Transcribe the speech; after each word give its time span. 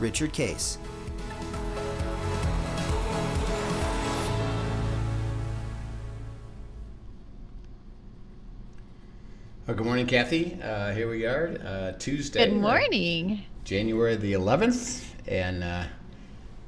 Richard 0.00 0.32
Case. 0.32 0.78
Well, 9.66 9.76
good 9.76 9.86
morning, 9.86 10.06
Kathy. 10.06 10.58
Uh, 10.60 10.92
here 10.92 11.08
we 11.08 11.26
are, 11.26 11.56
uh, 11.64 11.92
Tuesday. 11.98 12.48
Good 12.48 12.56
morning. 12.56 13.44
January 13.62 14.16
the 14.16 14.32
11th, 14.32 15.04
and 15.28 15.62
uh, 15.62 15.84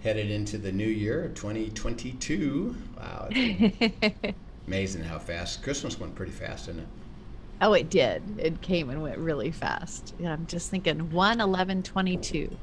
headed 0.04 0.30
into 0.30 0.58
the 0.58 0.70
new 0.70 0.86
year, 0.86 1.32
2022. 1.34 2.76
Wow. 2.96 3.28
amazing 4.66 5.02
how 5.02 5.18
fast. 5.18 5.62
Christmas 5.62 5.98
went 5.98 6.14
pretty 6.14 6.32
fast, 6.32 6.66
didn't 6.66 6.82
it? 6.82 6.88
Oh, 7.60 7.72
it 7.72 7.90
did. 7.90 8.22
It 8.38 8.60
came 8.60 8.90
and 8.90 9.02
went 9.02 9.18
really 9.18 9.50
fast. 9.50 10.14
Yeah, 10.20 10.32
I'm 10.32 10.46
just 10.46 10.70
thinking 10.70 11.10
1 11.10 11.40
11 11.40 11.82
22. 11.82 12.56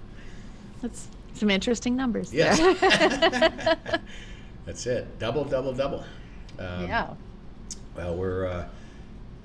That's 0.82 1.08
some 1.34 1.50
interesting 1.50 1.96
numbers 1.96 2.34
Yes. 2.34 2.58
there. 2.60 4.02
That's 4.66 4.86
it. 4.86 5.20
Double, 5.20 5.44
double, 5.46 5.74
double. 5.74 6.04
Um, 6.58 6.84
yeah. 6.84 7.14
Well, 7.96 8.16
we're 8.16 8.48
uh, 8.48 8.68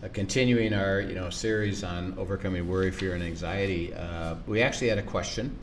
uh, 0.03 0.09
continuing 0.13 0.75
our 0.75 1.01
you 1.01 1.15
know 1.15 1.31
series 1.31 1.83
on 1.85 2.15
overcoming 2.19 2.69
worry, 2.69 2.91
fear, 2.91 3.15
and 3.15 3.23
anxiety. 3.23 3.95
Uh, 3.95 4.37
we 4.47 4.63
actually 4.63 4.89
had 4.89 4.99
a 4.99 5.03
question 5.03 5.57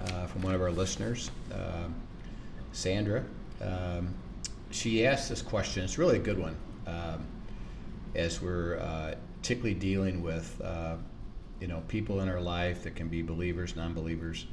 uh, 0.00 0.26
from 0.26 0.42
one 0.42 0.54
of 0.54 0.60
our 0.60 0.70
listeners, 0.72 1.30
um 1.52 1.94
Sandra. 2.72 3.24
Um, 3.60 4.14
she 4.70 5.04
asked 5.06 5.28
this 5.28 5.42
question. 5.42 5.84
It's 5.84 5.98
really 5.98 6.16
a 6.16 6.20
good 6.22 6.38
one. 6.38 6.56
Um, 6.86 7.26
as 8.14 8.40
we're 8.40 8.78
uh, 8.78 9.14
particularly 9.40 9.74
dealing 9.74 10.22
with 10.22 10.60
uh, 10.64 10.96
you 11.60 11.66
know 11.68 11.82
people 11.88 12.20
in 12.20 12.28
our 12.28 12.40
life 12.40 12.82
that 12.84 12.96
can 12.96 13.08
be 13.08 13.22
believers, 13.22 13.76
non-believers. 13.76 14.46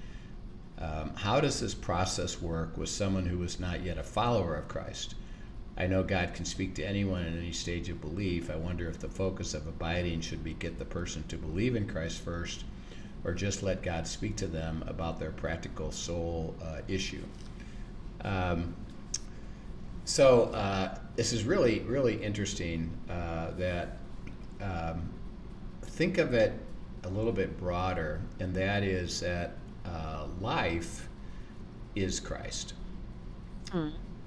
Um, 0.80 1.12
how 1.16 1.40
does 1.40 1.60
this 1.60 1.74
process 1.74 2.42
work 2.42 2.78
with 2.78 2.90
someone 2.90 3.26
who 3.26 3.42
is 3.44 3.60
not 3.60 3.84
yet 3.84 3.98
a 3.98 4.04
follower 4.04 4.56
of 4.56 4.68
Christ? 4.68 5.16
I 5.78 5.88
know 5.88 6.04
God 6.04 6.34
can 6.34 6.46
speak 6.46 6.76
to 6.76 6.84
anyone 6.84 7.24
in 7.24 7.38
any 7.38 7.52
stage 7.52 7.90
of 7.90 8.02
belief. 8.02 8.50
I 8.50 8.56
wonder 8.56 8.88
if 8.88 9.00
the 9.00 9.10
focus 9.10 9.54
of 9.54 9.68
abiding 9.68 10.22
should 10.22 10.44
be 10.44 10.54
get 10.54 10.80
the 10.80 10.86
person 10.86 11.24
to 11.28 11.38
believe 11.38 11.76
in 11.76 11.88
Christ 11.88 12.22
first, 12.22 12.64
or 13.24 13.34
just 13.34 13.62
let 13.62 13.84
God 13.84 14.08
speak 14.08 14.36
to 14.38 14.48
them 14.48 14.84
about 14.88 15.20
their 15.20 15.32
practical 15.32 15.92
soul 15.92 16.56
uh, 16.64 16.82
issue. 16.88 17.24
Um, 18.24 18.76
so 20.06 20.46
uh, 20.46 20.98
this 21.16 21.34
is 21.34 21.44
really, 21.44 21.82
really 21.82 22.24
interesting. 22.24 22.90
Uh, 23.10 23.52
that 23.58 23.98
um, 24.62 25.10
think 25.84 26.18
of 26.18 26.34
it 26.34 26.54
a 27.04 27.10
little 27.10 27.32
bit 27.32 27.60
broader, 27.60 28.22
and 28.40 28.54
that 28.56 28.84
is 28.84 29.20
that 29.20 29.57
uh, 29.88 30.28
life 30.42 31.08
is 31.96 32.20
Christ. 32.20 32.74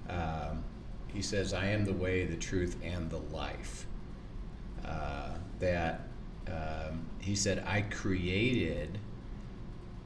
Um, 0.08 0.64
he 1.08 1.22
says, 1.22 1.52
"I 1.54 1.66
am 1.66 1.84
the 1.84 1.92
way, 1.92 2.24
the 2.26 2.36
truth, 2.36 2.76
and 2.82 3.10
the 3.10 3.18
life." 3.18 3.86
Uh, 4.84 5.30
that 5.60 6.08
um, 6.48 7.06
he 7.20 7.34
said, 7.34 7.62
"I 7.66 7.82
created." 7.82 8.98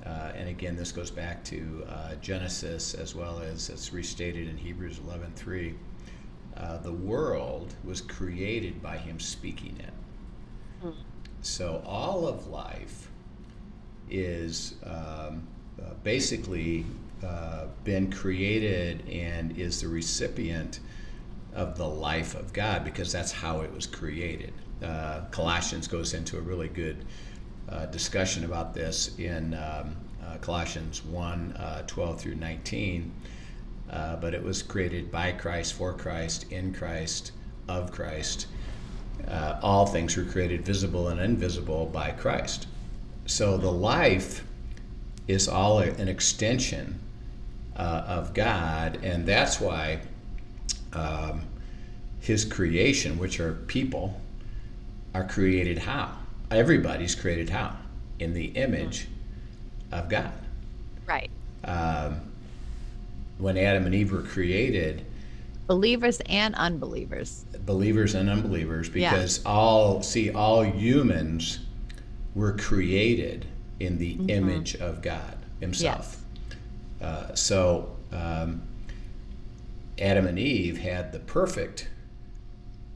Uh, 0.05 0.33
and 0.35 0.49
again, 0.51 0.77
this 0.77 0.93
goes 0.93 1.11
back 1.11 1.43
to 1.45 1.85
uh, 1.89 2.15
Genesis 2.17 2.93
as 2.95 3.15
well 3.15 3.41
as 3.41 3.71
it's 3.71 3.93
restated 3.93 4.49
in 4.49 4.57
Hebrews 4.59 4.99
11:3. 5.01 5.75
Uh, 6.57 6.79
the 6.79 6.93
world 6.93 7.75
was 7.85 8.01
created 8.01 8.83
by 8.83 8.99
Him 8.99 9.19
speaking 9.19 9.77
it. 9.81 9.93
So 11.41 11.83
all 11.87 12.27
of 12.29 12.47
life 12.49 13.11
is 14.19 14.75
um, 14.85 15.47
uh, 15.81 15.95
basically 16.03 16.85
uh, 17.25 17.67
been 17.85 18.11
created 18.11 19.09
and 19.09 19.57
is 19.59 19.81
the 19.81 19.89
recipient 19.89 20.81
of 21.55 21.77
the 21.79 21.87
life 21.87 22.35
of 22.35 22.53
God 22.53 22.85
because 22.85 23.13
that's 23.13 23.33
how 23.33 23.61
it 23.61 23.73
was 23.73 23.87
created. 23.87 24.53
Uh, 24.83 25.23
Colossians 25.31 25.89
goes 25.89 26.15
into 26.15 26.37
a 26.37 26.41
really 26.41 26.69
good 26.69 27.05
uh, 27.69 27.87
discussion 27.87 28.45
about 28.45 28.75
this 28.75 29.17
in 29.19 29.55
um, 29.55 29.97
uh, 30.23 30.37
Colossians 30.41 31.05
1 31.05 31.53
uh, 31.53 31.83
12 31.87 32.21
through 32.21 32.35
19. 32.35 33.13
Uh, 33.91 34.17
but 34.17 34.35
it 34.35 34.43
was 34.43 34.63
created 34.63 35.11
by 35.11 35.31
Christ, 35.33 35.75
for 35.75 35.93
Christ, 35.93 36.51
in 36.51 36.73
Christ, 36.73 37.33
of 37.69 37.93
Christ. 37.93 38.49
All 39.63 39.87
things 39.87 40.17
were 40.17 40.25
created 40.25 40.65
visible 40.65 41.09
and 41.09 41.21
invisible 41.21 41.87
by 41.87 42.11
Christ. 42.11 42.67
So 43.27 43.57
the 43.57 43.71
life 43.71 44.45
is 45.29 45.49
all 45.49 45.79
a- 45.81 45.91
an 45.93 46.09
extension 46.09 46.99
uh, 47.77 48.05
of 48.07 48.35
God, 48.35 48.99
and 49.03 49.27
that's 49.27 49.61
why 49.61 50.01
um, 50.93 51.43
His 52.21 52.45
creation, 52.45 53.19
which 53.19 53.41
are 53.41 53.55
people, 53.67 54.21
are 55.15 55.25
created 55.27 55.79
how? 55.79 56.13
Everybody's 56.51 57.15
created 57.15 57.51
how? 57.51 57.77
In 58.19 58.33
the 58.35 58.47
image 58.47 59.09
of 59.91 60.09
God. 60.09 60.33
Right. 61.07 61.31
Um, 61.65 62.21
when 63.39 63.57
Adam 63.59 63.87
and 63.87 63.95
Eve 63.95 64.13
were 64.13 64.23
created, 64.23 65.05
Believers 65.67 66.21
and 66.27 66.55
unbelievers. 66.57 67.45
believers 67.65 68.15
and 68.15 68.29
unbelievers, 68.29 68.91
Yeah. 68.95 69.11
because 69.11 69.45
all 69.47 70.03
see 70.03 70.31
all 70.31 70.63
humans 70.63 71.61
were 72.35 72.53
created 72.57 73.47
in 73.81 73.99
the 73.99 74.19
image 74.29 74.75
of 74.77 75.03
God 75.03 75.37
Himself. 75.61 76.23
Uh, 77.01 77.35
so 77.35 77.97
um, 78.13 78.63
Adam 79.99 80.27
and 80.27 80.39
Eve 80.39 80.79
had 80.79 81.13
the 81.13 81.21
perfect 81.21 81.89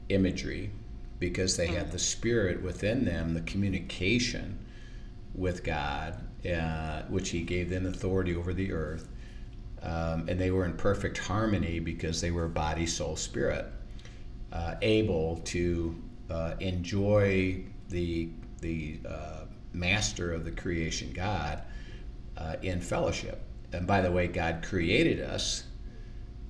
imagery 0.09 0.71
because 1.19 1.57
they 1.57 1.67
had 1.67 1.91
the 1.91 1.99
spirit 1.99 2.61
within 2.61 3.05
them, 3.05 3.33
the 3.33 3.41
communication 3.41 4.57
with 5.35 5.63
God, 5.63 6.17
uh, 6.49 7.03
which 7.03 7.29
He 7.29 7.41
gave 7.41 7.69
them 7.69 7.85
authority 7.85 8.35
over 8.35 8.53
the 8.53 8.71
earth. 8.71 9.09
Um, 9.81 10.27
and 10.27 10.39
they 10.39 10.51
were 10.51 10.65
in 10.65 10.73
perfect 10.73 11.17
harmony 11.17 11.79
because 11.79 12.19
they 12.19 12.31
were 12.31 12.47
body, 12.47 12.85
soul, 12.85 13.15
spirit, 13.15 13.65
uh, 14.51 14.75
able 14.81 15.37
to 15.45 15.95
uh, 16.29 16.55
enjoy 16.59 17.63
the 17.89 18.29
the 18.59 18.99
uh, 19.07 19.45
master 19.73 20.33
of 20.33 20.45
the 20.45 20.51
creation, 20.51 21.11
God, 21.13 21.61
uh, 22.37 22.55
in 22.61 22.81
fellowship. 22.81 23.41
And 23.71 23.85
by 23.85 24.01
the 24.01 24.11
way, 24.11 24.27
God 24.27 24.63
created 24.63 25.21
us 25.21 25.63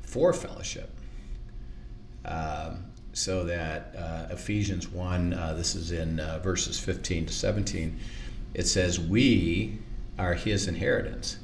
for 0.01 0.33
fellowship. 0.33 0.89
Um, 2.25 2.85
so 3.13 3.43
that 3.45 3.95
uh, 3.97 4.33
Ephesians 4.33 4.87
1, 4.89 5.33
uh, 5.33 5.53
this 5.55 5.75
is 5.75 5.91
in 5.91 6.19
uh, 6.19 6.39
verses 6.39 6.79
15 6.79 7.25
to 7.25 7.33
17, 7.33 7.99
it 8.53 8.67
says, 8.67 8.99
We 8.99 9.79
are 10.17 10.33
his 10.33 10.67
inheritance. 10.67 11.37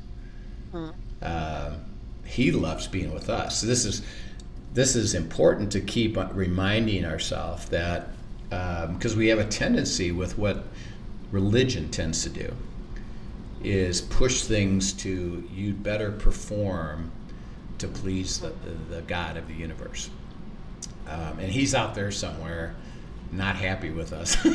Um, 1.22 1.86
he 2.26 2.52
loves 2.52 2.88
being 2.88 3.14
with 3.14 3.30
us. 3.30 3.62
So 3.62 3.68
this 3.68 3.86
is 3.86 4.02
this 4.74 4.98
is 4.98 5.14
important 5.14 5.72
to 5.72 5.80
keep 5.80 6.18
reminding 6.34 7.06
ourselves 7.06 7.70
that 7.70 8.10
because 8.50 9.16
we 9.16 9.28
have 9.28 9.40
a 9.40 9.46
tendency 9.46 10.12
with 10.12 10.38
what 10.38 10.66
religion 11.32 11.90
tends 11.90 12.24
to 12.24 12.30
do 12.30 12.54
is 13.64 14.02
push 14.02 14.44
things 14.44 14.94
to 14.94 15.48
you 15.52 15.74
better 15.74 16.12
perform 16.12 17.12
to 17.80 17.88
please 17.88 18.40
the, 18.40 18.50
the, 18.50 18.96
the 18.96 19.02
God 19.02 19.38
of 19.38 19.48
the 19.48 19.54
universe. 19.54 20.10
Um, 21.08 21.40
and 21.40 21.52
he's 21.52 21.74
out 21.76 21.96
there 21.96 22.12
somewhere 22.12 22.76
not 23.32 23.56
happy 23.56 23.90
with 23.90 24.14
us. 24.14 24.38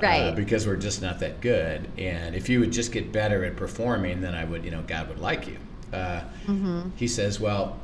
Right. 0.00 0.20
Uh, 0.28 0.32
because 0.32 0.64
we're 0.64 0.76
just 0.76 1.02
not 1.02 1.18
that 1.18 1.40
good. 1.40 1.88
And 1.98 2.36
if 2.36 2.48
you 2.48 2.60
would 2.60 2.70
just 2.70 2.92
get 2.92 3.10
better 3.10 3.44
at 3.44 3.56
performing, 3.56 4.20
then 4.20 4.32
I 4.32 4.44
would, 4.44 4.64
you 4.64 4.70
know, 4.70 4.82
God 4.86 5.08
would 5.08 5.18
like 5.18 5.48
you. 5.48 5.56
Uh, 5.92 6.22
He 6.94 7.08
says, 7.08 7.40
well, 7.40 7.80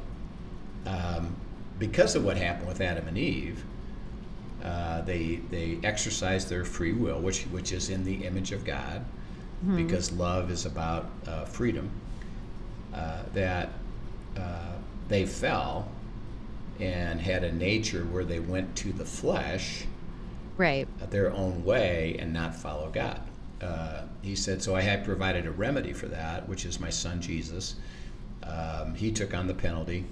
um, 0.86 1.34
because 1.80 2.14
of 2.14 2.24
what 2.24 2.36
happened 2.36 2.68
with 2.68 2.80
Adam 2.80 3.08
and 3.08 3.18
Eve, 3.18 3.64
uh, 4.64 5.02
they 5.02 5.36
they 5.50 5.78
exercise 5.84 6.48
their 6.48 6.64
free 6.64 6.92
will, 6.92 7.20
which 7.20 7.42
which 7.44 7.72
is 7.72 7.90
in 7.90 8.04
the 8.04 8.24
image 8.24 8.52
of 8.52 8.64
God. 8.64 9.04
because 9.76 10.12
love 10.12 10.50
is 10.50 10.66
about 10.66 11.10
uh, 11.26 11.44
freedom. 11.44 11.90
Uh, 12.94 13.22
that 13.32 13.70
uh, 14.36 14.72
they 15.08 15.26
fell 15.26 15.88
and 16.80 17.20
had 17.20 17.42
a 17.44 17.50
nature 17.52 18.04
where 18.04 18.24
they 18.24 18.38
went 18.40 18.76
to 18.76 18.92
the 18.92 19.04
flesh 19.04 19.84
Right. 20.56 20.86
their 21.10 21.32
own 21.32 21.64
way 21.64 22.16
and 22.20 22.32
not 22.32 22.54
follow 22.54 22.88
God. 22.90 23.20
Uh, 23.60 24.02
he 24.22 24.36
said, 24.36 24.62
So 24.62 24.76
I 24.76 24.82
have 24.82 25.02
provided 25.02 25.46
a 25.46 25.50
remedy 25.50 25.92
for 25.92 26.06
that, 26.06 26.48
which 26.48 26.64
is 26.64 26.78
my 26.78 26.90
son 26.90 27.20
Jesus. 27.20 27.74
Um, 28.44 28.94
he 28.94 29.10
took 29.10 29.34
on 29.34 29.46
the 29.48 29.54
penalty, 29.54 30.04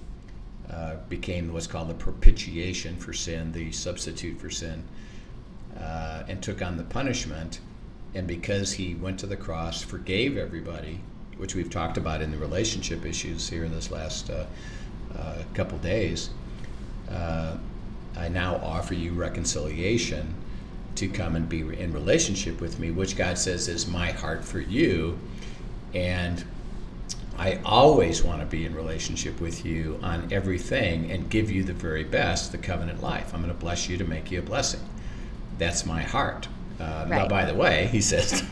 uh, 0.73 0.97
became 1.09 1.53
what's 1.53 1.67
called 1.67 1.89
the 1.89 1.95
propitiation 1.95 2.97
for 2.97 3.13
sin, 3.13 3.53
the 3.53 3.71
substitute 3.73 4.41
for 4.41 4.51
sin, 4.51 4.83
uh, 5.79 6.23
and 6.29 6.43
took 6.43 6.63
on 6.63 6.77
the 6.77 6.85
punishment. 6.85 7.61
And 8.15 8.27
because 8.27 8.73
he 8.73 8.95
went 8.95 9.19
to 9.21 9.27
the 9.27 9.37
cross, 9.37 9.83
forgave 9.83 10.37
everybody, 10.37 11.01
which 11.37 11.55
we've 11.55 11.71
talked 11.71 11.97
about 11.97 12.23
in 12.23 12.31
the 12.31 12.39
relationship 12.39 13.05
issues 13.05 13.49
here 13.49 13.65
in 13.65 13.73
this 13.73 13.91
last 13.91 14.31
uh, 14.31 14.47
uh, 15.19 15.43
couple 15.55 15.79
days. 15.79 16.31
Uh, 17.11 17.57
I 18.17 18.29
now 18.29 18.57
offer 18.57 18.95
you 18.95 19.13
reconciliation 19.13 20.35
to 20.97 21.09
come 21.09 21.37
and 21.37 21.49
be 21.49 21.61
in 21.61 21.93
relationship 21.93 22.61
with 22.61 22.79
me, 22.79 22.91
which 22.91 23.17
God 23.17 23.39
says 23.39 23.69
is 23.69 23.87
my 23.87 24.13
heart 24.13 24.45
for 24.45 24.61
you. 24.61 25.19
And 25.95 26.45
I 27.39 27.59
always 27.65 28.23
want 28.23 28.41
to 28.41 28.47
be 28.47 28.67
in 28.67 28.75
relationship 28.75 29.41
with 29.41 29.65
you 29.65 29.99
on 30.03 30.29
everything 30.33 31.11
and 31.11 31.29
give 31.31 31.51
you 31.51 31.65
the 31.65 31.73
very 31.73 32.05
best, 32.05 32.53
the 32.53 32.59
covenant 32.59 33.03
life. 33.03 33.33
I'm 33.35 33.43
going 33.43 33.53
to 33.53 33.59
bless 33.59 33.89
you 33.89 33.97
to 33.99 34.05
make 34.05 34.31
you 34.31 34.39
a 34.39 34.43
blessing. 34.43 34.81
That's 35.59 35.87
my 35.87 36.03
heart. 36.03 36.49
Uh, 36.79 37.07
Now, 37.09 37.29
by 37.29 37.45
the 37.45 37.55
way, 37.55 37.87
he 37.91 38.01
says, 38.01 38.43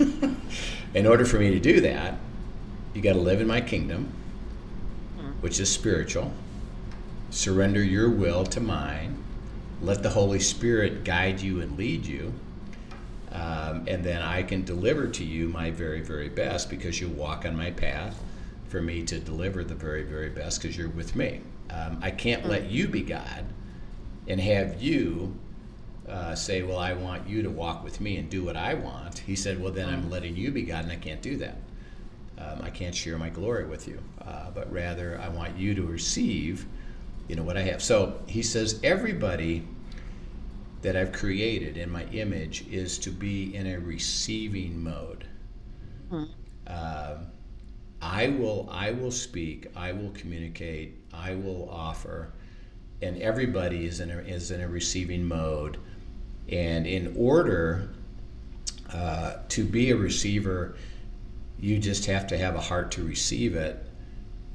in 0.94 1.06
order 1.06 1.25
for 1.25 1.38
me 1.38 1.50
to 1.50 1.61
do 1.61 1.81
that, 1.82 2.19
you 2.94 3.03
got 3.03 3.12
to 3.15 3.21
live 3.21 3.41
in 3.41 3.47
my 3.47 3.61
kingdom, 3.61 4.12
which 5.41 5.61
is 5.61 5.71
spiritual. 5.71 6.32
Surrender 7.31 7.82
your 7.82 8.11
will 8.11 8.44
to 8.44 8.61
mine. 8.61 9.23
Let 9.82 10.03
the 10.03 10.11
Holy 10.11 10.41
Spirit 10.41 11.05
guide 11.05 11.41
you 11.41 11.61
and 11.61 11.77
lead 11.79 12.06
you. 12.06 12.32
Um, 13.32 13.85
and 13.87 14.03
then 14.03 14.23
I 14.23 14.43
can 14.43 14.65
deliver 14.65 15.06
to 15.09 15.25
you 15.25 15.49
my 15.49 15.71
very, 15.71 16.00
very 16.00 16.29
best 16.29 16.69
because 16.69 17.00
you 17.00 17.09
walk 17.09 17.44
on 17.47 17.56
my 17.56 17.71
path 17.71 18.21
for 18.70 18.81
me 18.81 19.02
to 19.02 19.19
deliver 19.19 19.64
the 19.64 19.75
very, 19.75 20.05
very 20.05 20.31
best 20.31 20.62
because 20.62 20.76
you're 20.76 20.88
with 20.90 21.17
me. 21.17 21.40
Um, 21.70 21.99
I 22.00 22.11
can't 22.12 22.46
let 22.46 22.70
you 22.70 22.87
be 22.88 23.02
God 23.02 23.44
and 24.28 24.40
have 24.40 24.81
you 24.81 25.37
uh, 26.08 26.34
say, 26.37 26.62
Well, 26.62 26.78
I 26.78 26.93
want 26.93 27.28
you 27.28 27.43
to 27.43 27.50
walk 27.50 27.82
with 27.82 28.00
me 28.00 28.17
and 28.17 28.31
do 28.31 28.44
what 28.44 28.56
I 28.56 28.75
want. 28.75 29.19
He 29.19 29.34
said, 29.34 29.61
Well, 29.61 29.72
then 29.72 29.88
I'm 29.88 30.08
letting 30.08 30.37
you 30.37 30.52
be 30.52 30.62
God 30.62 30.84
and 30.84 30.93
I 30.93 30.96
can't 30.96 31.20
do 31.20 31.37
that. 31.38 31.56
Um, 32.38 32.61
I 32.62 32.70
can't 32.70 32.94
share 32.94 33.19
my 33.19 33.28
glory 33.28 33.67
with 33.67 33.88
you, 33.88 34.00
uh, 34.25 34.50
but 34.52 34.72
rather 34.72 35.20
I 35.22 35.28
want 35.28 35.58
you 35.58 35.75
to 35.75 35.82
receive, 35.82 36.67
you 37.28 37.37
know, 37.37 37.43
what 37.43 37.56
I 37.56 37.62
have. 37.62 37.82
So 37.82 38.20
he 38.26 38.43
says, 38.43 38.81
everybody 38.82 39.67
that 40.82 40.96
I've 40.96 41.12
created 41.12 41.76
in 41.76 41.90
my 41.90 42.05
image 42.06 42.67
is 42.69 42.99
to 43.00 43.11
be 43.11 43.55
in 43.55 43.67
a 43.67 43.78
receiving 43.78 44.82
mode. 44.82 45.26
Um, 46.67 47.26
I 48.02 48.29
will, 48.29 48.69
I 48.73 48.93
will 48.93 49.11
speak, 49.11 49.67
I 49.76 49.93
will 49.93 50.11
communicate, 50.11 50.97
I 51.12 51.35
will 51.35 51.69
offer, 51.70 52.32
and 53.02 53.20
everybody 53.20 53.87
is 53.87 54.00
in 54.00 54.11
a, 54.11 54.19
is 54.19 54.50
in 54.50 54.61
a 54.61 54.69
receiving 54.69 55.25
mode. 55.25 55.79
And 56.49 56.87
in 56.87 57.14
order 57.17 57.91
uh, 58.93 59.37
to 59.50 59.64
be 59.64 59.91
a 59.91 59.97
receiver, 59.97 60.76
you 61.58 61.79
just 61.79 62.06
have 62.06 62.26
to 62.29 62.38
have 62.38 62.56
a 62.56 62.61
heart 62.61 62.91
to 62.93 63.05
receive 63.05 63.55
it. 63.55 63.87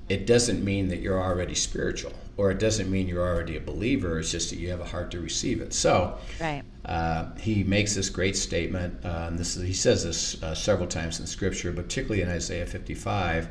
It 0.09 0.25
doesn't 0.25 0.63
mean 0.63 0.87
that 0.89 0.99
you're 0.99 1.21
already 1.21 1.55
spiritual, 1.55 2.13
or 2.37 2.51
it 2.51 2.59
doesn't 2.59 2.89
mean 2.91 3.07
you're 3.07 3.25
already 3.25 3.55
a 3.57 3.61
believer. 3.61 4.19
It's 4.19 4.31
just 4.31 4.49
that 4.49 4.59
you 4.59 4.69
have 4.69 4.81
a 4.81 4.85
heart 4.85 5.11
to 5.11 5.19
receive 5.19 5.61
it. 5.61 5.73
So, 5.73 6.17
Right. 6.39 6.63
uh, 6.83 7.27
he 7.39 7.63
makes 7.63 7.95
this 7.95 8.09
great 8.09 8.35
statement. 8.35 9.05
Uh, 9.05 9.25
and 9.29 9.39
this 9.39 9.55
is, 9.55 9.63
he 9.63 9.73
says 9.73 10.03
this 10.03 10.41
uh, 10.43 10.53
several 10.53 10.87
times 10.87 11.19
in 11.19 11.27
Scripture, 11.27 11.71
particularly 11.71 12.21
in 12.21 12.29
Isaiah 12.29 12.65
55, 12.65 13.47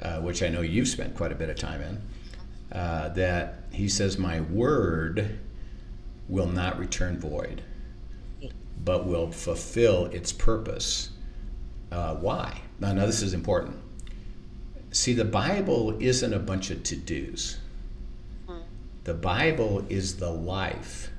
uh, 0.00 0.20
which 0.20 0.42
I 0.42 0.48
know 0.48 0.62
you've 0.62 0.88
spent 0.88 1.14
quite 1.14 1.30
a 1.32 1.34
bit 1.34 1.50
of 1.50 1.56
time 1.56 1.82
in. 1.82 2.00
Uh, 2.72 3.08
that 3.10 3.64
he 3.72 3.88
says, 3.88 4.16
"My 4.16 4.40
word 4.40 5.38
will 6.28 6.46
not 6.46 6.78
return 6.78 7.18
void, 7.18 7.62
but 8.84 9.06
will 9.06 9.32
fulfill 9.32 10.06
its 10.06 10.32
purpose." 10.32 11.10
Uh, 11.90 12.14
why? 12.14 12.60
Now, 12.78 12.92
now, 12.92 13.06
this 13.06 13.22
is 13.22 13.34
important. 13.34 13.76
See, 14.92 15.12
the 15.14 15.24
Bible 15.24 15.96
isn't 16.00 16.32
a 16.32 16.38
bunch 16.38 16.70
of 16.70 16.84
to 16.84 16.96
dos. 16.96 17.58
The 19.10 19.16
Bible 19.16 19.84
is 19.88 20.18
the 20.18 20.30
life 20.30 21.10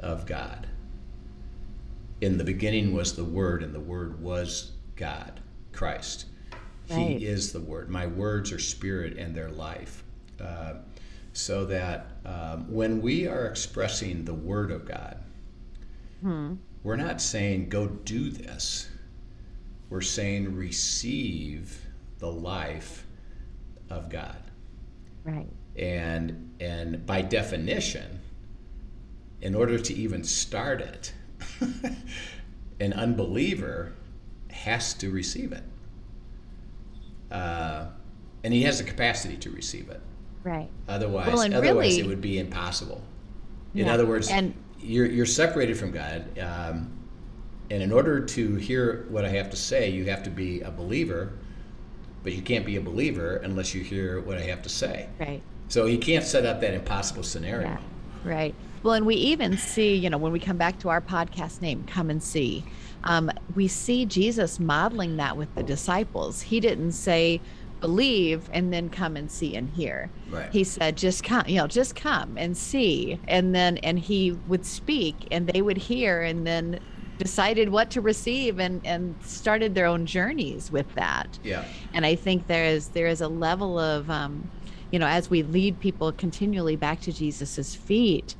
of 0.00 0.26
God. 0.26 0.66
In 2.20 2.38
the 2.38 2.42
beginning 2.42 2.92
was 2.92 3.14
the 3.14 3.22
Word, 3.22 3.62
and 3.62 3.72
the 3.72 3.78
Word 3.78 4.20
was 4.20 4.72
God, 4.96 5.38
Christ. 5.70 6.26
Right. 6.90 6.98
He 6.98 7.24
is 7.24 7.52
the 7.52 7.60
Word. 7.60 7.88
My 7.88 8.08
words 8.08 8.50
are 8.50 8.58
spirit 8.58 9.16
and 9.16 9.32
their 9.32 9.48
life. 9.48 10.02
Uh, 10.40 10.78
so 11.34 11.64
that 11.66 12.06
um, 12.26 12.68
when 12.68 13.00
we 13.00 13.28
are 13.28 13.46
expressing 13.46 14.24
the 14.24 14.34
Word 14.34 14.72
of 14.72 14.84
God, 14.84 15.22
we're 16.82 16.96
not 16.96 17.20
saying, 17.20 17.68
go 17.68 17.86
do 17.86 18.28
this. 18.28 18.88
We're 19.88 20.00
saying, 20.00 20.52
receive 20.56 21.80
the 22.18 22.32
life 22.32 23.06
of 23.88 24.10
God 24.10 24.42
Right. 25.28 25.52
And 25.78 26.54
and 26.60 27.06
by 27.06 27.22
definition 27.22 28.20
in 29.40 29.54
order 29.54 29.78
to 29.78 29.94
even 29.94 30.24
start 30.24 30.80
it 30.80 31.12
an 32.80 32.92
unbeliever 32.92 33.92
has 34.50 34.94
to 34.94 35.10
receive 35.10 35.52
it. 35.52 35.62
Uh, 37.30 37.86
and 38.42 38.52
he 38.54 38.62
has 38.62 38.78
the 38.78 38.84
capacity 38.84 39.36
to 39.36 39.50
receive 39.50 39.88
it. 39.90 40.00
Right. 40.44 40.68
otherwise 40.88 41.26
Well, 41.28 41.40
otherwise 41.54 41.64
really- 41.96 42.00
it 42.00 42.06
would 42.06 42.20
be 42.20 42.38
impossible. 42.38 43.02
In 43.74 43.86
Yeah, 43.86 43.94
other 43.94 44.06
words 44.06 44.30
and- 44.30 44.54
you're, 44.80 45.06
you're 45.06 45.26
separated 45.26 45.76
from 45.76 45.90
god 45.90 46.38
um, 46.38 46.90
and 47.70 47.82
in 47.82 47.92
order 47.92 48.20
to 48.24 48.54
hear 48.54 49.06
what 49.10 49.24
i 49.24 49.28
have 49.28 49.50
to 49.50 49.56
say 49.56 49.90
you 49.90 50.04
have 50.06 50.22
to 50.22 50.30
be 50.30 50.60
a 50.60 50.70
believer 50.70 51.32
but 52.22 52.32
you 52.32 52.40
can't 52.40 52.64
be 52.64 52.76
a 52.76 52.80
believer 52.80 53.36
unless 53.38 53.74
you 53.74 53.82
hear 53.82 54.20
what 54.20 54.38
i 54.38 54.42
have 54.42 54.62
to 54.62 54.68
say. 54.68 55.08
Right. 55.18 55.42
So 55.68 55.86
he 55.86 55.96
can't 55.98 56.24
set 56.24 56.44
up 56.46 56.60
that 56.60 56.74
impossible 56.74 57.22
scenario. 57.22 57.68
Yeah, 57.68 57.78
right. 58.24 58.54
Well, 58.82 58.94
and 58.94 59.06
we 59.06 59.16
even 59.16 59.56
see, 59.58 59.94
you 59.94 60.08
know, 60.08 60.18
when 60.18 60.32
we 60.32 60.38
come 60.38 60.56
back 60.56 60.78
to 60.80 60.88
our 60.88 61.00
podcast 61.00 61.60
name, 61.60 61.84
Come 61.86 62.10
and 62.10 62.22
See, 62.22 62.64
um, 63.04 63.30
we 63.54 63.68
see 63.68 64.06
Jesus 64.06 64.60
modeling 64.60 65.16
that 65.16 65.36
with 65.36 65.52
the 65.54 65.62
disciples. 65.62 66.42
He 66.42 66.60
didn't 66.60 66.92
say, 66.92 67.40
believe 67.80 68.48
and 68.52 68.72
then 68.72 68.88
come 68.90 69.16
and 69.16 69.30
see 69.30 69.54
and 69.54 69.68
hear. 69.70 70.10
Right. 70.30 70.50
He 70.50 70.64
said, 70.64 70.96
just 70.96 71.22
come, 71.22 71.44
you 71.46 71.56
know, 71.56 71.66
just 71.68 71.94
come 71.94 72.36
and 72.36 72.56
see. 72.56 73.20
And 73.28 73.54
then, 73.54 73.78
and 73.78 73.98
he 73.98 74.32
would 74.48 74.66
speak 74.66 75.14
and 75.30 75.46
they 75.46 75.62
would 75.62 75.76
hear 75.76 76.22
and 76.22 76.46
then 76.46 76.80
decided 77.18 77.68
what 77.68 77.90
to 77.90 78.00
receive 78.00 78.58
and, 78.60 78.80
and 78.84 79.14
started 79.24 79.74
their 79.74 79.86
own 79.86 80.06
journeys 80.06 80.70
with 80.70 80.86
that 80.94 81.36
Yeah. 81.42 81.64
and 81.92 82.06
i 82.06 82.14
think 82.14 82.46
there 82.46 82.64
is 82.64 82.88
there 82.90 83.08
is 83.08 83.20
a 83.20 83.26
level 83.26 83.76
of 83.76 84.08
um, 84.08 84.48
you 84.90 84.98
know 84.98 85.06
as 85.06 85.30
we 85.30 85.42
lead 85.42 85.78
people 85.80 86.12
continually 86.12 86.76
back 86.76 87.00
to 87.00 87.12
jesus's 87.12 87.74
feet 87.74 88.34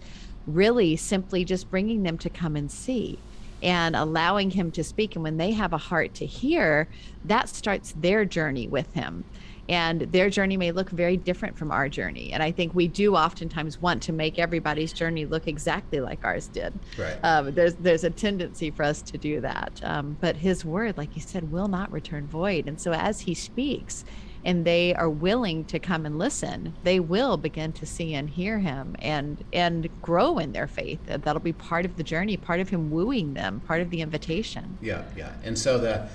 really 0.47 0.97
simply 0.97 1.45
just 1.45 1.71
bringing 1.71 2.03
them 2.03 2.19
to 2.19 2.31
come 2.31 2.57
and 2.57 2.71
see 2.71 3.19
and 3.63 3.97
allowing 3.97 4.51
him 4.51 4.71
to 4.73 4.85
speak. 4.85 5.15
And 5.15 5.23
when 5.23 5.37
they 5.37 5.53
have 5.53 5.73
a 5.73 5.79
heart 5.79 6.15
to 6.15 6.27
hear 6.27 6.89
that 7.25 7.49
starts 7.49 7.93
their 7.99 8.25
journey 8.25 8.69
with 8.69 8.93
him. 8.95 9.25
And 9.69 10.01
their 10.13 10.31
journey 10.31 10.57
may 10.57 10.73
look 10.73 10.89
very 10.89 11.19
different 11.19 11.59
from 11.59 11.71
our 11.71 11.91
journey. 11.91 12.33
And 12.33 12.43
i 12.43 12.51
think 12.51 12.75
we 12.75 12.89
do 12.89 13.15
oftentimes 13.15 13.83
want 13.83 14.03
to 14.05 14.13
make 14.13 14.39
everybody's 14.39 14.95
journey 14.95 15.27
look 15.27 15.47
exactly 15.47 16.01
like 16.01 16.25
ours 16.25 16.49
did. 16.49 16.73
Right. 16.97 17.19
um, 17.23 17.53
there's 17.55 17.75
there's 17.75 18.05
a 18.05 18.11
tendency 18.11 18.71
for 18.71 18.85
us 18.85 19.03
to 19.03 19.19
do 19.19 19.43
that. 19.43 19.81
Um, 19.85 20.17
but 20.21 20.37
his 20.37 20.65
word 20.65 20.97
like 20.97 21.15
you 21.17 21.21
said 21.21 21.53
will 21.53 21.69
not 21.69 21.93
return 21.93 22.27
void. 22.27 22.67
And 22.67 22.81
so 22.81 22.93
as 22.93 23.21
he 23.21 23.35
speaks 23.35 24.07
and 24.49 24.65
they 24.65 24.95
are 24.95 25.11
willing 25.11 25.63
to 25.67 25.79
come 25.79 26.07
and 26.07 26.19
listen 26.19 26.75
they 26.83 26.99
will 26.99 27.37
begin 27.37 27.71
to 27.71 27.85
see 27.85 28.15
and 28.15 28.31
hear 28.31 28.59
him 28.59 28.97
and 28.99 29.45
and 29.53 29.89
grow 30.01 30.39
in 30.39 30.53
their 30.53 30.67
faith 30.67 31.05
That- 31.05 31.23
that'll 31.25 31.41
be 31.43 31.53
part 31.53 31.85
of 31.85 31.97
the 31.97 32.03
journey 32.03 32.37
part 32.39 32.59
of 32.61 32.71
him 32.71 32.91
wooing 32.91 33.35
them 33.35 33.61
part 33.61 33.83
of 33.83 33.91
the 33.91 34.01
invitation 34.01 34.79
Yeah. 34.81 35.05
Yeah. 35.17 35.33
And 35.45 35.59
so 35.59 35.79
the, 35.79 36.09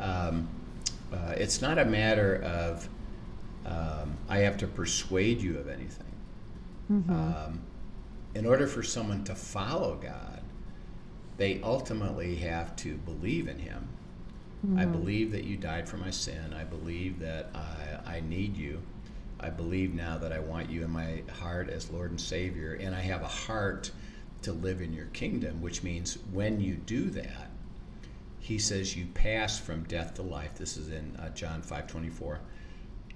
um, 0.00 0.48
uh, 1.12 1.34
it's 1.36 1.60
not 1.60 1.78
a 1.78 1.84
matter 1.84 2.36
of 2.42 2.88
um, 3.66 4.16
I 4.28 4.38
have 4.38 4.56
to 4.58 4.66
persuade 4.66 5.40
you 5.40 5.58
of 5.58 5.68
anything. 5.68 6.00
Um, 6.90 7.60
in 8.34 8.44
order 8.46 8.66
for 8.66 8.82
someone 8.82 9.24
to 9.24 9.34
follow 9.34 9.94
God, 9.96 10.42
they 11.38 11.60
ultimately 11.62 12.36
have 12.36 12.76
to 12.76 12.96
believe 12.96 13.48
in 13.48 13.58
Him 13.58 13.88
Mm-hmm. 14.64 14.78
I 14.78 14.86
believe 14.86 15.32
that 15.32 15.44
you 15.44 15.56
died 15.56 15.88
for 15.88 15.98
my 15.98 16.10
sin. 16.10 16.54
I 16.54 16.64
believe 16.64 17.18
that 17.18 17.50
I, 17.54 18.16
I 18.16 18.20
need 18.20 18.56
you. 18.56 18.80
I 19.38 19.50
believe 19.50 19.92
now 19.92 20.16
that 20.16 20.32
I 20.32 20.38
want 20.38 20.70
you 20.70 20.84
in 20.84 20.90
my 20.90 21.22
heart 21.38 21.68
as 21.68 21.90
Lord 21.90 22.10
and 22.10 22.20
Savior, 22.20 22.78
and 22.80 22.94
I 22.94 23.00
have 23.00 23.22
a 23.22 23.28
heart 23.28 23.90
to 24.42 24.52
live 24.52 24.80
in 24.80 24.94
your 24.94 25.06
kingdom, 25.06 25.60
which 25.60 25.82
means 25.82 26.18
when 26.32 26.60
you 26.60 26.76
do 26.76 27.10
that, 27.10 27.50
he 28.38 28.58
says 28.58 28.96
you 28.96 29.06
pass 29.12 29.58
from 29.58 29.84
death 29.84 30.14
to 30.14 30.22
life. 30.22 30.54
This 30.54 30.76
is 30.76 30.88
in 30.88 31.16
uh, 31.16 31.30
John 31.30 31.60
5 31.60 31.86
24. 31.86 32.40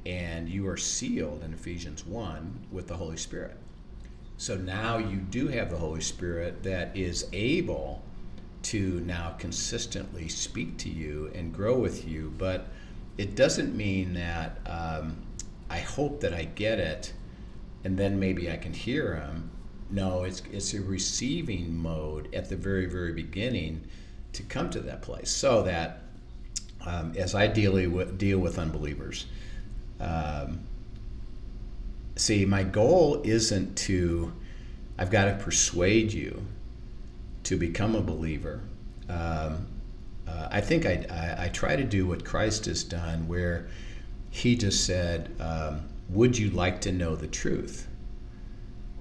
And 0.06 0.48
you 0.48 0.68
are 0.68 0.76
sealed 0.76 1.42
in 1.42 1.52
Ephesians 1.52 2.06
1 2.06 2.66
with 2.70 2.88
the 2.88 2.96
Holy 2.96 3.16
Spirit. 3.16 3.56
So 4.38 4.56
now 4.56 4.98
you 4.98 5.16
do 5.16 5.48
have 5.48 5.70
the 5.70 5.76
Holy 5.76 6.00
Spirit 6.00 6.62
that 6.62 6.96
is 6.96 7.26
able 7.32 8.02
to 8.62 9.00
now 9.00 9.34
consistently 9.38 10.28
speak 10.28 10.76
to 10.78 10.88
you 10.88 11.30
and 11.34 11.54
grow 11.54 11.78
with 11.78 12.06
you. 12.06 12.32
But 12.36 12.66
it 13.16 13.34
doesn't 13.34 13.76
mean 13.76 14.14
that 14.14 14.58
um, 14.66 15.16
I 15.70 15.78
hope 15.78 16.20
that 16.20 16.32
I 16.32 16.44
get 16.44 16.78
it 16.78 17.12
and 17.84 17.96
then 17.96 18.18
maybe 18.18 18.50
I 18.50 18.56
can 18.56 18.72
hear 18.72 19.16
him. 19.16 19.50
No, 19.90 20.24
it's, 20.24 20.42
it's 20.52 20.74
a 20.74 20.80
receiving 20.80 21.74
mode 21.76 22.34
at 22.34 22.48
the 22.48 22.56
very, 22.56 22.86
very 22.86 23.12
beginning 23.12 23.86
to 24.34 24.42
come 24.42 24.68
to 24.70 24.80
that 24.80 25.02
place 25.02 25.30
so 25.30 25.62
that 25.62 26.02
um, 26.84 27.14
as 27.16 27.34
I 27.34 27.46
deal 27.46 27.72
with, 27.90 28.18
deal 28.18 28.38
with 28.38 28.58
unbelievers, 28.58 29.26
um, 30.00 30.60
see, 32.16 32.44
my 32.44 32.62
goal 32.62 33.22
isn't 33.24 33.76
to, 33.78 34.32
I've 34.98 35.10
got 35.10 35.26
to 35.26 35.42
persuade 35.42 36.12
you 36.12 36.44
to 37.44 37.56
become 37.56 37.94
a 37.94 38.00
believer. 38.00 38.60
Um, 39.08 39.66
uh, 40.26 40.48
I 40.50 40.60
think 40.60 40.84
I, 40.84 41.06
I, 41.10 41.44
I, 41.44 41.48
try 41.48 41.74
to 41.76 41.84
do 41.84 42.06
what 42.06 42.24
Christ 42.24 42.66
has 42.66 42.84
done, 42.84 43.26
where 43.26 43.68
he 44.30 44.56
just 44.56 44.84
said, 44.84 45.34
um, 45.40 45.88
Would 46.10 46.36
you 46.36 46.50
like 46.50 46.82
to 46.82 46.92
know 46.92 47.16
the 47.16 47.26
truth? 47.26 47.88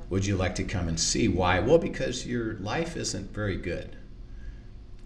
Would 0.09 0.25
you 0.25 0.37
like 0.37 0.55
to 0.55 0.63
come 0.63 0.87
and 0.87 0.97
see 0.97 1.27
why? 1.27 1.59
Well, 1.59 1.77
because 1.77 2.25
your 2.25 2.53
life 2.55 2.95
isn't 2.95 3.33
very 3.33 3.57
good. 3.57 3.97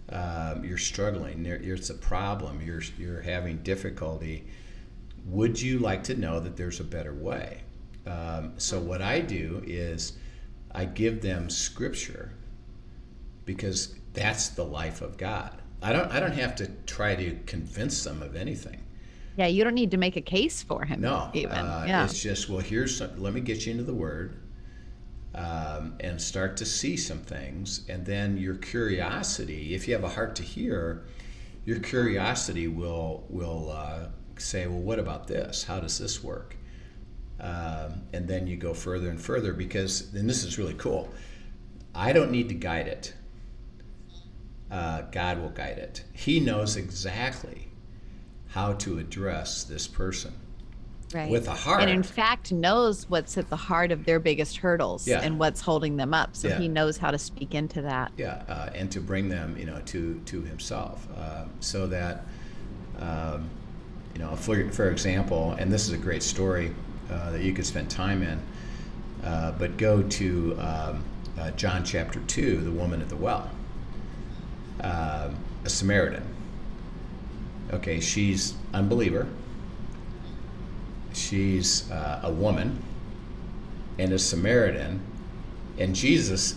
Um, 0.10 0.64
you're 0.64 0.78
struggling. 0.78 1.46
it's 1.46 1.90
a 1.90 1.96
problem. 1.96 2.62
You're, 2.64 2.84
you're 3.00 3.22
having 3.22 3.58
difficulty. 3.64 4.46
Would 5.26 5.60
you 5.60 5.80
like 5.80 6.04
to 6.06 6.16
know 6.16 6.40
that 6.40 6.58
there's 6.58 6.80
a 6.80 6.84
better 6.84 7.14
way? 7.14 7.62
Um, 8.06 8.54
so, 8.58 8.80
what 8.80 9.02
I 9.02 9.22
do 9.22 9.64
is 9.66 10.14
I 10.72 10.86
give 10.86 11.22
them 11.22 11.50
scripture 11.50 12.32
because 13.54 13.96
that's 14.14 14.50
the 14.50 14.64
life 14.64 15.02
of 15.02 15.18
God. 15.18 15.62
I 15.82 15.92
don't, 15.92 16.10
I 16.12 16.20
don't 16.20 16.34
have 16.34 16.56
to 16.58 16.68
try 16.86 17.16
to 17.16 17.38
convince 17.46 18.04
them 18.04 18.22
of 18.22 18.36
anything. 18.36 18.82
Yeah, 19.38 19.48
you 19.48 19.64
don't 19.64 19.74
need 19.74 19.92
to 19.92 19.98
make 19.98 20.16
a 20.16 20.22
case 20.22 20.64
for 20.64 20.86
him. 20.86 21.02
No, 21.02 21.30
even. 21.34 21.52
Uh, 21.52 21.86
yeah. 21.88 22.06
it's 22.06 22.22
just 22.22 22.50
well. 22.50 22.60
Here's 22.60 22.98
some, 22.98 23.22
let 23.22 23.34
me 23.34 23.42
get 23.42 23.66
you 23.66 23.72
into 23.72 23.84
the 23.84 23.94
Word, 23.94 24.38
um, 25.34 25.96
and 26.00 26.22
start 26.22 26.58
to 26.58 26.66
see 26.66 26.96
some 26.98 27.20
things, 27.20 27.86
and 27.90 28.06
then 28.06 28.38
your 28.38 28.56
curiosity. 28.56 29.74
If 29.74 29.88
you 29.88 29.94
have 29.94 30.04
a 30.04 30.10
heart 30.10 30.36
to 30.36 30.44
hear, 30.44 31.06
your 31.66 31.80
curiosity 31.80 32.68
will 32.68 33.26
will 33.30 33.72
uh, 33.72 34.08
say, 34.38 34.68
well, 34.68 34.80
what 34.80 35.00
about 35.00 35.28
this? 35.28 35.64
How 35.64 35.80
does 35.80 35.98
this 35.98 36.24
work? 36.24 36.56
Um, 37.40 38.04
and 38.14 38.28
then 38.28 38.46
you 38.48 38.56
go 38.56 38.74
further 38.74 39.10
and 39.10 39.20
further 39.20 39.54
because, 39.54 40.14
and 40.14 40.30
this 40.30 40.44
is 40.44 40.60
really 40.60 40.76
cool. 40.76 41.12
I 41.96 42.14
don't 42.14 42.32
need 42.32 42.50
to 42.50 42.56
guide 42.56 42.88
it. 42.88 43.14
Uh, 44.72 45.02
God 45.12 45.40
will 45.42 45.50
guide 45.50 45.78
it. 45.78 46.04
He 46.14 46.40
knows 46.40 46.78
exactly 46.78 47.68
how 48.48 48.74
to 48.74 49.00
address 49.00 49.66
this 49.66 49.86
person 49.86 50.34
right. 51.14 51.30
with 51.30 51.48
a 51.48 51.54
heart. 51.54 51.82
And 51.82 51.90
in 51.90 52.04
fact, 52.04 52.52
knows 52.52 53.10
what's 53.10 53.38
at 53.38 53.50
the 53.50 53.56
heart 53.56 53.92
of 53.92 54.06
their 54.06 54.20
biggest 54.20 54.58
hurdles 54.58 55.08
yeah. 55.08 55.22
and 55.22 55.40
what's 55.40 55.62
holding 55.62 55.98
them 55.98 56.14
up. 56.14 56.36
So 56.36 56.48
yeah. 56.48 56.60
he 56.60 56.68
knows 56.68 56.98
how 56.98 57.12
to 57.12 57.18
speak 57.18 57.54
into 57.54 57.82
that. 57.82 58.12
Yeah, 58.18 58.44
uh, 58.48 58.70
and 58.74 58.92
to 58.92 59.02
bring 59.02 59.30
them, 59.30 59.58
you 59.58 59.66
know, 59.66 59.82
to 59.88 60.22
to 60.26 60.42
himself, 60.42 61.08
uh, 61.18 61.46
so 61.60 61.88
that, 61.88 62.26
um, 63.00 63.50
you 64.14 64.20
know, 64.20 64.36
for 64.36 64.70
for 64.72 64.90
example, 64.90 65.52
and 65.60 65.72
this 65.72 65.88
is 65.88 65.94
a 65.94 65.98
great 65.98 66.24
story 66.24 66.74
uh, 67.12 67.32
that 67.32 67.42
you 67.42 67.54
could 67.54 67.66
spend 67.66 67.90
time 67.90 68.24
in, 68.24 68.42
uh, 69.24 69.52
but 69.54 69.78
go 69.78 70.02
to 70.04 70.58
um, 70.60 71.04
uh, 71.40 71.52
John 71.52 71.84
chapter 71.84 72.20
two, 72.22 72.62
the 72.62 72.72
woman 72.72 73.02
at 73.02 73.10
the 73.10 73.18
well, 73.18 73.50
um, 74.82 75.36
a 75.64 75.70
Samaritan. 75.70 76.24
Okay, 77.74 78.00
she's 78.00 78.56
unbeliever 78.74 79.28
she's 81.14 81.90
uh, 81.92 82.22
a 82.24 82.32
woman 82.32 82.82
and 84.00 84.14
a 84.14 84.20
Samaritan, 84.20 85.00
and 85.78 85.96
Jesus, 85.96 86.56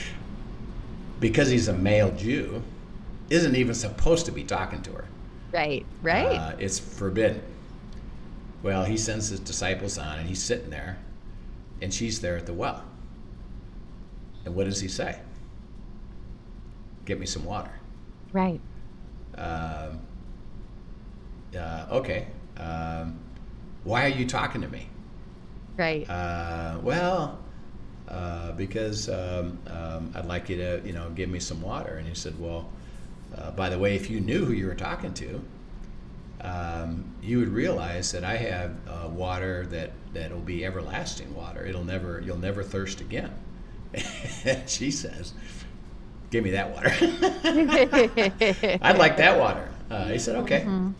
because 1.20 1.50
he's 1.50 1.68
a 1.68 1.72
male 1.72 2.10
Jew, 2.12 2.62
isn't 3.30 3.56
even 3.56 3.74
supposed 3.74 4.26
to 4.26 4.32
be 4.32 4.44
talking 4.44 4.82
to 4.82 4.92
her. 4.92 5.04
Right, 5.52 5.84
right. 6.02 6.36
Uh, 6.36 6.56
it's 6.58 6.78
forbidden. 6.78 7.42
Well, 8.62 8.84
he 8.84 8.96
sends 8.96 9.28
his 9.28 9.40
disciples 9.40 9.98
on, 9.98 10.18
and 10.18 10.28
he's 10.28 10.42
sitting 10.42 10.70
there, 10.70 10.98
and 11.82 11.92
she's 11.92 12.20
there 12.20 12.36
at 12.36 12.46
the 12.46 12.52
well. 12.52 12.84
And 14.44 14.54
what 14.54 14.64
does 14.64 14.80
he 14.80 14.88
say? 14.88 15.18
Get 17.08 17.18
me 17.18 17.24
some 17.24 17.46
water. 17.46 17.72
Right. 18.34 18.60
Um, 19.38 20.00
uh, 21.58 21.86
okay. 21.92 22.26
Um, 22.58 23.18
why 23.82 24.04
are 24.04 24.10
you 24.10 24.26
talking 24.26 24.60
to 24.60 24.68
me? 24.68 24.90
Right. 25.78 26.06
Uh, 26.10 26.78
well, 26.82 27.38
uh, 28.08 28.52
because 28.52 29.08
um, 29.08 29.58
um, 29.68 30.12
I'd 30.14 30.26
like 30.26 30.50
you 30.50 30.58
to, 30.58 30.82
you 30.84 30.92
know, 30.92 31.08
give 31.08 31.30
me 31.30 31.40
some 31.40 31.62
water. 31.62 31.94
And 31.94 32.06
he 32.06 32.14
said, 32.14 32.38
well, 32.38 32.68
uh, 33.38 33.52
by 33.52 33.70
the 33.70 33.78
way, 33.78 33.96
if 33.96 34.10
you 34.10 34.20
knew 34.20 34.44
who 34.44 34.52
you 34.52 34.66
were 34.66 34.74
talking 34.74 35.14
to, 35.14 35.42
um, 36.42 37.14
you 37.22 37.38
would 37.38 37.48
realize 37.48 38.12
that 38.12 38.22
I 38.22 38.36
have 38.36 38.76
uh, 38.86 39.08
water 39.08 39.64
that 39.70 39.92
that'll 40.12 40.40
be 40.40 40.66
everlasting 40.66 41.34
water. 41.34 41.64
It'll 41.64 41.84
never, 41.84 42.20
you'll 42.20 42.36
never 42.36 42.62
thirst 42.62 43.00
again. 43.00 43.32
she 44.66 44.90
says, 44.90 45.32
"Give 46.30 46.44
me 46.44 46.50
that 46.50 46.70
water. 46.70 46.90
I'd 48.82 48.98
like 48.98 49.16
that 49.16 49.38
water." 49.38 49.68
Uh, 49.90 50.06
he 50.06 50.18
said, 50.18 50.36
"Okay, 50.36 50.60
mm-hmm. 50.60 50.90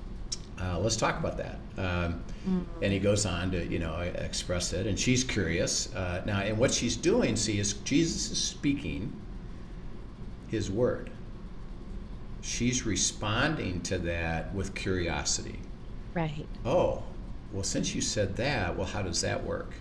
Uh, 0.61 0.78
let's 0.78 0.97
talk 0.97 1.18
about 1.18 1.37
that." 1.37 1.58
Um, 1.76 2.23
Mm-hmm. 2.49 2.82
And 2.85 2.92
he 2.92 2.99
goes 2.99 3.26
on 3.26 3.50
to, 3.50 3.66
you 3.66 3.78
know, 3.78 3.99
express 3.99 4.73
it. 4.73 4.87
And 4.87 4.99
she's 4.99 5.25
curious. 5.25 5.94
Uh, 5.94 6.23
now, 6.25 6.40
and 6.40 6.56
what 6.58 6.73
she's 6.73 6.97
doing, 6.97 7.37
see, 7.37 7.58
is 7.58 7.75
Jesus 7.75 8.30
is 8.30 8.42
speaking 8.42 9.12
his 10.49 10.70
word. 10.70 11.11
She's 12.40 12.87
responding 12.87 13.82
to 13.82 13.99
that 13.99 14.54
with 14.54 14.75
curiosity. 14.75 15.58
Right. 16.14 16.47
Oh, 16.64 17.02
well, 17.52 17.64
since 17.64 17.94
you 17.94 18.00
said 18.00 18.37
that, 18.37 18.76
well, 18.76 18.87
how 18.87 19.02
does 19.02 19.20
that 19.20 19.44
work? 19.44 19.75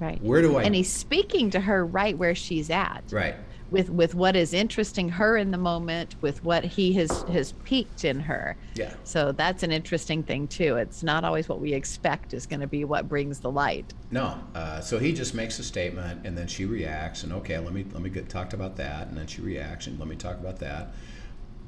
Right. 0.00 0.20
Where 0.20 0.42
do 0.42 0.56
I? 0.56 0.64
And 0.64 0.74
he's 0.74 0.92
speaking 0.92 1.50
to 1.50 1.60
her 1.60 1.86
right 1.86 2.18
where 2.18 2.34
she's 2.34 2.68
at. 2.68 3.04
Right 3.10 3.36
with 3.70 3.90
with 3.90 4.14
what 4.14 4.36
is 4.36 4.52
interesting 4.52 5.08
her 5.08 5.36
in 5.36 5.50
the 5.50 5.58
moment 5.58 6.16
with 6.20 6.42
what 6.44 6.64
he 6.64 6.92
has 6.94 7.22
has 7.24 7.52
piqued 7.64 8.04
in 8.04 8.20
her. 8.20 8.56
Yeah. 8.74 8.94
So 9.04 9.32
that's 9.32 9.62
an 9.62 9.72
interesting 9.72 10.22
thing 10.22 10.48
too. 10.48 10.76
It's 10.76 11.02
not 11.02 11.24
always 11.24 11.48
what 11.48 11.60
we 11.60 11.72
expect 11.72 12.34
is 12.34 12.46
going 12.46 12.60
to 12.60 12.66
be 12.66 12.84
what 12.84 13.08
brings 13.08 13.40
the 13.40 13.50
light. 13.50 13.92
No 14.10 14.38
uh, 14.54 14.80
so 14.80 14.98
he 14.98 15.12
just 15.12 15.34
makes 15.34 15.58
a 15.58 15.64
statement 15.64 16.26
and 16.26 16.36
then 16.36 16.46
she 16.46 16.64
reacts 16.64 17.24
and 17.24 17.32
okay 17.32 17.58
let 17.58 17.72
me 17.72 17.84
let 17.92 18.02
me 18.02 18.10
get 18.10 18.28
talked 18.28 18.52
about 18.52 18.76
that 18.76 19.08
and 19.08 19.16
then 19.16 19.26
she 19.26 19.40
reacts 19.40 19.86
and 19.86 19.98
let 19.98 20.08
me 20.08 20.16
talk 20.16 20.38
about 20.38 20.58
that. 20.60 20.94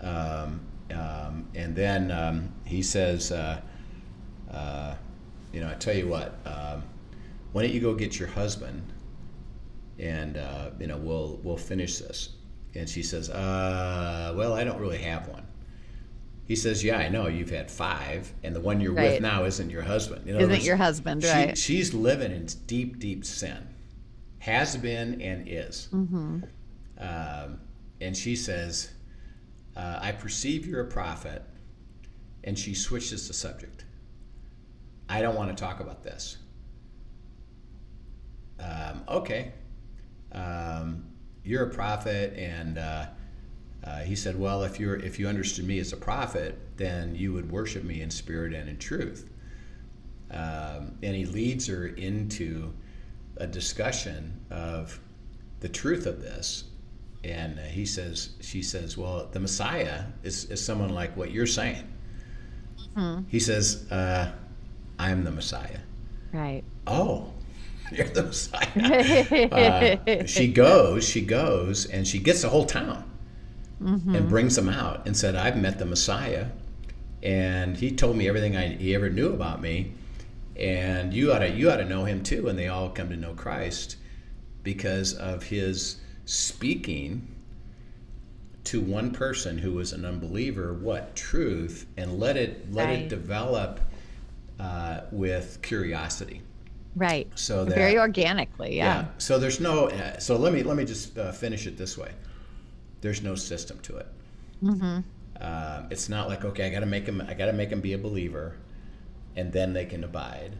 Um, 0.01 0.61
um, 0.93 1.49
and 1.55 1.75
then 1.75 2.11
um, 2.11 2.53
he 2.65 2.83
says 2.83 3.33
uh, 3.33 3.61
uh, 4.51 4.95
you 5.53 5.61
know 5.61 5.69
i 5.69 5.75
tell 5.75 5.95
you 5.95 6.07
what 6.07 6.39
um, 6.45 6.85
why 7.53 7.63
don't 7.63 7.73
you 7.73 7.81
go 7.81 7.95
get 7.95 8.19
your 8.19 8.29
husband 8.29 8.93
and 9.99 10.37
uh, 10.37 10.71
you 10.79 10.87
know 10.87 10.97
we'll 10.97 11.41
we'll 11.43 11.57
finish 11.57 11.99
this. 11.99 12.31
And 12.75 12.89
she 12.89 13.03
says 13.03 13.31
uh, 13.31 14.35
well 14.37 14.53
i 14.53 14.65
don't 14.65 14.79
really 14.81 14.99
have 14.99 15.29
one. 15.29 15.47
He 16.45 16.55
says 16.55 16.85
yeah 16.85 16.99
i 16.99 17.09
know 17.09 17.27
you've 17.27 17.51
had 17.51 17.71
five 17.71 18.33
and 18.43 18.55
the 18.55 18.61
one 18.61 18.81
you're 18.81 18.93
right. 18.93 19.13
with 19.13 19.23
now 19.23 19.45
isn't 19.45 19.71
your 19.71 19.83
husband. 19.83 20.27
You 20.27 20.35
know, 20.35 20.41
isn't 20.41 20.63
your 20.63 20.77
husband 20.77 21.23
she, 21.23 21.29
right. 21.29 21.59
she's 21.59 21.95
living 21.95 22.33
in 22.33 22.47
deep 22.67 22.99
deep 22.99 23.25
sin 23.25 23.69
has 24.39 24.77
been 24.77 25.21
and 25.21 25.49
is. 25.49 25.89
Mm-hmm. 25.93 26.41
um, 26.99 27.61
and 28.01 28.17
she 28.17 28.37
says 28.37 28.91
uh, 29.77 29.99
i 30.01 30.13
perceive 30.13 30.67
you're 30.67 30.83
a 30.83 30.89
prophet 30.89 31.43
and 32.45 32.57
she 32.57 32.75
switches 32.75 33.27
the 33.27 33.35
subject. 33.35 33.85
I 35.09 35.21
don't 35.21 35.35
want 35.35 35.57
to 35.57 35.61
talk 35.61 35.81
about 35.81 36.05
this. 36.05 36.37
Um, 38.61 39.03
okay 39.09 39.53
um, 40.33 41.05
you're 41.45 41.65
a 41.65 41.71
prophet 41.71 42.35
and 42.37 42.79
uh, 42.79 43.07
Uh, 43.85 44.03
he 44.03 44.17
said, 44.17 44.37
"Well, 44.37 44.65
if 44.65 44.81
you're 44.81 44.97
if 44.97 45.19
you 45.19 45.29
understood 45.29 45.65
me 45.65 45.79
as 45.79 45.93
a 45.93 45.97
prophet, 45.97 46.59
then 46.77 47.15
you 47.15 47.33
would 47.33 47.51
worship 47.53 47.85
me 47.85 48.01
in 48.01 48.11
spirit 48.11 48.53
and 48.53 48.69
in 48.69 48.79
truth." 48.79 49.31
Um, 50.31 50.99
and 51.05 51.15
he 51.15 51.25
leads 51.25 51.69
her 51.69 51.87
into 51.87 52.73
a 53.37 53.47
discussion 53.47 54.41
of 54.51 54.99
the 55.61 55.69
truth 55.69 56.07
of 56.07 56.21
this. 56.21 56.65
And 57.23 57.59
he 57.59 57.87
says, 57.87 58.31
she 58.41 58.63
says, 58.63 58.97
well, 58.99 59.29
the 59.31 59.41
Messiah 59.41 60.05
is, 60.23 60.45
is 60.47 60.65
someone 60.65 60.91
like 60.91 61.17
what 61.17 61.31
you're 61.31 61.47
saying. 61.47 61.87
Mm-hmm. 62.97 63.23
He 63.29 63.41
says, 63.41 63.91
uh, 63.91 64.33
I'm 64.99 65.23
the 65.25 65.31
Messiah. 65.31 65.81
Right. 66.33 66.65
Oh, 66.87 67.33
you're 67.93 68.09
the 68.09 68.25
Messiah. 68.25 69.99
uh, 70.21 70.27
she 70.27 70.49
goes, 70.49 71.09
she 71.09 71.21
goes, 71.21 71.87
and 71.87 72.07
she 72.07 72.19
gets 72.19 72.43
the 72.43 72.49
whole 72.49 72.67
town 72.67 73.05
mm-hmm. 73.83 74.15
and 74.15 74.29
brings 74.29 74.57
them 74.57 74.69
out 74.69 75.07
and 75.07 75.17
said, 75.17 75.37
I've 75.37 75.57
met 75.57 75.79
the 75.79 75.87
Messiah. 75.87 76.47
And 77.23 77.77
he 77.77 77.91
told 77.91 78.17
me 78.17 78.29
everything 78.29 78.57
I, 78.57 78.69
he 78.77 78.95
ever 78.95 79.11
knew 79.11 79.33
about 79.33 79.61
me 79.61 79.93
and 80.59 81.13
you 81.13 81.33
ought 81.33 81.41
to 81.41 81.51
you 81.51 81.71
ought 81.71 81.77
to 81.77 81.85
know 81.85 82.05
him 82.05 82.23
too 82.23 82.49
and 82.49 82.59
they 82.59 82.69
all 82.69 82.89
come 82.89 83.11
to 83.11 83.17
know 83.17 83.35
christ 83.35 83.97
because 84.63 85.15
of 85.15 85.43
his 85.43 86.01
speaking 86.25 87.35
to 88.65 88.81
one 88.81 89.11
person 89.11 89.59
who 89.59 89.75
was 89.75 89.93
an 89.93 90.05
unbeliever 90.05 90.73
what 90.73 91.15
truth 91.15 91.87
and 91.97 92.19
let 92.19 92.37
it 92.37 92.73
let 92.73 92.87
right. 92.87 93.01
it 93.01 93.09
develop 93.09 93.81
uh, 94.59 95.03
with 95.13 95.61
curiosity 95.63 96.41
right 96.97 97.29
so 97.35 97.65
that, 97.65 97.75
very 97.75 97.99
organically 97.99 98.77
yeah. 98.77 99.03
yeah. 99.03 99.07
so 99.19 99.39
there's 99.39 99.61
no 99.61 99.89
uh, 99.89 100.19
so 100.19 100.37
let 100.37 100.53
me 100.53 100.63
let 100.63 100.77
me 100.77 100.85
just 100.85 101.17
uh, 101.19 101.31
finish 101.31 101.67
it 101.67 101.77
this 101.77 101.97
way 101.97 102.11
there's 103.03 103.23
no 103.23 103.35
system 103.35 103.79
to 103.81 103.97
it 103.97 104.09
mm-hmm. 104.63 105.01
Uh, 105.39 105.83
it's 105.91 106.09
not 106.09 106.29
like 106.29 106.47
okay 106.47 106.67
i 106.67 106.71
gotta 106.71 106.87
make 106.87 107.05
them. 107.05 107.21
i 107.29 107.35
gotta 107.35 107.53
make 107.53 107.69
them 107.69 107.83
be 107.83 107.93
a 107.93 107.99
believer 107.99 108.57
and 109.37 109.53
then 109.53 109.73
they 109.75 109.85
can 109.85 110.03
abide. 110.03 110.53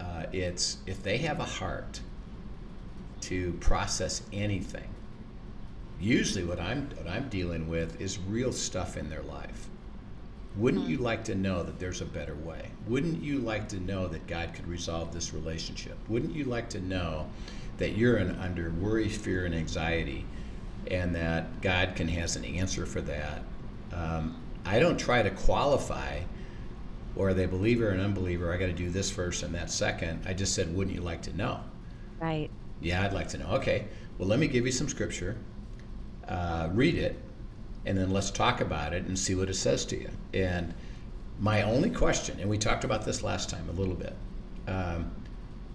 Uh, 0.00 0.24
it's 0.32 0.78
if 0.86 1.02
they 1.02 1.18
have 1.18 1.40
a 1.40 1.44
heart 1.44 2.00
to 3.22 3.52
process 3.54 4.22
anything. 4.32 4.88
Usually, 6.00 6.44
what 6.44 6.60
I'm 6.60 6.90
what 6.90 7.08
I'm 7.08 7.28
dealing 7.28 7.68
with 7.68 8.00
is 8.00 8.18
real 8.18 8.52
stuff 8.52 8.96
in 8.96 9.08
their 9.08 9.22
life. 9.22 9.68
Wouldn't 10.56 10.84
mm-hmm. 10.84 10.92
you 10.92 10.98
like 10.98 11.24
to 11.24 11.34
know 11.34 11.62
that 11.62 11.78
there's 11.78 12.00
a 12.00 12.06
better 12.06 12.34
way? 12.34 12.70
Wouldn't 12.86 13.22
you 13.22 13.38
like 13.38 13.68
to 13.68 13.80
know 13.80 14.08
that 14.08 14.26
God 14.26 14.54
could 14.54 14.66
resolve 14.66 15.12
this 15.12 15.32
relationship? 15.32 15.96
Wouldn't 16.08 16.34
you 16.34 16.44
like 16.44 16.68
to 16.70 16.80
know 16.80 17.26
that 17.76 17.96
you're 17.96 18.16
in, 18.16 18.30
under 18.36 18.70
worry, 18.70 19.08
fear, 19.08 19.46
and 19.46 19.54
anxiety, 19.54 20.24
and 20.90 21.14
that 21.14 21.60
God 21.60 21.94
can 21.94 22.08
has 22.08 22.36
an 22.36 22.44
answer 22.44 22.86
for 22.86 23.00
that? 23.02 23.42
Um, 23.92 24.40
I 24.64 24.78
don't 24.78 24.98
try 24.98 25.22
to 25.22 25.30
qualify 25.30 26.20
or 27.18 27.30
are 27.30 27.34
they 27.34 27.46
believer 27.46 27.88
or 27.88 27.90
an 27.90 28.00
unbeliever? 28.00 28.52
I 28.52 28.56
got 28.56 28.66
to 28.66 28.72
do 28.72 28.90
this 28.90 29.10
first 29.10 29.42
and 29.42 29.54
that 29.54 29.70
second. 29.70 30.24
I 30.26 30.32
just 30.32 30.54
said, 30.54 30.74
wouldn't 30.74 30.94
you 30.94 31.02
like 31.02 31.20
to 31.22 31.36
know? 31.36 31.60
Right. 32.20 32.48
Yeah, 32.80 33.02
I'd 33.02 33.12
like 33.12 33.28
to 33.28 33.38
know. 33.38 33.48
Okay, 33.56 33.88
well, 34.18 34.28
let 34.28 34.38
me 34.38 34.46
give 34.46 34.64
you 34.64 34.72
some 34.72 34.88
scripture, 34.88 35.36
uh, 36.28 36.68
read 36.72 36.94
it, 36.94 37.18
and 37.88 37.96
then 37.96 38.10
let's 38.10 38.30
talk 38.30 38.60
about 38.60 38.92
it 38.92 39.06
and 39.06 39.18
see 39.18 39.34
what 39.34 39.48
it 39.48 39.54
says 39.54 39.86
to 39.86 39.98
you. 39.98 40.10
And 40.34 40.74
my 41.40 41.62
only 41.62 41.88
question, 41.88 42.38
and 42.38 42.48
we 42.48 42.58
talked 42.58 42.84
about 42.84 43.06
this 43.06 43.22
last 43.22 43.48
time 43.48 43.66
a 43.70 43.72
little 43.72 43.94
bit, 43.94 44.14
um, 44.66 45.10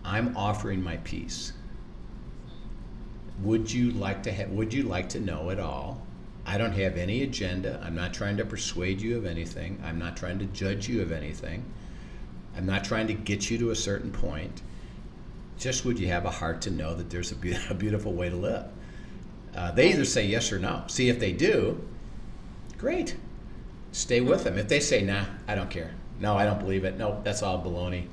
I'm 0.05 0.37
offering 0.37 0.83
my 0.83 0.97
peace. 0.97 1.53
Would 3.41 3.71
you 3.71 3.91
like 3.91 4.21
to? 4.23 4.45
Would 4.45 4.71
you 4.71 4.83
like 4.83 5.09
to 5.09 5.19
know 5.19 5.49
it 5.49 5.59
all? 5.59 6.05
I 6.45 6.59
don't 6.59 6.73
have 6.73 6.97
any 6.97 7.23
agenda. 7.23 7.81
I'm 7.83 7.95
not 7.95 8.13
trying 8.13 8.37
to 8.37 8.45
persuade 8.45 9.01
you 9.01 9.17
of 9.17 9.25
anything. 9.25 9.81
I'm 9.83 9.97
not 9.97 10.15
trying 10.15 10.37
to 10.37 10.45
judge 10.45 10.87
you 10.87 11.01
of 11.01 11.11
anything. 11.11 11.65
I'm 12.55 12.67
not 12.67 12.83
trying 12.83 13.07
to 13.07 13.13
get 13.13 13.49
you 13.49 13.57
to 13.57 13.71
a 13.71 13.75
certain 13.75 14.11
point. 14.11 14.61
Just 15.57 15.83
would 15.83 15.97
you 15.97 16.09
have 16.09 16.25
a 16.25 16.29
heart 16.29 16.61
to 16.63 16.69
know 16.69 16.93
that 16.93 17.09
there's 17.09 17.31
a, 17.31 17.35
be- 17.35 17.57
a 17.71 17.73
beautiful 17.73 18.13
way 18.13 18.29
to 18.29 18.35
live? 18.35 18.65
Uh, 19.55 19.71
they 19.71 19.91
either 19.91 20.05
say 20.05 20.27
yes 20.27 20.51
or 20.51 20.59
no. 20.59 20.83
See, 20.87 21.09
if 21.09 21.19
they 21.19 21.31
do, 21.31 21.83
great. 22.83 23.15
Stay 23.93 24.19
with 24.19 24.43
them. 24.43 24.57
If 24.57 24.67
they 24.67 24.81
say, 24.81 25.01
nah, 25.01 25.23
I 25.47 25.55
don't 25.55 25.69
care. 25.69 25.91
No, 26.19 26.35
I 26.35 26.43
don't 26.43 26.59
believe 26.59 26.83
it. 26.83 26.97
No, 26.97 27.21
that's 27.23 27.41
all 27.41 27.63
baloney. 27.63 28.07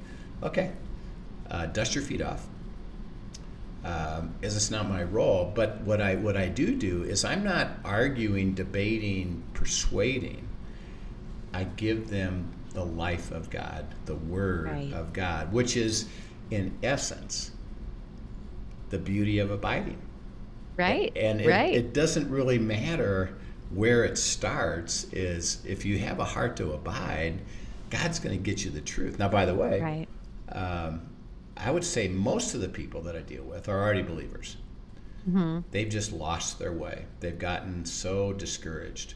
Okay. 0.45 0.71
Uh, 1.51 1.67
dust 1.67 1.97
your 1.97 2.05
feet 2.05 2.23
off 2.23 2.47
um, 3.85 4.35
as 4.45 4.55
it's 4.55 4.71
not 4.71 4.89
my 4.89 5.03
role. 5.03 5.51
But 5.53 5.81
what 5.81 6.01
I 6.01 6.15
what 6.15 6.37
I 6.37 6.47
do 6.47 6.77
do 6.77 7.03
is 7.03 7.25
I'm 7.25 7.43
not 7.43 7.69
arguing, 7.85 8.55
debating, 8.55 9.43
persuading. 9.55 10.47
I 11.53 11.65
give 11.65 12.09
them 12.09 12.53
the 12.73 12.85
life 12.85 13.33
of 13.33 13.51
God, 13.51 13.87
the 14.07 14.15
Word 14.15 14.67
right. 14.67 14.93
of 14.93 15.13
God, 15.13 15.53
which 15.53 15.77
is 15.77 16.07
in 16.53 16.79
essence 16.83 17.51
the 18.91 18.99
beauty 18.99 19.41
of 19.41 19.51
abiding. 19.51 19.99
Right. 20.77 21.13
And 21.17 21.41
it, 21.41 21.49
right. 21.49 21.75
it 21.75 21.93
doesn't 21.93 22.31
really 22.31 22.59
matter 22.59 23.37
where 23.71 24.05
it 24.05 24.19
starts. 24.19 25.05
Is 25.13 25.63
if 25.67 25.85
you 25.85 25.99
have 25.99 26.19
a 26.19 26.25
heart 26.25 26.57
to 26.59 26.73
abide, 26.73 27.41
God's 27.91 28.19
going 28.19 28.37
to 28.37 28.43
get 28.43 28.65
you 28.65 28.71
the 28.71 28.81
truth. 28.81 29.19
Now, 29.19 29.29
by 29.29 29.47
the 29.47 29.55
way, 29.55 29.81
right. 29.81 30.09
Um, 30.53 31.03
I 31.57 31.71
would 31.71 31.85
say 31.85 32.09
most 32.09 32.55
of 32.55 32.61
the 32.61 32.69
people 32.69 33.03
that 33.03 33.17
I 33.17 33.21
deal 33.21 33.45
with 33.45 33.69
are 33.69 33.81
already 33.81 34.03
believers. 34.03 34.57
Mm-hmm. 35.29 35.61
They've 35.71 35.89
just 35.89 36.13
lost 36.13 36.59
their 36.59 36.73
way. 36.73 37.05
They've 37.21 37.39
gotten 37.39 37.85
so 37.85 38.33
discouraged 38.33 39.15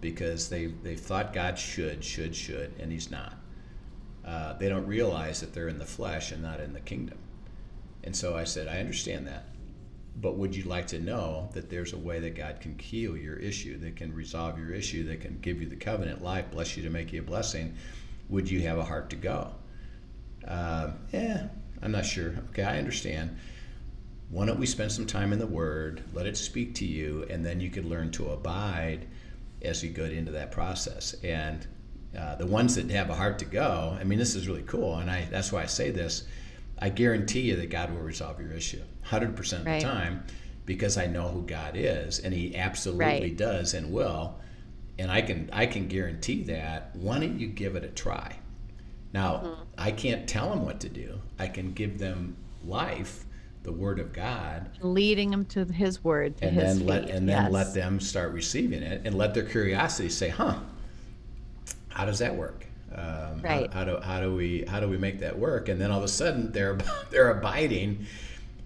because 0.00 0.48
they 0.48 0.66
they 0.66 0.96
thought 0.96 1.32
God 1.32 1.58
should, 1.58 2.04
should, 2.04 2.34
should, 2.34 2.72
and 2.78 2.90
He's 2.90 3.10
not. 3.10 3.34
Uh, 4.24 4.54
they 4.54 4.68
don't 4.68 4.86
realize 4.86 5.40
that 5.40 5.54
they're 5.54 5.68
in 5.68 5.78
the 5.78 5.86
flesh 5.86 6.32
and 6.32 6.42
not 6.42 6.60
in 6.60 6.72
the 6.72 6.80
kingdom. 6.80 7.18
And 8.02 8.14
so 8.14 8.36
I 8.36 8.44
said, 8.44 8.66
I 8.66 8.78
understand 8.78 9.26
that, 9.28 9.44
but 10.20 10.36
would 10.36 10.56
you 10.56 10.64
like 10.64 10.86
to 10.88 10.98
know 10.98 11.50
that 11.52 11.68
there's 11.68 11.92
a 11.92 11.98
way 11.98 12.20
that 12.20 12.34
God 12.34 12.60
can 12.60 12.78
heal 12.78 13.16
your 13.16 13.36
issue, 13.36 13.78
that 13.78 13.96
can 13.96 14.14
resolve 14.14 14.58
your 14.58 14.72
issue, 14.72 15.04
that 15.04 15.20
can 15.20 15.38
give 15.40 15.60
you 15.60 15.68
the 15.68 15.76
covenant 15.76 16.22
life, 16.22 16.50
bless 16.50 16.76
you 16.76 16.82
to 16.84 16.90
make 16.90 17.12
you 17.12 17.20
a 17.20 17.24
blessing? 17.24 17.74
Would 18.28 18.50
you 18.50 18.62
have 18.62 18.78
a 18.78 18.84
heart 18.84 19.10
to 19.10 19.16
go? 19.16 19.52
Uh, 20.46 20.92
yeah, 21.12 21.48
I'm 21.82 21.92
not 21.92 22.06
sure. 22.06 22.34
Okay, 22.50 22.62
I 22.62 22.78
understand. 22.78 23.36
Why 24.30 24.46
don't 24.46 24.58
we 24.58 24.66
spend 24.66 24.90
some 24.90 25.06
time 25.06 25.32
in 25.32 25.38
the 25.38 25.46
Word, 25.46 26.02
let 26.14 26.26
it 26.26 26.36
speak 26.36 26.74
to 26.76 26.86
you, 26.86 27.26
and 27.30 27.44
then 27.44 27.60
you 27.60 27.70
can 27.70 27.88
learn 27.88 28.10
to 28.12 28.30
abide 28.30 29.06
as 29.62 29.82
you 29.82 29.90
go 29.90 30.04
into 30.04 30.32
that 30.32 30.50
process. 30.50 31.14
And 31.22 31.66
uh, 32.18 32.36
the 32.36 32.46
ones 32.46 32.74
that 32.76 32.90
have 32.90 33.10
a 33.10 33.14
heart 33.14 33.38
to 33.40 33.44
go, 33.44 33.96
I 34.00 34.04
mean, 34.04 34.18
this 34.18 34.34
is 34.34 34.48
really 34.48 34.62
cool, 34.62 34.96
and 34.96 35.10
I 35.10 35.26
that's 35.30 35.52
why 35.52 35.62
I 35.62 35.66
say 35.66 35.90
this. 35.90 36.24
I 36.78 36.90
guarantee 36.90 37.40
you 37.40 37.56
that 37.56 37.70
God 37.70 37.92
will 37.92 38.02
resolve 38.02 38.40
your 38.40 38.52
issue 38.52 38.82
100% 39.06 39.60
of 39.60 39.66
right. 39.66 39.80
the 39.80 39.86
time 39.86 40.24
because 40.66 40.98
I 40.98 41.06
know 41.06 41.28
who 41.28 41.42
God 41.42 41.74
is, 41.76 42.18
and 42.18 42.34
He 42.34 42.56
absolutely 42.56 43.04
right. 43.04 43.36
does 43.36 43.72
and 43.72 43.92
will. 43.92 44.36
And 44.98 45.10
I 45.10 45.22
can 45.22 45.50
I 45.52 45.66
can 45.66 45.88
guarantee 45.88 46.42
that. 46.44 46.90
Why 46.94 47.20
don't 47.20 47.38
you 47.38 47.48
give 47.48 47.76
it 47.76 47.84
a 47.84 47.88
try? 47.88 48.36
Now, 49.12 49.36
mm-hmm. 49.36 49.62
I 49.78 49.90
can't 49.92 50.28
tell 50.28 50.50
them 50.50 50.64
what 50.64 50.80
to 50.80 50.88
do. 50.88 51.20
I 51.38 51.48
can 51.48 51.72
give 51.72 51.98
them 51.98 52.36
life, 52.64 53.24
the 53.62 53.72
Word 53.72 54.00
of 54.00 54.12
God, 54.12 54.70
leading 54.80 55.30
them 55.30 55.44
to 55.46 55.64
His 55.64 56.02
Word, 56.02 56.38
to 56.38 56.46
and 56.46 56.54
His 56.54 56.64
then 56.64 56.78
feet. 56.78 56.88
let 56.88 57.10
and 57.10 57.28
then 57.28 57.44
yes. 57.44 57.52
let 57.52 57.74
them 57.74 58.00
start 58.00 58.32
receiving 58.32 58.82
it, 58.82 59.02
and 59.04 59.16
let 59.16 59.34
their 59.34 59.44
curiosity 59.44 60.08
say, 60.08 60.30
"Huh, 60.30 60.58
how 61.88 62.04
does 62.04 62.18
that 62.18 62.34
work? 62.34 62.66
Um, 62.96 63.42
right. 63.42 63.72
How, 63.72 63.80
how, 63.80 63.84
do 63.84 64.00
how 64.00 64.20
do 64.20 64.34
we 64.34 64.64
how 64.66 64.80
do 64.80 64.88
we 64.88 64.98
make 64.98 65.20
that 65.20 65.38
work?" 65.38 65.68
And 65.68 65.80
then 65.80 65.90
all 65.90 65.98
of 65.98 66.04
a 66.04 66.08
sudden, 66.08 66.52
they're 66.52 66.78
they're 67.10 67.30
abiding, 67.30 68.06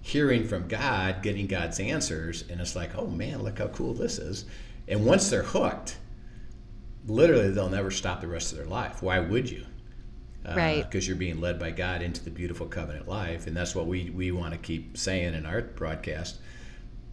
hearing 0.01 0.47
from 0.47 0.69
God, 0.69 1.23
getting 1.23 1.47
God's 1.47 1.81
answers, 1.81 2.45
and 2.49 2.61
it's 2.61 2.77
like, 2.77 2.97
"Oh 2.97 3.07
man, 3.09 3.43
look 3.43 3.59
how 3.59 3.69
cool 3.69 3.95
this 3.95 4.19
is!" 4.19 4.45
And 4.89 5.05
once 5.05 5.29
they're 5.31 5.43
hooked, 5.43 5.99
literally, 7.07 7.51
they'll 7.51 7.69
never 7.69 7.91
stop 7.91 8.21
the 8.21 8.29
rest 8.29 8.53
of 8.53 8.59
their 8.59 8.67
life. 8.67 9.03
Why 9.03 9.19
would 9.19 9.51
you? 9.51 9.67
uh, 10.47 10.55
right 10.57 10.85
because 10.85 11.07
you're 11.07 11.17
being 11.17 11.41
led 11.41 11.59
by 11.59 11.71
god 11.71 12.03
into 12.03 12.23
the 12.25 12.31
beautiful 12.31 12.67
covenant 12.67 13.09
life 13.09 13.47
and 13.47 13.57
that's 13.57 13.75
what 13.75 13.87
we 13.87 14.11
we 14.11 14.31
want 14.31 14.53
to 14.53 14.59
keep 14.59 14.97
saying 14.97 15.35
in 15.35 15.45
our 15.47 15.63
broadcast 15.63 16.39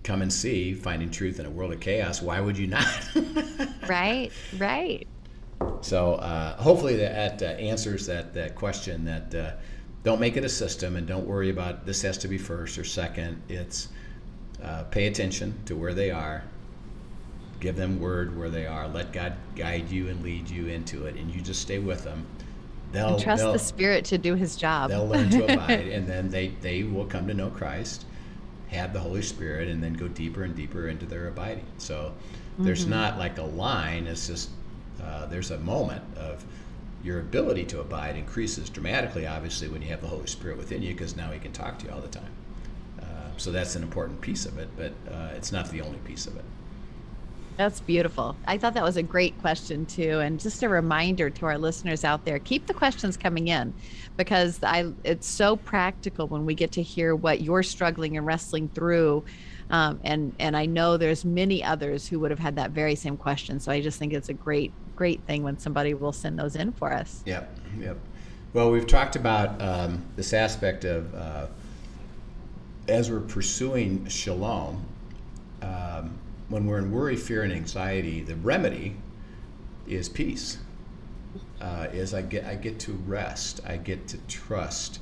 come 0.03 0.21
and 0.21 0.32
see 0.32 0.73
finding 0.73 1.10
truth 1.10 1.39
in 1.39 1.45
a 1.45 1.49
world 1.49 1.73
of 1.73 1.80
chaos 1.80 2.21
why 2.21 2.39
would 2.39 2.58
you 2.58 2.67
not 2.67 3.10
right 3.88 4.32
right 4.58 5.08
so 5.82 6.15
uh, 6.15 6.56
hopefully 6.58 6.96
that 6.96 7.41
uh, 7.41 7.46
answers 7.46 8.06
that 8.06 8.34
that 8.34 8.56
question 8.56 9.06
that 9.06 9.36
uh, 9.36 9.52
don't 10.04 10.20
make 10.20 10.38
it 10.38 10.43
a 10.43 10.50
system 10.50 10.96
and 10.96 11.08
don't 11.08 11.26
worry 11.26 11.50
about 11.50 11.86
this 11.86 12.02
has 12.02 12.17
to 12.17 12.28
be 12.28 12.38
first 12.38 12.78
or 12.78 12.84
second 12.84 13.41
it's 13.50 13.89
uh, 14.63 14.84
pay 14.84 15.08
attention 15.08 15.54
to 15.65 15.76
where 15.76 15.93
they 15.93 16.12
are 16.12 16.43
give 17.60 17.76
them 17.76 18.00
word 18.00 18.38
where 18.38 18.50
they 18.50 18.65
are 18.65 18.88
let 18.88 19.12
god 19.12 19.34
guide 19.56 19.89
you 19.89 20.10
and 20.10 20.24
lead 20.24 20.50
you 20.50 20.67
into 20.67 21.06
it 21.06 21.15
and 21.15 21.34
you 21.34 21.41
just 21.41 21.62
stay 21.62 21.80
with 21.80 22.04
them 22.04 22.26
they'll 22.91 23.13
and 23.15 23.24
trust 23.24 23.43
they'll, 23.43 23.54
the 23.54 23.60
Spirit 23.60 24.06
to 24.06 24.17
do 24.17 24.36
His 24.36 24.56
job. 24.56 24.89
They'll 24.89 25.08
learn 25.08 25.30
to 25.32 25.43
abide, 25.54 25.88
and 25.88 26.08
then 26.08 26.30
they 26.30 26.50
they 26.62 26.84
will 26.84 27.06
come 27.06 27.28
to 27.28 27.34
know 27.34 27.50
Christ, 27.50 28.06
have 28.70 28.93
the 28.93 29.00
Holy 29.00 29.22
Spirit, 29.22 29.70
and 29.70 29.82
then 29.82 29.93
go 29.93 30.08
deeper 30.08 30.43
and 30.43 30.56
deeper 30.56 30.88
into 30.88 31.06
their 31.06 31.28
abiding. 31.28 31.65
So, 31.78 32.13
There's 32.60 32.88
not 32.88 33.17
like 33.17 33.38
a 33.38 33.43
line. 33.43 34.08
It's 34.08 34.28
just 34.28 34.50
uh, 35.03 35.25
there's 35.27 35.51
a 35.51 35.60
moment 35.60 36.03
of 36.17 36.43
your 37.03 37.19
ability 37.19 37.65
to 37.65 37.79
abide 37.79 38.15
increases 38.15 38.69
dramatically, 38.69 39.27
obviously, 39.27 39.67
when 39.67 39.81
you 39.81 39.88
have 39.89 40.01
the 40.01 40.07
Holy 40.07 40.27
Spirit 40.27 40.57
within 40.57 40.81
you, 40.81 40.93
because 40.93 41.15
now 41.15 41.31
He 41.31 41.39
can 41.39 41.51
talk 41.51 41.79
to 41.79 41.86
you 41.86 41.91
all 41.91 42.01
the 42.01 42.07
time. 42.07 42.31
Uh, 43.01 43.05
so 43.38 43.51
that's 43.51 43.75
an 43.75 43.83
important 43.83 44.19
piece 44.21 44.45
of 44.45 44.57
it, 44.57 44.69
but 44.75 44.93
uh, 45.12 45.29
it's 45.36 45.51
not 45.51 45.69
the 45.69 45.81
only 45.81 45.99
piece 45.99 46.27
of 46.27 46.36
it. 46.36 46.43
That's 47.57 47.79
beautiful. 47.79 48.36
I 48.45 48.60
thought 48.60 48.75
that 48.75 48.83
was 48.83 48.97
a 48.97 49.03
great 49.03 49.39
question 49.41 49.88
too, 49.88 50.19
and 50.19 50.39
just 50.39 50.62
a 50.62 50.69
reminder 50.69 51.31
to 51.31 51.45
our 51.47 51.57
listeners 51.57 52.03
out 52.03 52.23
there: 52.23 52.38
keep 52.38 52.67
the 52.67 52.73
questions 52.73 53.17
coming 53.17 53.47
in, 53.47 53.73
because 54.15 54.60
I 54.62 54.91
it's 55.03 55.27
so 55.27 55.55
practical 55.55 56.27
when 56.27 56.45
we 56.45 56.53
get 56.53 56.71
to 56.73 56.83
hear 56.83 57.15
what 57.15 57.41
you're 57.41 57.63
struggling 57.63 58.15
and 58.15 58.27
wrestling 58.27 58.69
through, 58.69 59.23
um, 59.71 59.99
and 60.03 60.36
and 60.38 60.55
I 60.55 60.67
know 60.67 60.97
there's 60.97 61.25
many 61.25 61.63
others 61.63 62.07
who 62.07 62.19
would 62.19 62.29
have 62.29 62.39
had 62.39 62.55
that 62.57 62.71
very 62.71 62.93
same 62.93 63.17
question. 63.17 63.60
So 63.60 63.71
I 63.71 63.81
just 63.81 63.97
think 63.97 64.13
it's 64.13 64.29
a 64.29 64.33
great 64.33 64.71
great 64.97 65.21
thing 65.21 65.43
when 65.43 65.57
somebody 65.57 65.93
will 65.93 66.12
send 66.12 66.38
those 66.38 66.57
in 66.57 66.73
for 66.73 66.91
us. 66.91 67.23
Yep, 67.25 67.57
yep. 67.79 67.97
Well, 68.51 68.71
we've 68.71 68.88
talked 68.88 69.15
about 69.15 69.62
um, 69.62 70.03
this 70.17 70.33
aspect 70.33 70.83
of 70.83 71.13
uh, 71.15 71.47
as 72.89 73.10
we're 73.10 73.21
pursuing 73.21 74.05
shalom. 74.07 74.86
Um, 75.62 76.17
when 76.49 76.65
we're 76.65 76.79
in 76.79 76.91
worry, 76.91 77.15
fear, 77.15 77.43
and 77.43 77.53
anxiety, 77.53 78.21
the 78.21 78.36
remedy 78.36 78.95
is 79.88 80.10
peace. 80.10 80.57
Uh, 81.62 81.88
is 81.91 82.13
I 82.13 82.21
get 82.21 82.45
I 82.45 82.55
get 82.55 82.79
to 82.81 82.93
rest. 82.93 83.62
I 83.65 83.77
get 83.77 84.07
to 84.10 84.17
trust. 84.27 84.99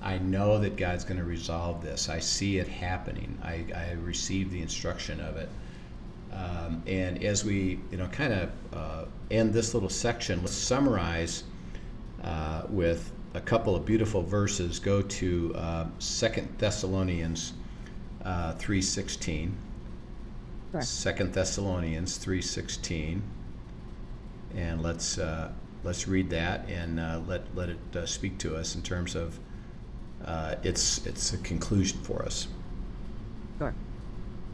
I 0.00 0.18
know 0.18 0.58
that 0.58 0.76
God's 0.76 1.04
going 1.04 1.18
to 1.18 1.24
resolve 1.24 1.82
this. 1.82 2.08
I 2.08 2.20
see 2.20 2.58
it 2.58 2.68
happening. 2.68 3.36
I, 3.42 3.64
I 3.74 3.92
receive 3.92 4.50
the 4.52 4.62
instruction 4.62 5.20
of 5.20 5.36
it. 5.36 5.48
Um, 6.38 6.82
and 6.86 7.24
as 7.24 7.44
we 7.44 7.80
you 7.90 7.98
know 7.98 8.06
kind 8.08 8.32
of 8.32 8.50
uh, 8.72 9.04
end 9.30 9.52
this 9.52 9.74
little 9.74 9.88
section, 9.88 10.40
let's 10.40 10.52
summarize 10.52 11.44
uh, 12.22 12.62
with 12.68 13.10
a 13.34 13.40
couple 13.40 13.74
of 13.74 13.84
beautiful 13.84 14.22
verses. 14.22 14.78
Go 14.78 15.02
to 15.02 15.54
uh, 15.56 15.86
Second 15.98 16.48
Thessalonians 16.58 17.54
uh, 18.24 18.52
three 18.54 18.82
sixteen. 18.82 19.56
Second 20.80 21.32
Thessalonians 21.32 22.18
three 22.18 22.42
sixteen, 22.42 23.22
and 24.54 24.82
let's 24.82 25.18
uh, 25.18 25.50
let's 25.82 26.06
read 26.06 26.28
that 26.30 26.68
and 26.68 27.00
uh, 27.00 27.20
let 27.26 27.42
let 27.56 27.70
it 27.70 27.96
uh, 27.96 28.06
speak 28.06 28.38
to 28.38 28.54
us 28.54 28.74
in 28.74 28.82
terms 28.82 29.16
of 29.16 29.40
uh, 30.24 30.56
its 30.62 31.06
its 31.06 31.32
a 31.32 31.38
conclusion 31.38 31.98
for 32.00 32.22
us. 32.22 32.48
Sure. 33.58 33.74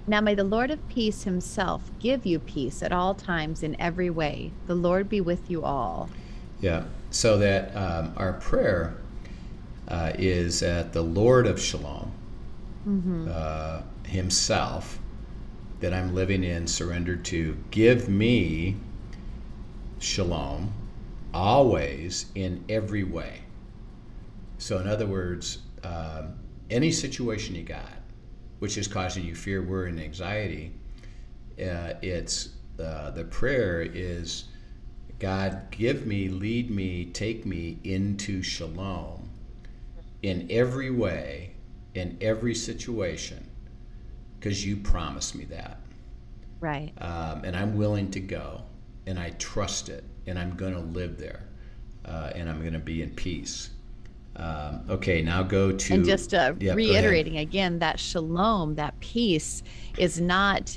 Now 0.07 0.21
may 0.21 0.35
the 0.35 0.45
Lord 0.45 0.71
of 0.71 0.87
peace 0.89 1.25
himself 1.25 1.91
give 1.99 2.27
you 2.27 2.39
peace 2.39 2.83
at 2.83 2.93
all 2.93 3.15
times 3.15 3.63
in 3.63 3.81
every 3.81 4.11
way. 4.11 4.53
The 4.67 4.75
Lord 4.75 5.09
be 5.09 5.21
with 5.21 5.51
you 5.51 5.65
all. 5.65 6.11
Yeah. 6.61 6.85
So 7.11 7.39
that 7.39 7.75
um, 7.77 8.13
our 8.17 8.35
prayer 8.35 8.95
uh, 9.89 10.13
is 10.19 10.61
that 10.61 10.93
the 10.93 11.03
Lord 11.03 11.47
of 11.47 11.61
Shalom 11.61 12.13
uh, 13.31 13.83
Himself 14.07 14.99
that 15.81 15.93
I'm 15.93 16.15
living 16.15 16.45
in, 16.45 16.67
surrendered 16.67 17.25
to, 17.27 17.57
give 17.71 18.09
me 18.09 18.77
shalom 19.99 20.73
always 21.33 22.27
in 22.35 22.65
every 22.69 23.05
way. 23.05 23.41
So, 24.59 24.79
in 24.79 24.87
other 24.87 25.07
words, 25.07 25.59
um, 25.83 26.39
any 26.71 26.91
situation 26.91 27.55
you 27.55 27.65
got, 27.65 27.93
which 28.65 28.79
is 28.79 28.89
causing 28.89 29.23
you 29.27 29.35
fear, 29.35 29.61
worry, 29.63 29.91
and 29.91 30.01
anxiety, 30.01 30.73
uh, 31.61 31.93
it's 32.01 32.55
uh, 32.83 33.11
the 33.11 33.25
prayer 33.25 33.83
is 33.83 34.45
God, 35.19 35.71
give 35.71 36.07
me, 36.07 36.31
lead 36.31 36.71
me, 36.71 37.05
take 37.05 37.45
me 37.45 37.79
into 37.85 38.43
shalom 38.43 39.29
in 40.23 40.47
every 40.49 40.91
way, 40.91 41.57
in 41.93 42.17
every 42.23 42.55
situation, 42.55 43.47
because 44.41 44.65
you 44.65 44.79
promised 44.79 45.35
me 45.35 45.45
that. 45.45 45.79
Right. 46.61 46.95
Um, 46.97 47.45
and 47.45 47.55
I'm 47.55 47.77
willing 47.77 48.11
to 48.13 48.21
go, 48.21 48.63
and 49.07 49.19
I 49.19 49.29
trust 49.33 49.91
it, 49.91 50.05
and 50.27 50.39
I'm 50.39 50.57
going 50.57 50.73
to 50.73 50.81
live 50.81 51.19
there, 51.19 51.43
uh, 52.07 52.31
and 52.35 52.49
I'm 52.49 52.63
going 52.63 52.73
to 52.73 52.79
be 52.79 53.03
in 53.03 53.11
peace. 53.11 53.69
Um, 54.37 54.81
okay, 54.91 55.23
now 55.23 55.43
go 55.43 55.73
to. 55.73 55.95
and 55.95 56.05
just 56.05 56.35
uh, 56.35 56.55
Yeah, 56.59 56.75
reiterating 56.75 57.39
again 57.39 57.79
that 57.79 58.01
shalom 58.01 58.75
that 58.75 58.99
peace 59.01 59.63
is 59.97 60.21
not 60.21 60.77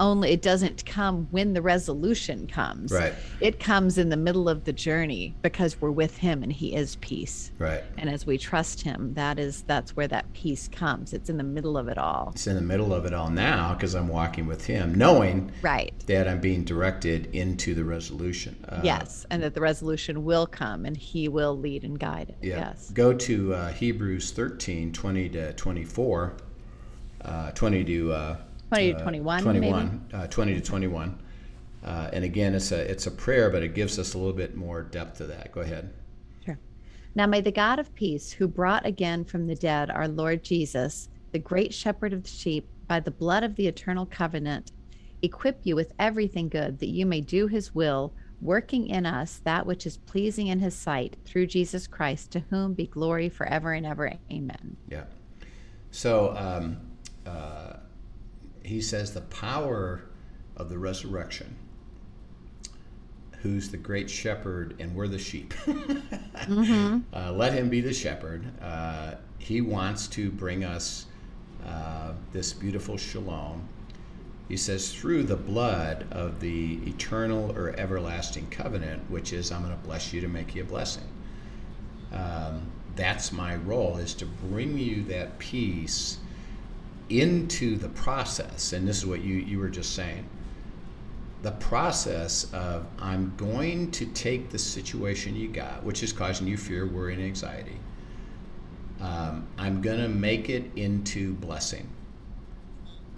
only 0.00 0.30
it 0.30 0.42
doesn't 0.42 0.84
come 0.86 1.26
when 1.30 1.52
the 1.54 1.62
resolution 1.62 2.46
comes 2.46 2.92
Right. 2.92 3.12
it 3.40 3.58
comes 3.58 3.98
in 3.98 4.08
the 4.10 4.16
middle 4.16 4.48
of 4.48 4.64
the 4.64 4.72
journey 4.72 5.34
because 5.42 5.80
we're 5.80 5.90
with 5.90 6.18
him 6.18 6.42
and 6.42 6.52
he 6.52 6.74
is 6.74 6.96
peace 6.96 7.50
Right. 7.58 7.82
and 7.96 8.08
as 8.08 8.24
we 8.26 8.38
trust 8.38 8.82
him 8.82 9.14
that 9.14 9.38
is 9.38 9.62
that's 9.62 9.96
where 9.96 10.08
that 10.08 10.32
peace 10.34 10.68
comes 10.68 11.12
it's 11.12 11.28
in 11.28 11.36
the 11.36 11.42
middle 11.44 11.76
of 11.76 11.88
it 11.88 11.98
all 11.98 12.30
It's 12.34 12.46
in 12.46 12.54
the 12.56 12.62
middle 12.62 12.92
of 12.94 13.06
it 13.06 13.12
all 13.12 13.30
now 13.30 13.74
because 13.74 13.94
I'm 13.94 14.08
walking 14.08 14.46
with 14.46 14.66
Him, 14.66 14.94
knowing 14.94 15.50
right 15.62 15.92
that 16.06 16.28
I'm 16.28 16.40
being 16.40 16.64
directed 16.64 17.34
into 17.34 17.74
the 17.74 17.84
resolution. 17.84 18.56
Uh, 18.68 18.80
yes 18.84 19.26
and 19.30 19.42
that 19.42 19.54
the 19.54 19.60
resolution 19.60 20.24
will 20.24 20.46
come 20.46 20.84
and 20.86 20.96
he 20.96 21.28
will 21.28 21.56
lead 21.58 21.82
and 21.84 21.98
guide 21.98 22.28
it 22.30 22.36
Yeah. 22.40 22.58
yes 22.58 22.90
Go 22.92 23.12
to 23.14 23.54
uh, 23.54 23.72
Hebrews 23.72 24.30
13, 24.32 24.92
20 24.92 25.28
to 25.30 25.52
24, 25.54 26.32
uh, 27.22 27.50
20 27.52 27.84
to 27.84 28.12
uh, 28.12 28.36
20 28.68 28.92
to 28.92 28.98
uh, 28.98 29.02
21 29.02 29.42
21 29.42 30.08
uh, 30.12 30.26
20 30.26 30.54
to 30.54 30.60
21. 30.60 31.18
Uh, 31.84 32.10
and 32.12 32.24
again, 32.24 32.54
it's 32.54 32.72
a 32.72 32.90
it's 32.90 33.06
a 33.06 33.10
prayer, 33.10 33.50
but 33.50 33.62
it 33.62 33.74
gives 33.74 33.98
us 33.98 34.14
a 34.14 34.18
little 34.18 34.32
bit 34.32 34.56
more 34.56 34.82
depth 34.82 35.18
to 35.18 35.26
that. 35.26 35.52
Go 35.52 35.60
ahead. 35.60 35.92
Sure. 36.44 36.58
Now 37.14 37.26
may 37.26 37.40
the 37.40 37.52
God 37.52 37.78
of 37.78 37.94
peace, 37.94 38.32
who 38.32 38.48
brought 38.48 38.84
again 38.84 39.24
from 39.24 39.46
the 39.46 39.54
dead 39.54 39.90
our 39.90 40.08
Lord 40.08 40.42
Jesus, 40.42 41.08
the 41.32 41.38
great 41.38 41.72
shepherd 41.72 42.12
of 42.12 42.24
the 42.24 42.28
sheep, 42.28 42.68
by 42.86 43.00
the 43.00 43.10
blood 43.10 43.44
of 43.44 43.56
the 43.56 43.68
eternal 43.68 44.06
covenant, 44.06 44.72
equip 45.22 45.60
you 45.64 45.76
with 45.76 45.92
everything 45.98 46.48
good 46.48 46.78
that 46.80 46.88
you 46.88 47.06
may 47.06 47.20
do 47.20 47.46
his 47.46 47.74
will, 47.74 48.12
working 48.40 48.88
in 48.88 49.06
us 49.06 49.40
that 49.44 49.66
which 49.66 49.86
is 49.86 49.96
pleasing 49.96 50.48
in 50.48 50.58
his 50.58 50.74
sight, 50.74 51.16
through 51.24 51.46
Jesus 51.46 51.86
Christ, 51.86 52.30
to 52.32 52.40
whom 52.50 52.74
be 52.74 52.86
glory 52.86 53.28
forever 53.28 53.72
and 53.72 53.86
ever. 53.86 54.12
Amen. 54.30 54.76
Yeah. 54.88 55.04
So 55.90 56.36
um, 56.36 56.78
uh, 57.26 57.77
he 58.68 58.80
says 58.80 59.12
the 59.12 59.20
power 59.22 60.02
of 60.56 60.68
the 60.68 60.78
resurrection, 60.78 61.56
who's 63.42 63.70
the 63.70 63.76
great 63.76 64.10
shepherd, 64.10 64.76
and 64.78 64.94
we're 64.94 65.08
the 65.08 65.18
sheep. 65.18 65.54
uh, 65.66 67.32
let 67.32 67.52
him 67.52 67.68
be 67.68 67.80
the 67.80 67.94
shepherd. 67.94 68.44
Uh, 68.60 69.14
he 69.38 69.60
wants 69.60 70.08
to 70.08 70.30
bring 70.30 70.64
us 70.64 71.06
uh, 71.66 72.12
this 72.32 72.52
beautiful 72.52 72.96
shalom. 72.96 73.68
He 74.48 74.56
says, 74.56 74.92
through 74.92 75.24
the 75.24 75.36
blood 75.36 76.06
of 76.10 76.40
the 76.40 76.80
eternal 76.86 77.52
or 77.56 77.78
everlasting 77.78 78.48
covenant, 78.48 79.10
which 79.10 79.32
is, 79.32 79.52
I'm 79.52 79.62
going 79.62 79.76
to 79.76 79.84
bless 79.84 80.12
you 80.12 80.20
to 80.22 80.28
make 80.28 80.54
you 80.54 80.62
a 80.62 80.64
blessing 80.64 81.04
um, 82.12 82.62
that's 82.96 83.32
my 83.32 83.56
role 83.56 83.96
is 83.98 84.14
to 84.14 84.26
bring 84.26 84.78
you 84.78 85.02
that 85.04 85.38
peace 85.38 86.18
into 87.10 87.76
the 87.76 87.88
process 87.90 88.72
and 88.72 88.86
this 88.86 88.98
is 88.98 89.06
what 89.06 89.22
you, 89.22 89.36
you 89.36 89.58
were 89.58 89.70
just 89.70 89.94
saying 89.94 90.28
the 91.42 91.52
process 91.52 92.52
of 92.52 92.86
i'm 92.98 93.32
going 93.36 93.90
to 93.90 94.06
take 94.06 94.50
the 94.50 94.58
situation 94.58 95.36
you 95.36 95.48
got 95.48 95.82
which 95.84 96.02
is 96.02 96.12
causing 96.12 96.46
you 96.46 96.56
fear 96.56 96.86
worry 96.86 97.14
and 97.14 97.22
anxiety. 97.22 97.78
Um, 99.00 99.46
i'm 99.56 99.80
going 99.80 100.00
to 100.00 100.08
make 100.08 100.50
it 100.50 100.70
into 100.76 101.34
blessing. 101.34 101.88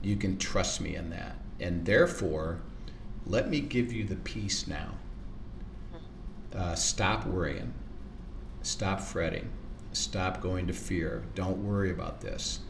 You 0.02 0.16
can 0.16 0.38
trust 0.38 0.80
me 0.80 0.96
in 0.96 1.10
that. 1.10 1.36
And 1.58 1.84
therefore 1.84 2.60
let 3.26 3.48
me 3.48 3.60
give 3.60 3.92
you 3.92 4.04
the 4.04 4.16
peace 4.16 4.66
now. 4.66 4.94
Uh, 6.54 6.74
stop 6.74 7.26
worrying. 7.26 7.72
Stop 8.62 9.00
fretting. 9.00 9.50
Stop 9.92 10.40
going 10.40 10.66
to 10.66 10.72
fear. 10.72 11.24
Don't 11.34 11.64
worry 11.64 11.90
about 11.90 12.20
this 12.20 12.60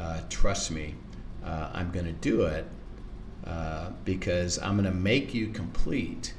uh, 0.00 0.20
trust 0.30 0.70
me 0.70 0.94
uh, 1.44 1.70
i'm 1.74 1.90
going 1.90 2.06
to 2.06 2.12
do 2.12 2.42
it 2.42 2.66
uh, 3.46 3.90
because 4.04 4.58
i'm 4.60 4.76
going 4.76 4.90
to 4.90 4.98
make 4.98 5.34
you 5.34 5.48
complete. 5.48 6.34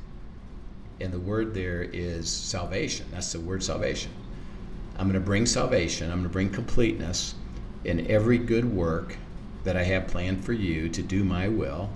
And 0.99 1.11
the 1.11 1.19
word 1.19 1.55
there 1.55 1.81
is 1.81 2.29
salvation. 2.29 3.07
That's 3.11 3.31
the 3.31 3.39
word 3.39 3.63
salvation. 3.63 4.11
I'm 4.97 5.07
going 5.07 5.19
to 5.19 5.25
bring 5.25 5.47
salvation. 5.47 6.11
I'm 6.11 6.19
going 6.19 6.29
to 6.29 6.29
bring 6.29 6.51
completeness 6.51 7.33
in 7.85 8.05
every 8.05 8.37
good 8.37 8.65
work 8.65 9.17
that 9.63 9.75
i 9.75 9.83
have 9.83 10.07
planned 10.07 10.45
for 10.45 10.53
you 10.53 10.89
to 10.89 11.01
do 11.01 11.23
my 11.23 11.47
will. 11.47 11.89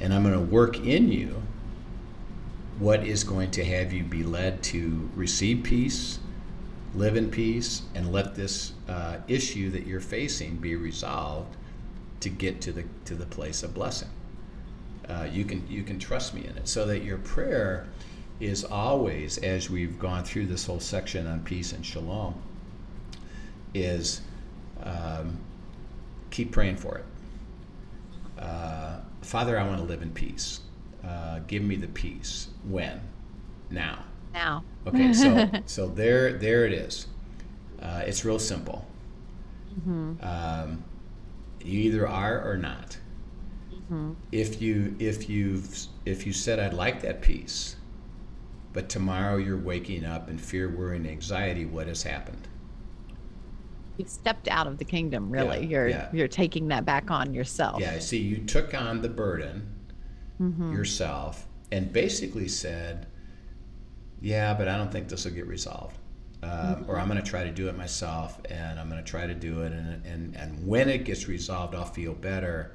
And 0.00 0.12
i'm 0.12 0.22
going 0.22 0.34
to 0.34 0.40
work 0.40 0.78
in 0.80 1.10
you 1.10 1.42
what 2.78 3.06
is 3.06 3.24
going 3.24 3.50
to 3.52 3.64
have 3.64 3.92
you 3.92 4.02
be 4.02 4.24
led 4.24 4.62
to 4.62 5.08
receive 5.14 5.62
peace, 5.62 6.18
live 6.94 7.16
in 7.16 7.30
peace, 7.30 7.82
and 7.94 8.12
let 8.12 8.34
this 8.34 8.72
uh, 8.88 9.16
issue 9.28 9.70
that 9.70 9.86
you're 9.86 10.00
facing 10.00 10.56
be 10.56 10.76
resolved 10.76 11.56
to 12.20 12.28
get 12.30 12.60
to 12.62 12.72
the 12.72 12.84
to 13.04 13.14
the 13.14 13.26
place 13.26 13.62
of 13.62 13.74
blessing. 13.74 14.08
uh, 15.08 15.28
you 15.30 15.44
can 15.44 15.66
you 15.68 15.82
can 15.82 15.98
trust 15.98 16.34
me 16.34 16.44
in 16.44 16.56
it. 16.56 16.68
So 16.68 16.86
that 16.86 17.02
your 17.02 17.18
prayer 17.18 17.86
is 18.40 18.64
always, 18.64 19.38
as 19.38 19.70
we've 19.70 19.98
gone 19.98 20.24
through 20.24 20.46
this 20.46 20.66
whole 20.66 20.80
section 20.80 21.26
on 21.26 21.40
peace 21.44 21.72
and 21.72 21.84
shalom, 21.84 22.34
is 23.72 24.22
um, 24.82 25.38
keep 26.30 26.50
praying 26.50 26.76
for 26.76 26.98
it. 26.98 27.04
Uh, 28.38 29.00
Father, 29.22 29.58
I 29.58 29.66
want 29.66 29.78
to 29.78 29.84
live 29.84 30.02
in 30.02 30.10
peace. 30.10 30.60
Uh, 31.06 31.40
give 31.46 31.62
me 31.62 31.76
the 31.76 31.88
peace. 31.88 32.48
When? 32.68 33.00
Now. 33.70 34.04
Now. 34.34 34.64
Okay, 34.86 35.12
so 35.12 35.48
so 35.66 35.86
there 35.86 36.34
there 36.34 36.66
it 36.66 36.72
is. 36.72 37.06
Uh, 37.80 38.02
it's 38.04 38.24
real 38.24 38.38
simple. 38.38 38.86
Mm-hmm. 39.80 40.14
Um, 40.22 40.84
you 41.62 41.80
either 41.80 42.06
are 42.06 42.46
or 42.46 42.56
not. 42.56 42.98
If 44.32 44.60
you 44.60 44.96
if 44.98 45.28
you've 45.28 45.86
if 46.04 46.26
you 46.26 46.32
said 46.32 46.58
I'd 46.58 46.74
like 46.74 47.02
that 47.02 47.20
peace, 47.20 47.76
but 48.72 48.88
tomorrow 48.88 49.36
you're 49.36 49.56
waking 49.58 50.04
up 50.04 50.28
in 50.28 50.38
fear, 50.38 50.68
worry, 50.68 50.96
and 50.96 51.06
anxiety, 51.06 51.64
what 51.64 51.86
has 51.86 52.02
happened? 52.02 52.48
You've 53.96 54.08
stepped 54.08 54.48
out 54.48 54.66
of 54.66 54.78
the 54.78 54.84
kingdom, 54.84 55.30
really. 55.30 55.60
Yeah, 55.60 55.68
you're 55.68 55.88
yeah. 55.88 56.08
you're 56.12 56.28
taking 56.28 56.68
that 56.68 56.84
back 56.84 57.10
on 57.10 57.32
yourself. 57.34 57.80
Yeah, 57.80 57.98
see, 58.00 58.18
you 58.18 58.38
took 58.38 58.74
on 58.74 59.02
the 59.02 59.08
burden 59.08 59.70
yourself 60.72 61.46
and 61.70 61.92
basically 61.92 62.48
said, 62.48 63.06
"Yeah, 64.24 64.54
but 64.54 64.68
I 64.68 64.78
don't 64.78 64.90
think 64.90 65.08
this 65.08 65.26
will 65.26 65.32
get 65.32 65.46
resolved." 65.46 65.98
Um, 66.42 66.84
Or 66.88 66.98
I'm 66.98 67.08
going 67.08 67.22
to 67.22 67.30
try 67.30 67.44
to 67.44 67.50
do 67.50 67.68
it 67.68 67.76
myself, 67.76 68.40
and 68.50 68.80
I'm 68.80 68.88
going 68.88 69.02
to 69.02 69.10
try 69.10 69.26
to 69.26 69.34
do 69.34 69.62
it, 69.62 69.72
and, 69.72 70.04
and 70.06 70.34
and 70.36 70.66
when 70.66 70.88
it 70.88 71.04
gets 71.04 71.28
resolved, 71.28 71.74
I'll 71.74 71.84
feel 71.84 72.14
better. 72.14 72.74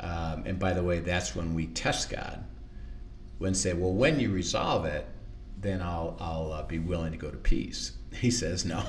Um, 0.00 0.44
and 0.46 0.58
by 0.58 0.72
the 0.72 0.82
way, 0.82 1.00
that's 1.00 1.36
when 1.36 1.54
we 1.54 1.66
test 1.68 2.10
God. 2.10 2.42
When 3.38 3.54
say, 3.54 3.74
"Well, 3.74 3.92
when 3.92 4.18
you 4.18 4.30
resolve 4.30 4.86
it, 4.86 5.06
then 5.60 5.82
I'll 5.82 6.16
I'll 6.18 6.52
uh, 6.52 6.62
be 6.62 6.78
willing 6.78 7.12
to 7.12 7.18
go 7.18 7.30
to 7.30 7.36
peace." 7.36 7.92
He 8.14 8.30
says, 8.30 8.64
"No, 8.64 8.82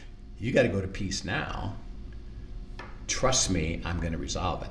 you 0.38 0.52
got 0.52 0.62
to 0.62 0.68
go 0.68 0.80
to 0.80 0.88
peace 0.88 1.24
now. 1.24 1.76
Trust 3.06 3.50
me, 3.50 3.80
I'm 3.84 4.00
going 4.00 4.12
to 4.12 4.18
resolve 4.18 4.62
it." 4.62 4.70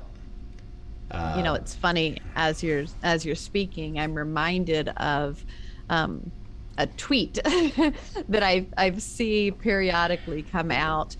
you 1.36 1.42
know 1.42 1.54
it's 1.54 1.74
funny 1.74 2.18
as 2.36 2.62
you're 2.62 2.84
as 3.02 3.26
you're 3.26 3.34
speaking 3.34 3.98
i'm 3.98 4.14
reminded 4.14 4.90
of 4.90 5.44
um, 5.88 6.30
a 6.78 6.86
tweet 6.86 7.34
that 7.44 8.42
i 8.42 8.66
i 8.78 8.90
see 8.98 9.50
periodically 9.50 10.42
come 10.42 10.70
out 10.70 11.16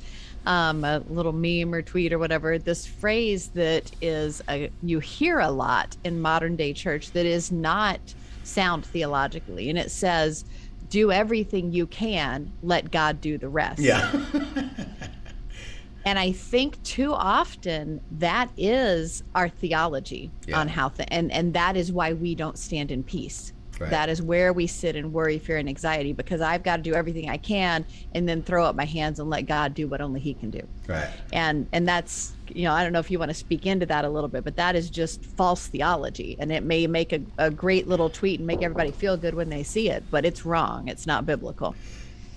um, 0.47 0.85
a 0.85 1.03
little 1.11 1.33
meme 1.33 1.75
or 1.75 1.83
tweet 1.83 2.13
or 2.15 2.19
whatever 2.19 2.57
this 2.57 2.87
phrase 2.87 3.49
that 3.49 3.91
is 4.01 4.41
a, 4.49 4.71
you 4.83 4.99
hear 4.99 5.39
a 5.39 5.51
lot 5.51 5.97
in 6.03 6.19
modern 6.21 6.57
day 6.57 6.73
church 6.73 7.11
that 7.13 7.27
is 7.27 7.53
not 7.53 8.01
sound 8.43 8.87
theologically 8.87 9.69
and 9.69 9.79
it 9.79 9.91
says 9.91 10.45
do 10.89 11.13
everything 11.13 11.73
you 11.73 11.87
can 11.87 12.51
let 12.63 12.91
god 12.91 13.21
do 13.21 13.37
the 13.37 13.49
rest 13.49 13.81
Yeah. 13.81 14.11
and 16.07 16.19
I 16.19 16.33
think 16.33 16.83
too 16.83 17.13
often 17.13 18.01
that 18.13 18.51
is 18.57 19.23
our 19.35 19.49
theology 19.51 20.31
Yeah. 20.47 20.59
on 20.61 20.69
how, 20.69 20.89
th- 20.89 21.09
and 21.13 21.31
and 21.31 21.53
that 21.55 21.77
is 21.77 21.93
why 21.93 22.15
we 22.15 22.35
don't 22.35 22.59
stand 22.59 22.91
in 22.91 23.03
peace. 23.05 23.53
Right. 23.81 23.89
That 23.89 24.11
is 24.11 24.21
where 24.21 24.53
we 24.53 24.67
sit 24.67 24.95
in 24.95 25.11
worry, 25.11 25.39
fear, 25.39 25.57
and 25.57 25.67
anxiety 25.67 26.13
because 26.13 26.43
I've 26.43 26.63
got 26.63 26.77
to 26.77 26.83
do 26.83 26.93
everything 26.93 27.31
I 27.31 27.39
can 27.39 27.87
and 28.15 28.29
then 28.29 28.43
throw 28.43 28.67
up 28.67 28.77
my 28.77 28.85
hands 28.85 29.19
and 29.19 29.31
let 29.31 29.47
God 29.47 29.75
do 29.75 29.89
what 29.89 30.03
only 30.03 30.21
He 30.21 30.35
can 30.35 30.51
do. 30.51 30.61
right. 30.87 31.09
And 31.33 31.67
and 31.73 31.89
that's 31.89 32.33
you 32.49 32.65
know 32.65 32.75
I 32.75 32.83
don't 32.83 32.93
know 32.93 32.99
if 32.99 33.11
you 33.11 33.19
want 33.19 33.31
to 33.31 33.35
speak 33.35 33.65
into 33.65 33.87
that 33.87 34.05
a 34.05 34.09
little 34.11 34.29
bit, 34.29 34.45
but 34.45 34.57
that 34.57 34.77
is 34.77 34.91
just 34.91 35.25
false 35.25 35.67
theology, 35.67 36.37
and 36.39 36.53
it 36.53 36.63
may 36.63 36.87
make 36.87 37.15
a, 37.15 37.23
a 37.39 37.51
great 37.51 37.89
little 37.89 38.11
tweet 38.11 38.39
and 38.39 38.47
make 38.47 38.63
everybody 38.63 38.91
feel 38.91 39.17
good 39.17 39.33
when 39.33 39.49
they 39.49 39.63
see 39.63 39.89
it, 39.89 40.05
but 40.11 40.27
it's 40.27 40.45
wrong. 40.45 40.87
It's 40.87 41.07
not 41.07 41.25
biblical. 41.25 41.75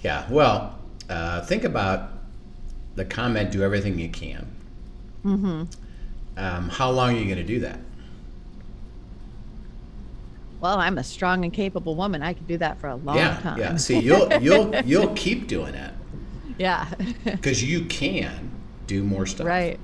Yeah. 0.01 0.25
Well, 0.29 0.79
uh, 1.09 1.41
think 1.41 1.65
about 1.65 2.11
the 2.95 3.03
comment 3.03 3.51
do 3.51 3.63
everything 3.63 3.99
you 3.99 4.09
can. 4.09 4.47
Mm-hmm. 5.25 5.63
Um, 6.37 6.69
how 6.69 6.89
long 6.89 7.15
are 7.15 7.17
you 7.17 7.25
going 7.25 7.37
to 7.37 7.43
do 7.43 7.59
that? 7.61 7.79
Well, 10.63 10.79
I'm 10.79 10.97
a 10.97 11.03
strong 11.03 11.43
and 11.43 11.51
capable 11.51 11.93
woman. 11.93 12.23
I 12.23 12.31
could 12.31 12.47
do 12.47 12.57
that 12.59 12.79
for 12.79 12.87
a 12.87 12.95
long 12.95 13.17
yeah. 13.17 13.37
time. 13.41 13.59
Yeah. 13.59 13.75
See, 13.75 13.99
you'll 13.99 14.31
you'll 14.41 14.73
you'll 14.85 15.13
keep 15.13 15.47
doing 15.47 15.75
it 15.75 15.93
Yeah. 16.57 16.89
because 17.25 17.61
you 17.61 17.83
can 17.85 18.49
do 18.87 19.03
more 19.03 19.25
stuff. 19.25 19.45
right. 19.45 19.77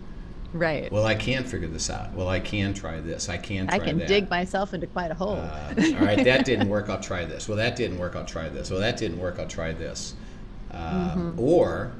Right. 0.54 0.90
Well, 0.92 1.06
I 1.06 1.14
can 1.14 1.44
figure 1.44 1.68
this 1.68 1.90
out. 1.92 2.14
Well, 2.14 2.30
I 2.30 2.40
can 2.40 2.74
try 2.74 3.02
this. 3.02 3.28
I 3.30 3.38
can 3.38 3.68
try 3.68 3.76
I 3.76 3.80
can 3.80 4.00
that. 4.00 4.08
dig 4.08 4.30
myself 4.32 4.74
into 4.74 4.88
quite 4.88 5.12
a 5.12 5.14
hole. 5.14 5.36
Uh, 5.36 5.74
all 5.78 6.06
right, 6.06 6.24
that 6.24 6.44
didn't 6.46 6.70
work. 6.70 6.90
I'll 6.90 7.00
try 7.00 7.24
this. 7.24 7.48
Well, 7.48 7.58
that 7.58 7.76
didn't 7.76 8.00
work. 8.00 8.16
I'll 8.16 8.26
try 8.26 8.50
this. 8.50 8.72
Well, 8.72 8.80
that 8.80 8.98
didn't 8.98 9.20
work. 9.20 9.38
I'll 9.38 9.48
try 9.48 9.74
this. 9.74 10.16
Um, 10.72 11.36
Or, 11.38 11.92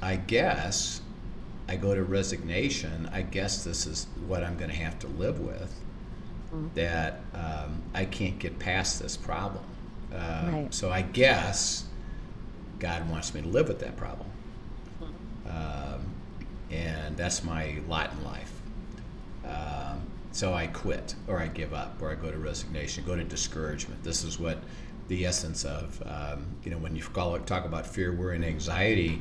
I 0.00 0.14
guess, 0.14 1.00
I 1.68 1.74
go 1.74 1.92
to 1.92 2.04
resignation. 2.04 3.10
I 3.12 3.22
guess 3.22 3.64
this 3.64 3.84
is 3.84 4.06
what 4.28 4.44
I'm 4.44 4.56
going 4.56 4.70
to 4.70 4.76
have 4.76 5.00
to 5.00 5.08
live 5.08 5.40
with. 5.40 5.79
That 6.74 7.20
um, 7.34 7.82
I 7.94 8.04
can't 8.04 8.38
get 8.38 8.58
past 8.58 9.00
this 9.00 9.16
problem. 9.16 9.64
Uh, 10.12 10.50
Right. 10.52 10.74
So 10.74 10.90
I 10.90 11.02
guess 11.02 11.84
God 12.78 13.08
wants 13.10 13.34
me 13.34 13.42
to 13.42 13.48
live 13.48 13.68
with 13.68 13.78
that 13.80 13.96
problem. 13.96 14.28
Um, 15.48 16.00
and 16.70 17.16
that's 17.16 17.42
my 17.44 17.76
lot 17.88 18.12
in 18.12 18.24
life. 18.24 18.52
Um, 19.44 20.02
so 20.32 20.52
I 20.54 20.66
quit, 20.68 21.14
or 21.26 21.40
I 21.40 21.48
give 21.48 21.74
up, 21.74 22.00
or 22.00 22.10
I 22.10 22.14
go 22.14 22.30
to 22.30 22.38
resignation, 22.38 23.04
go 23.04 23.16
to 23.16 23.24
discouragement. 23.24 24.02
This 24.04 24.22
is 24.24 24.38
what 24.38 24.58
the 25.08 25.26
essence 25.26 25.64
of, 25.64 26.00
um, 26.06 26.46
you 26.62 26.70
know, 26.70 26.78
when 26.78 26.94
you 26.94 27.02
call 27.02 27.34
it, 27.34 27.46
talk 27.46 27.64
about 27.64 27.84
fear, 27.86 28.12
worry, 28.12 28.36
and 28.36 28.44
anxiety, 28.44 29.20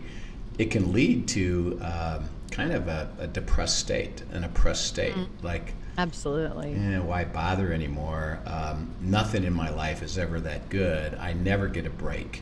it 0.60 0.70
can 0.70 0.94
lead 0.94 1.28
to 1.30 1.80
um, 1.82 2.30
kind 2.52 2.72
of 2.72 2.88
a, 2.88 3.10
a 3.20 3.28
depressed 3.28 3.80
state, 3.80 4.22
an 4.32 4.44
oppressed 4.44 4.86
state. 4.86 5.15
Like, 5.42 5.74
Absolutely. 6.00 6.76
eh, 6.76 7.00
why 7.00 7.26
bother 7.26 7.74
anymore? 7.74 8.40
Um, 8.46 8.96
nothing 9.02 9.44
in 9.44 9.54
my 9.54 9.70
life 9.70 10.02
is 10.02 10.18
ever 10.18 10.40
that 10.40 10.70
good. 10.70 11.14
I 11.16 11.34
never 11.34 11.68
get 11.68 11.86
a 11.86 11.90
break. 11.90 12.42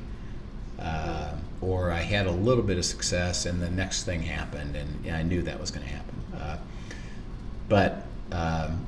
Uh, 0.79 1.33
or 1.59 1.91
I 1.91 2.01
had 2.01 2.27
a 2.27 2.31
little 2.31 2.63
bit 2.63 2.77
of 2.77 2.85
success 2.85 3.47
and 3.47 3.59
the 3.59 3.71
next 3.71 4.03
thing 4.03 4.21
happened 4.21 4.75
and 4.75 5.09
I 5.11 5.23
knew 5.23 5.41
that 5.41 5.59
was 5.59 5.71
going 5.71 5.87
to 5.87 5.91
happen. 5.91 6.15
Uh, 6.39 6.57
but 7.67 8.05
um, 8.31 8.85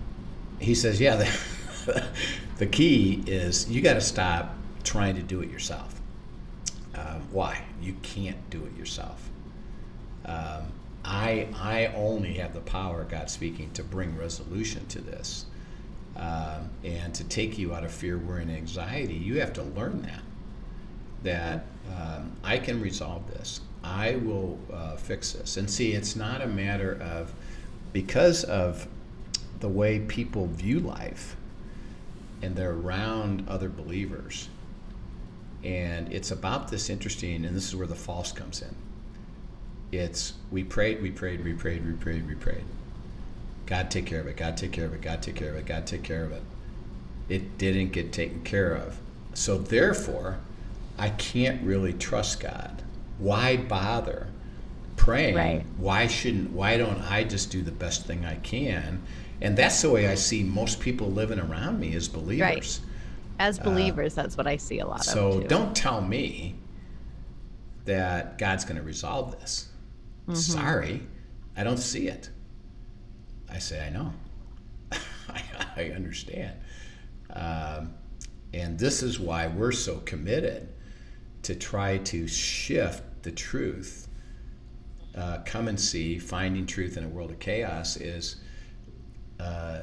he 0.60 0.76
says, 0.76 1.02
yeah, 1.02 1.16
the, 1.16 2.08
the 2.58 2.68
key 2.68 3.24
is 3.26 3.68
you 3.72 3.82
got 3.82 3.96
to 3.96 4.02
stop 4.02 4.54
trying 4.84 5.16
to 5.16 5.24
do 5.24 5.42
it 5.42 5.50
yourself. 5.50 6.00
Um, 6.94 7.24
why? 7.32 7.64
You 7.82 7.96
can't 8.04 8.50
do 8.52 8.64
it 8.66 8.78
yourself. 8.78 9.28
Um, 10.26 10.66
I, 11.10 11.48
I 11.56 11.88
only 11.96 12.36
have 12.36 12.54
the 12.54 12.62
power, 12.62 13.04
God 13.04 13.32
speaking, 13.32 13.72
to 13.72 13.84
bring 13.84 14.16
resolution 14.16 14.86
to 14.88 15.02
this 15.02 15.48
um, 16.16 16.70
and 16.84 17.16
to 17.16 17.24
take 17.24 17.58
you 17.58 17.74
out 17.74 17.84
of 17.84 17.92
fear, 17.92 18.20
worry, 18.20 18.44
and 18.44 18.52
anxiety. 18.52 19.16
You 19.16 19.40
have 19.40 19.52
to 19.54 19.64
learn 19.64 20.04
that. 20.04 20.22
That 21.24 21.66
um, 21.98 22.34
I 22.44 22.60
can 22.60 22.80
resolve 22.80 23.28
this. 23.28 23.62
I 23.84 24.18
will 24.18 24.60
uh, 24.72 24.98
fix 24.98 25.32
this. 25.32 25.58
And 25.58 25.68
see, 25.70 25.94
it's 25.94 26.16
not 26.16 26.42
a 26.44 26.48
matter 26.48 27.02
of, 27.02 27.34
because 27.92 28.44
of 28.44 28.88
the 29.62 29.68
way 29.68 30.02
people 30.02 30.46
view 30.46 30.80
life 30.80 31.36
and 32.44 32.56
they're 32.56 32.72
around 32.74 33.50
other 33.50 33.68
believers. 33.68 34.48
And 35.64 36.14
it's 36.14 36.30
about 36.30 36.70
this 36.70 36.90
interesting, 36.90 37.46
and 37.46 37.56
this 37.56 37.68
is 37.68 37.76
where 37.76 37.88
the 37.88 37.96
false 37.96 38.32
comes 38.32 38.62
in. 38.62 38.76
It's 39.92 40.34
we 40.52 40.64
prayed, 40.64 41.02
we 41.02 41.12
prayed, 41.12 41.44
we 41.44 41.54
prayed, 41.54 41.86
we 41.86 41.94
prayed, 41.94 42.28
we 42.28 42.36
prayed. 42.36 42.64
God 43.66 43.90
take 43.92 44.06
care 44.06 44.20
of 44.20 44.28
it, 44.28 44.38
God 44.38 44.58
take 44.58 44.72
care 44.72 44.86
of 44.86 44.94
it, 44.94 45.02
God 45.02 45.22
take 45.22 45.36
care 45.36 45.50
of 45.50 45.56
it, 45.56 45.66
God 45.66 45.86
take 45.88 46.04
care 46.04 46.24
of 46.24 46.32
it. 46.32 46.42
It 47.28 47.58
didn't 47.58 47.92
get 47.92 48.12
taken 48.12 48.42
care 48.44 48.74
of. 48.74 49.00
So 49.34 49.58
therefore, 49.58 50.40
I 50.98 51.10
can't 51.10 51.62
really 51.64 51.94
trust 51.94 52.40
God. 52.40 52.82
Why 53.20 53.58
bother 53.58 54.28
praying? 54.96 55.36
Right. 55.36 55.66
Why 55.78 56.08
shouldn't 56.08 56.52
why 56.52 56.78
don't 56.78 57.00
I 57.02 57.24
just 57.24 57.52
do 57.52 57.62
the 57.62 57.72
best 57.72 58.06
thing 58.06 58.26
I 58.26 58.36
can? 58.36 59.02
And 59.42 59.58
that's 59.58 59.82
the 59.82 59.90
way 59.90 60.08
I 60.08 60.16
see 60.16 60.44
most 60.44 60.80
people 60.80 61.10
living 61.12 61.40
around 61.40 61.80
me 61.80 61.96
as 61.96 62.08
believers. 62.08 62.82
As 63.40 63.58
believers, 63.58 64.14
that's 64.14 64.36
what 64.36 64.48
I 64.48 64.58
see 64.58 64.80
a 64.80 64.86
lot 64.86 65.00
Uh, 65.00 65.04
So 65.04 65.28
of. 65.30 65.42
Too. 65.44 65.48
don't 65.48 65.74
tell 65.76 66.02
me 66.02 66.56
that 67.86 68.38
God's 68.38 68.66
going 68.66 68.76
to 68.76 68.84
resolve 68.84 69.40
this. 69.40 69.69
Mm-hmm. 70.30 70.36
Sorry, 70.36 71.02
I 71.58 71.64
don't 71.64 71.78
see 71.78 72.08
it. 72.08 72.30
I 73.50 73.58
say, 73.58 73.84
I 73.84 73.90
know. 73.90 74.14
I, 74.92 75.42
I 75.76 75.84
understand. 75.96 76.56
Um, 77.34 77.96
and 78.54 78.78
this 78.78 79.02
is 79.02 79.20
why 79.20 79.48
we're 79.48 79.72
so 79.72 79.98
committed 79.98 80.70
to 81.44 81.56
try 81.56 81.98
to 81.98 82.28
shift 82.28 83.24
the 83.24 83.32
truth. 83.32 84.08
Uh, 85.18 85.40
come 85.46 85.68
and 85.68 85.80
see, 85.80 86.20
finding 86.20 86.68
truth 86.68 86.96
in 86.96 87.04
a 87.04 87.08
world 87.08 87.32
of 87.32 87.40
chaos 87.40 87.98
is 87.98 88.38
uh, 89.40 89.82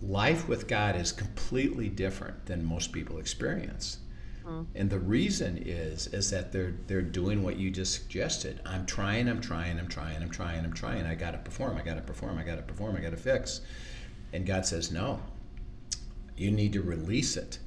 life 0.00 0.46
with 0.46 0.68
God 0.68 0.94
is 0.94 1.10
completely 1.10 1.88
different 1.88 2.46
than 2.46 2.64
most 2.64 2.92
people 2.92 3.18
experience. 3.18 3.98
And 4.74 4.88
the 4.88 4.98
reason 4.98 5.62
is 5.64 6.06
is 6.08 6.30
that 6.30 6.52
they're 6.52 6.74
they're 6.86 7.02
doing 7.02 7.42
what 7.42 7.56
you 7.56 7.70
just 7.70 7.92
suggested. 7.94 8.60
I'm 8.64 8.86
trying, 8.86 9.28
I'm 9.28 9.40
trying, 9.40 9.78
I'm 9.78 9.88
trying, 9.88 10.22
I'm 10.22 10.30
trying, 10.30 10.64
I'm 10.64 10.72
trying. 10.72 11.06
I 11.06 11.14
got 11.14 11.32
to 11.32 11.38
perform. 11.38 11.76
I 11.76 11.82
got 11.82 11.96
to 11.96 12.00
perform. 12.00 12.38
I 12.38 12.44
got 12.44 12.56
to 12.56 12.62
perform. 12.62 12.96
I 12.96 13.00
got 13.00 13.10
to 13.10 13.16
fix. 13.16 13.60
And 14.32 14.46
God 14.46 14.64
says, 14.64 14.90
"No. 14.90 15.20
You 16.36 16.50
need 16.52 16.72
to 16.74 16.82
release 16.82 17.36
it. 17.36 17.58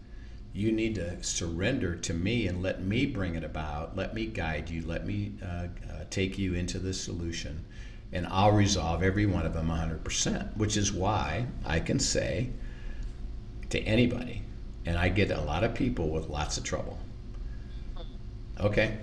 You 0.53 0.71
need 0.71 0.95
to 0.95 1.21
surrender 1.23 1.95
to 1.95 2.13
me 2.13 2.47
and 2.47 2.61
let 2.61 2.81
me 2.83 3.05
bring 3.05 3.35
it 3.35 3.43
about. 3.43 3.95
Let 3.95 4.13
me 4.13 4.25
guide 4.25 4.69
you. 4.69 4.85
Let 4.85 5.05
me 5.05 5.33
uh, 5.41 5.45
uh, 5.45 5.67
take 6.09 6.37
you 6.37 6.55
into 6.55 6.79
the 6.79 6.93
solution, 6.93 7.65
and 8.11 8.25
I'll 8.27 8.51
resolve 8.51 9.03
every 9.03 9.25
one 9.25 9.45
of 9.45 9.53
them 9.53 9.67
100%. 9.67 10.57
Which 10.57 10.77
is 10.77 10.91
why 10.91 11.45
I 11.65 11.79
can 11.79 11.99
say 11.99 12.49
to 13.69 13.79
anybody, 13.81 14.40
and 14.85 14.97
I 14.97 15.09
get 15.09 15.31
a 15.31 15.41
lot 15.41 15.63
of 15.63 15.73
people 15.73 16.09
with 16.09 16.29
lots 16.29 16.57
of 16.57 16.63
trouble. 16.63 16.99
Okay, 18.59 18.97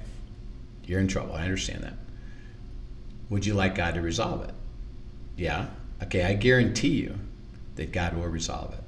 you're 0.85 1.01
in 1.01 1.09
trouble. 1.09 1.35
I 1.35 1.45
understand 1.45 1.83
that. 1.83 1.95
Would 3.31 3.45
you 3.45 3.55
like 3.55 3.75
God 3.75 3.95
to 3.95 4.01
resolve 4.01 4.45
it? 4.49 4.55
Yeah. 5.37 5.69
Okay, 6.03 6.25
I 6.25 6.35
guarantee 6.35 7.01
you 7.01 7.19
that 7.75 7.93
God 7.93 8.17
will 8.17 8.29
resolve 8.29 8.73
it. 8.75 8.85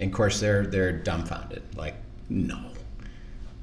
And 0.00 0.10
of 0.10 0.16
course, 0.16 0.40
they're 0.40 0.66
they're 0.66 0.92
dumbfounded. 0.92 1.62
Like, 1.76 1.94
no, 2.28 2.72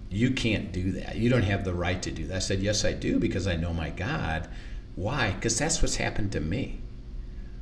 you 0.10 0.32
can't 0.32 0.72
do 0.72 0.94
that. 0.94 1.18
You 1.18 1.30
don't 1.30 1.44
have 1.44 1.64
the 1.64 1.74
right 1.74 2.02
to 2.02 2.12
do 2.12 2.26
that. 2.28 2.36
I 2.36 2.40
said, 2.40 2.60
yes, 2.60 2.84
I 2.84 2.94
do 2.94 3.20
because 3.20 3.48
I 3.48 3.56
know 3.56 3.74
my 3.74 3.92
God. 3.92 4.48
Why? 4.96 5.32
Because 5.32 5.58
that's 5.58 5.82
what's 5.82 5.98
happened 5.98 6.32
to 6.32 6.40
me. 6.40 6.80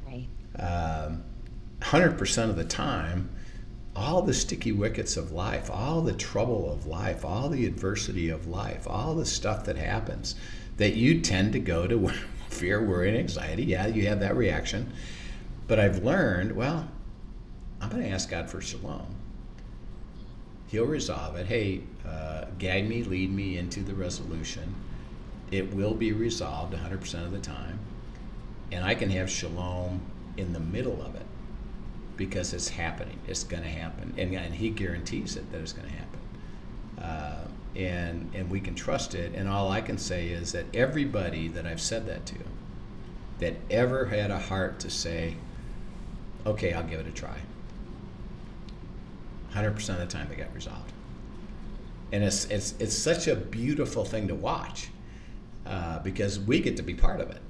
Right. 0.06 0.28
Um, 0.58 1.24
100% 1.82 2.50
of 2.50 2.56
the 2.56 2.64
time, 2.64 3.30
all 3.98 4.22
the 4.22 4.34
sticky 4.34 4.72
wickets 4.72 5.18
of 5.18 5.32
life, 5.32 5.72
all 5.72 6.02
the 6.02 6.14
trouble 6.14 6.72
of 6.72 6.86
life, 6.86 7.26
all 7.26 7.50
the 7.50 7.66
adversity 7.66 8.30
of 8.30 8.48
life, 8.48 8.88
all 8.88 9.16
the 9.16 9.26
stuff 9.26 9.66
that 9.66 9.76
happens 9.76 10.36
that 10.78 10.94
you 10.94 11.20
tend 11.20 11.52
to 11.52 11.60
go 11.60 11.88
to 11.88 12.08
fear, 12.50 12.84
worry, 12.86 13.10
and 13.10 13.18
anxiety. 13.18 13.64
Yeah, 13.64 13.88
you 13.88 14.06
have 14.08 14.20
that 14.20 14.38
reaction. 14.38 14.94
But 15.68 15.80
I've 15.80 16.04
learned, 16.04 16.56
well, 16.56 16.88
I'm 17.82 17.90
going 17.90 18.04
to 18.04 18.10
ask 18.10 18.30
God 18.30 18.50
for 18.52 18.62
shalom. 18.62 19.16
He'll 20.68 20.86
resolve 20.86 21.36
it. 21.36 21.48
Hey, 21.48 21.82
uh, 22.08 22.46
guide 22.60 22.88
me, 22.88 23.04
lead 23.04 23.32
me 23.32 23.58
into 23.58 23.80
the 23.80 23.96
resolution. 23.96 24.76
It 25.50 25.74
will 25.74 25.96
be 25.96 26.12
resolved 26.12 26.76
100% 26.76 27.26
of 27.26 27.32
the 27.32 27.40
time. 27.40 27.80
And 28.72 28.86
I 28.86 28.94
can 28.94 29.10
have 29.10 29.30
shalom 29.30 30.02
in 30.36 30.54
the 30.54 30.60
middle 30.60 31.02
of 31.02 31.16
it 31.16 31.27
because 32.18 32.54
it's 32.54 32.68
happening. 32.68 33.20
It's 33.28 33.44
going 33.44 33.64
to 33.64 33.70
happen. 33.70 34.14
And, 34.18 34.34
and 34.34 34.54
He 34.54 34.70
guarantees 34.70 35.38
it 35.38 35.50
that 35.52 35.62
it's 35.62 35.74
going 35.74 35.88
to 35.88 35.94
happen. 35.94 36.20
Uh, 37.02 37.48
and, 37.76 38.32
and 38.34 38.50
we 38.50 38.60
can 38.60 38.76
trust 38.76 39.14
it. 39.14 39.34
And 39.36 39.48
all 39.48 39.72
I 39.72 39.82
can 39.82 39.98
say 39.98 40.30
is 40.30 40.52
that 40.52 40.66
everybody 40.74 41.48
that 41.50 41.66
I've 41.66 41.80
said 41.80 42.08
that 42.08 42.26
to, 42.26 42.36
that 43.40 43.56
ever 43.70 44.06
had 44.06 44.32
a 44.32 44.40
heart 44.40 44.80
to 44.80 44.90
say, 44.90 45.36
okay, 46.46 46.74
I'll 46.74 46.84
give 46.84 47.00
it 47.00 47.08
a 47.08 47.12
try. 47.12 47.38
100% 49.54 49.90
of 49.90 50.00
the 50.00 50.06
time 50.08 50.28
they 50.30 50.36
got 50.36 50.54
resolved. 50.54 50.92
And 52.12 52.24
it's, 52.24 52.46
it's, 52.46 52.74
it's 52.80 52.98
such 52.98 53.28
a 53.28 53.36
beautiful 53.36 54.06
thing 54.06 54.28
to 54.30 54.36
watch 54.36 54.90
uh, 55.66 56.00
because 56.00 56.40
we 56.40 56.60
get 56.62 56.78
to 56.78 56.84
be 56.84 56.94
part 56.94 57.20
of 57.20 57.30
it. 57.30 57.42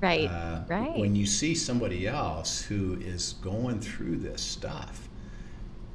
Right. 0.00 0.28
Uh, 0.30 0.60
right. 0.68 0.98
When 0.98 1.16
you 1.16 1.26
see 1.26 1.54
somebody 1.54 2.06
else 2.06 2.60
who 2.62 2.98
is 3.00 3.34
going 3.42 3.80
through 3.80 4.16
this 4.16 4.42
stuff 4.42 5.08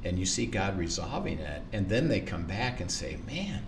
and 0.04 0.18
you 0.18 0.26
see 0.26 0.46
God 0.46 0.76
resolving 0.76 1.38
it, 1.38 1.62
and 1.72 1.88
then 1.88 2.08
they 2.08 2.20
come 2.20 2.44
back 2.44 2.80
and 2.80 2.90
say, 2.90 3.18
man, 3.26 3.64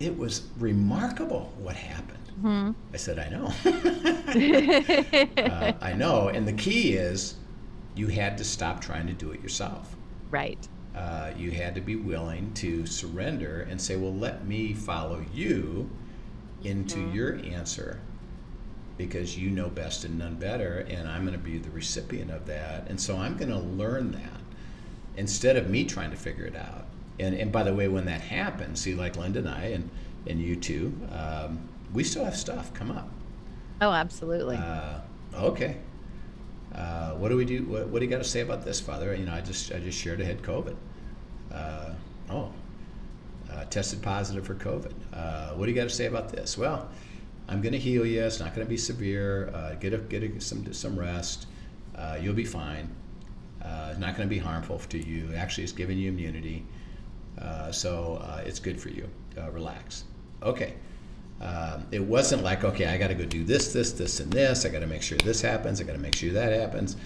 it 0.00 0.16
was 0.18 0.42
remarkable 0.58 1.52
what 1.58 1.76
happened. 1.76 2.18
Mhm. 2.42 2.74
I 2.92 2.96
said, 2.96 3.18
I 3.18 3.28
know. 3.28 3.52
uh, 5.52 5.72
I 5.80 5.92
know. 5.92 6.28
And 6.28 6.46
the 6.46 6.52
key 6.52 6.92
is 6.94 7.34
you 7.94 8.08
had 8.08 8.38
to 8.38 8.44
stop 8.44 8.80
trying 8.80 9.06
to 9.08 9.12
do 9.12 9.30
it 9.32 9.40
yourself. 9.42 9.94
right. 10.30 10.66
Uh, 10.96 11.30
you 11.36 11.52
had 11.52 11.76
to 11.76 11.80
be 11.80 11.94
willing 11.94 12.52
to 12.54 12.84
surrender 12.84 13.64
and 13.70 13.80
say, 13.80 13.94
well, 13.94 14.12
let 14.12 14.44
me 14.48 14.74
follow 14.74 15.24
you 15.32 15.88
into 16.64 16.98
your 17.12 17.36
answer 17.44 18.00
because 18.98 19.38
you 19.38 19.48
know 19.48 19.68
best 19.68 20.04
and 20.04 20.18
none 20.18 20.34
better, 20.34 20.84
and 20.90 21.08
I'm 21.08 21.22
going 21.24 21.32
to 21.32 21.42
be 21.42 21.56
the 21.56 21.70
recipient 21.70 22.30
of 22.30 22.44
that. 22.46 22.88
And 22.88 23.00
so 23.00 23.16
I'm 23.16 23.36
going 23.36 23.50
to 23.50 23.58
learn 23.58 24.12
that 24.12 24.40
instead 25.16 25.56
of 25.56 25.70
me 25.70 25.84
trying 25.84 26.10
to 26.10 26.16
figure 26.16 26.44
it 26.44 26.56
out. 26.56 26.84
And, 27.18 27.34
and 27.34 27.50
by 27.50 27.62
the 27.62 27.72
way, 27.72 27.88
when 27.88 28.04
that 28.06 28.20
happens, 28.20 28.80
see, 28.80 28.94
like 28.94 29.16
Linda 29.16 29.38
and 29.38 29.48
I, 29.48 29.66
and, 29.66 29.88
and 30.26 30.40
you 30.40 30.56
too, 30.56 30.92
um, 31.12 31.68
we 31.94 32.04
still 32.04 32.24
have 32.24 32.36
stuff 32.36 32.74
come 32.74 32.90
up. 32.90 33.08
Oh, 33.80 33.92
absolutely. 33.92 34.56
Uh, 34.56 35.00
okay. 35.34 35.78
Uh, 36.74 37.12
what 37.12 37.28
do 37.30 37.36
we 37.36 37.44
do? 37.44 37.64
What, 37.64 37.88
what 37.88 38.00
do 38.00 38.04
you 38.04 38.10
got 38.10 38.18
to 38.18 38.28
say 38.28 38.40
about 38.40 38.64
this, 38.64 38.80
Father? 38.80 39.14
You 39.14 39.24
know, 39.24 39.32
I 39.32 39.40
just 39.40 39.72
I 39.72 39.78
just 39.78 39.98
shared 39.98 40.20
I 40.20 40.24
had 40.24 40.42
COVID. 40.42 40.76
Uh, 41.52 41.90
oh, 42.30 42.52
uh, 43.50 43.64
tested 43.64 44.02
positive 44.02 44.44
for 44.46 44.54
COVID. 44.54 44.92
Uh, 45.12 45.54
what 45.54 45.66
do 45.66 45.72
you 45.72 45.76
got 45.76 45.88
to 45.88 45.94
say 45.94 46.06
about 46.06 46.28
this? 46.28 46.58
Well, 46.58 46.88
I'm 47.48 47.62
going 47.62 47.72
to 47.72 47.78
heal 47.78 48.04
you. 48.04 48.22
It's 48.22 48.40
not 48.40 48.54
going 48.54 48.66
to 48.66 48.70
be 48.70 48.76
severe. 48.76 49.50
Uh, 49.54 49.74
get 49.74 49.94
a, 49.94 49.98
get 49.98 50.22
a, 50.22 50.40
some 50.40 50.70
some 50.72 50.98
rest. 50.98 51.46
Uh, 51.96 52.18
you'll 52.20 52.34
be 52.34 52.44
fine. 52.44 52.94
Uh, 53.62 53.88
it's 53.90 53.98
not 53.98 54.16
going 54.16 54.28
to 54.28 54.34
be 54.34 54.38
harmful 54.38 54.78
to 54.78 54.98
you. 54.98 55.32
Actually, 55.34 55.64
it's 55.64 55.72
giving 55.72 55.98
you 55.98 56.10
immunity. 56.10 56.64
Uh, 57.40 57.72
so 57.72 58.22
uh, 58.22 58.42
it's 58.44 58.60
good 58.60 58.80
for 58.80 58.90
you. 58.90 59.08
Uh, 59.36 59.50
relax. 59.50 60.04
Okay. 60.42 60.74
Um, 61.40 61.86
it 61.90 62.02
wasn't 62.02 62.42
like, 62.42 62.64
okay, 62.64 62.86
I 62.86 62.98
got 62.98 63.08
to 63.08 63.14
go 63.14 63.24
do 63.24 63.44
this, 63.44 63.72
this, 63.72 63.92
this, 63.92 64.20
and 64.20 64.32
this. 64.32 64.64
I 64.64 64.68
got 64.68 64.80
to 64.80 64.86
make 64.86 65.02
sure 65.02 65.18
this 65.18 65.40
happens. 65.40 65.80
I 65.80 65.84
got 65.84 65.92
to 65.92 65.98
make 65.98 66.14
sure 66.14 66.32
that 66.32 66.52
happens. 66.52 66.96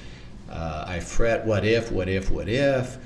I 0.50 1.00
fret, 1.00 1.46
what 1.46 1.64
if, 1.64 1.90
what 1.90 2.09
if, 2.09 2.31
what 2.31 2.48
if? 2.48 2.98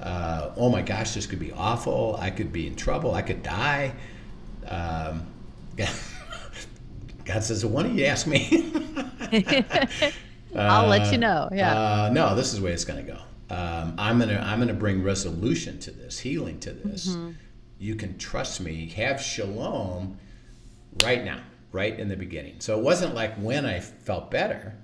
Oh 0.00 0.68
my 0.70 0.82
gosh, 0.82 1.14
this 1.14 1.26
could 1.26 1.40
be 1.40 1.52
awful. 1.52 2.16
I 2.20 2.30
could 2.30 2.52
be 2.52 2.66
in 2.66 2.76
trouble. 2.76 3.14
I 3.14 3.22
could 3.22 3.42
die. 3.42 3.92
Um, 4.68 5.26
God 7.24 7.42
says, 7.42 7.64
why 7.64 7.82
don't 7.82 7.96
you 7.96 8.04
ask 8.04 8.26
me? 8.26 8.72
I'll 10.54 10.88
let 10.88 11.12
you 11.12 11.18
know. 11.18 11.48
Yeah. 11.52 11.74
Uh, 11.74 12.10
no, 12.12 12.34
this 12.34 12.52
is 12.52 12.60
the 12.60 12.64
way 12.64 12.72
it's 12.72 12.84
going 12.84 13.04
to 13.04 13.12
go. 13.12 13.18
Um, 13.52 13.94
I'm 13.98 14.18
gonna 14.18 14.42
I'm 14.42 14.60
gonna 14.60 14.72
bring 14.72 15.02
resolution 15.02 15.78
to 15.80 15.90
this, 15.90 16.18
healing 16.18 16.58
to 16.60 16.72
this. 16.72 17.08
Mm-hmm. 17.08 17.32
You 17.78 17.96
can 17.96 18.16
trust 18.16 18.62
me. 18.62 18.88
Have 18.96 19.20
shalom 19.20 20.16
right 21.02 21.22
now, 21.22 21.40
right 21.70 21.98
in 21.98 22.08
the 22.08 22.16
beginning. 22.16 22.60
So 22.60 22.78
it 22.78 22.82
wasn't 22.82 23.14
like 23.14 23.34
when 23.34 23.66
I 23.66 23.80
felt 23.80 24.30
better. 24.30 24.74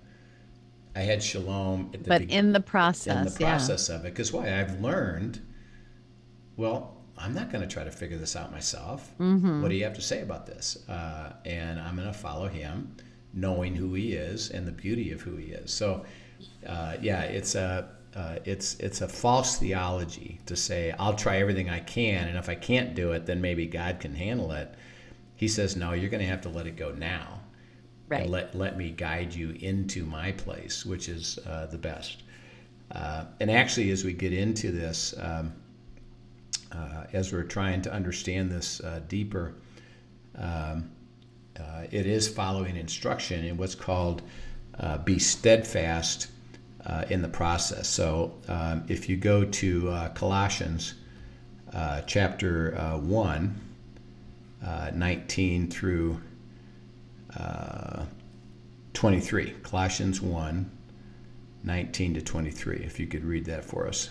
I 0.94 1.01
had 1.01 1.22
shalom 1.22 1.92
at 1.94 2.05
the 2.05 2.09
but 2.09 2.27
be- 2.27 2.35
in 2.35 2.53
the 2.53 2.61
process, 2.61 3.16
in 3.16 3.24
the 3.24 3.31
process 3.31 3.88
of 3.88 4.05
it. 4.05 4.12
Because 4.12 4.35
why? 4.35 4.61
I've 4.61 4.81
learned. 4.81 5.40
Well, 6.59 6.98
I'm 7.19 7.35
not 7.35 7.51
going 7.51 7.63
to 7.63 7.69
try 7.69 7.85
to 7.85 7.91
figure 7.91 8.17
this 8.17 8.37
out 8.37 8.53
myself. 8.53 9.13
Mm-hmm. 9.19 9.63
What 9.63 9.69
do 9.71 9.75
you 9.75 9.85
have 9.85 9.95
to 9.95 10.03
say 10.03 10.23
about 10.23 10.47
this? 10.47 10.89
Uh, 10.89 11.33
and 11.45 11.81
I'm 11.81 11.97
going 11.97 12.07
to 12.07 12.19
follow 12.19 12.49
him, 12.49 12.97
knowing 13.35 13.75
who 13.75 13.95
he 13.95 14.15
is 14.15 14.51
and 14.51 14.67
the 14.67 14.73
beauty 14.73 15.13
of 15.13 15.21
who 15.21 15.37
he 15.37 15.53
is. 15.53 15.73
So, 15.73 16.05
uh, 16.67 16.97
yeah, 17.01 17.23
it's 17.23 17.55
a 17.55 17.89
uh, 18.17 18.39
it's 18.45 18.75
it's 18.81 19.01
a 19.01 19.09
false 19.09 19.59
theology 19.59 20.41
to 20.47 20.57
say 20.57 20.95
I'll 20.99 21.15
try 21.15 21.39
everything 21.39 21.69
I 21.69 21.81
can, 21.81 22.27
and 22.29 22.39
if 22.39 22.49
I 22.49 22.55
can't 22.55 22.95
do 22.95 23.13
it, 23.13 23.27
then 23.27 23.41
maybe 23.41 23.67
God 23.67 24.01
can 24.01 24.15
handle 24.15 24.53
it. 24.53 24.75
He 25.37 25.47
says, 25.47 25.77
no, 25.77 25.93
you're 25.93 26.11
going 26.11 26.23
to 26.23 26.27
have 26.27 26.41
to 26.43 26.49
let 26.49 26.67
it 26.67 26.77
go 26.77 26.91
now. 26.93 27.41
Right. 28.09 28.23
and 28.23 28.31
let, 28.31 28.55
let 28.55 28.79
me 28.79 28.91
guide 28.91 29.35
you 29.35 29.51
into 29.61 30.07
my 30.07 30.33
place, 30.33 30.87
which 30.87 31.11
is 31.11 31.39
uh, 31.47 31.66
the 31.66 31.77
best. 31.77 32.23
Uh, 32.91 33.27
and 33.39 33.51
actually, 33.51 33.91
as 33.91 34.03
we 34.03 34.14
get 34.14 34.33
into 34.33 34.73
this, 34.73 35.14
um, 35.19 35.53
uh, 36.72 37.05
as 37.12 37.32
we're 37.32 37.42
trying 37.42 37.82
to 37.82 37.92
understand 37.92 38.51
this 38.51 38.80
uh, 38.80 39.01
deeper, 39.09 39.55
um, 40.36 40.90
uh, 41.59 41.84
it 41.90 42.07
is 42.07 42.28
following 42.28 42.76
instruction 42.76 43.44
in 43.44 43.57
what's 43.57 43.74
called 43.74 44.22
uh, 44.78 44.99
be 44.99 45.18
steadfast 45.18 46.28
uh, 46.86 47.05
in 47.11 47.22
the 47.22 47.28
process. 47.28 47.88
So 47.88 48.34
um, 48.49 48.84
if 48.88 49.09
you 49.09 49.16
go 49.16 49.44
to 49.44 50.11
Colossians 50.14 50.94
chapter 52.07 52.76
uh, 52.78 52.99
1, 52.99 53.61
uh, 54.64 54.90
19 54.94 55.70
through 55.70 56.20
uh, 57.36 58.05
23, 58.94 59.55
Colossians 59.62 60.20
1, 60.20 60.70
19 61.64 62.14
to 62.14 62.20
23, 62.20 62.76
if 62.78 62.99
you 62.99 63.07
could 63.07 63.24
read 63.24 63.44
that 63.44 63.64
for 63.64 63.86
us. 63.86 64.11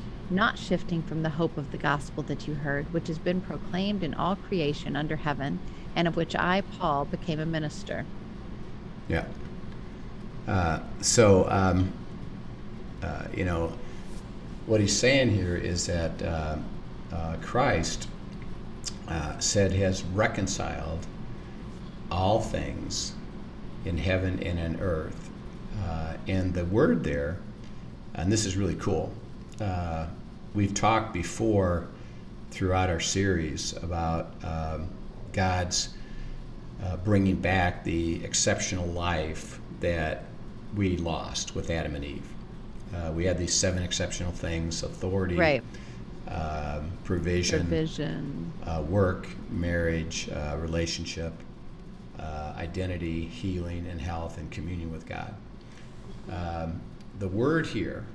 not 0.31 0.57
shifting 0.57 1.03
from 1.03 1.23
the 1.23 1.29
hope 1.29 1.57
of 1.57 1.71
the 1.71 1.77
gospel 1.77 2.23
that 2.23 2.47
you 2.47 2.55
heard, 2.55 2.91
which 2.93 3.07
has 3.07 3.19
been 3.19 3.41
proclaimed 3.41 4.03
in 4.03 4.13
all 4.13 4.35
creation 4.35 4.95
under 4.95 5.17
heaven, 5.17 5.59
and 5.95 6.07
of 6.07 6.15
which 6.15 6.35
I, 6.35 6.61
Paul, 6.61 7.05
became 7.05 7.39
a 7.39 7.45
minister. 7.45 8.05
Yeah. 9.07 9.25
Uh, 10.47 10.79
so, 11.01 11.49
um, 11.49 11.91
uh, 13.03 13.27
you 13.35 13.45
know, 13.45 13.73
what 14.65 14.79
he's 14.79 14.97
saying 14.97 15.31
here 15.31 15.55
is 15.55 15.85
that 15.87 16.21
uh, 16.21 16.57
uh 17.11 17.35
Christ 17.41 18.07
uh, 19.07 19.37
said 19.39 19.73
has 19.73 20.03
reconciled 20.03 21.05
all 22.09 22.39
things 22.39 23.13
in 23.85 23.97
heaven 23.97 24.41
and 24.43 24.59
in 24.59 24.79
earth. 24.79 25.29
Uh, 25.83 26.13
and 26.27 26.53
the 26.53 26.65
word 26.65 27.03
there, 27.03 27.37
and 28.13 28.31
this 28.31 28.45
is 28.45 28.55
really 28.55 28.75
cool, 28.75 29.11
we've 30.53 30.73
talked 30.73 31.13
before 31.13 31.87
throughout 32.49 32.89
our 32.89 32.99
series 32.99 33.73
about 33.77 34.33
um, 34.43 34.89
God's 35.33 35.89
uh, 36.83 36.97
bringing 36.97 37.35
back 37.35 37.83
the 37.83 38.23
exceptional 38.23 38.85
life 38.87 39.59
that 39.79 40.25
we 40.75 40.97
lost 40.97 41.55
with 41.55 41.69
Adam 41.69 41.95
and 41.95 42.03
Eve. 42.03 42.27
Uh, 42.93 43.11
we 43.13 43.23
had 43.25 43.37
these 43.37 43.53
seven 43.53 43.83
exceptional 43.83 44.31
things 44.31 44.83
authority, 44.83 45.35
right. 45.35 45.63
um, 46.27 46.91
provision, 47.03 47.61
provision. 47.61 48.51
Uh, 48.65 48.83
work, 48.87 49.27
marriage, 49.49 50.29
uh, 50.29 50.57
relationship, 50.59 51.33
uh, 52.19 52.53
identity, 52.57 53.25
healing, 53.25 53.87
and 53.89 54.01
health, 54.01 54.37
and 54.37 54.51
communion 54.51 54.91
with 54.91 55.05
God. 55.05 55.33
Um, 56.29 56.81
the 57.19 57.27
word 57.27 57.65
here, 57.65 58.05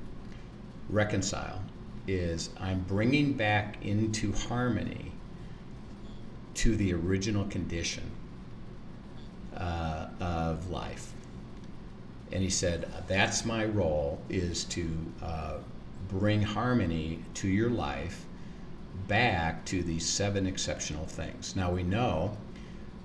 reconcile, 0.90 1.62
is 2.06 2.50
I'm 2.58 2.80
bringing 2.80 3.32
back 3.32 3.84
into 3.84 4.32
harmony 4.32 5.12
to 6.54 6.76
the 6.76 6.94
original 6.94 7.44
condition 7.46 8.10
uh, 9.56 10.08
of 10.20 10.70
life. 10.70 11.12
And 12.32 12.42
he 12.42 12.50
said, 12.50 12.90
That's 13.06 13.44
my 13.44 13.64
role, 13.64 14.20
is 14.28 14.64
to 14.64 14.88
uh, 15.22 15.54
bring 16.08 16.42
harmony 16.42 17.22
to 17.34 17.48
your 17.48 17.70
life 17.70 18.24
back 19.08 19.64
to 19.66 19.82
these 19.82 20.06
seven 20.08 20.46
exceptional 20.46 21.06
things. 21.06 21.54
Now 21.54 21.70
we 21.70 21.82
know 21.82 22.36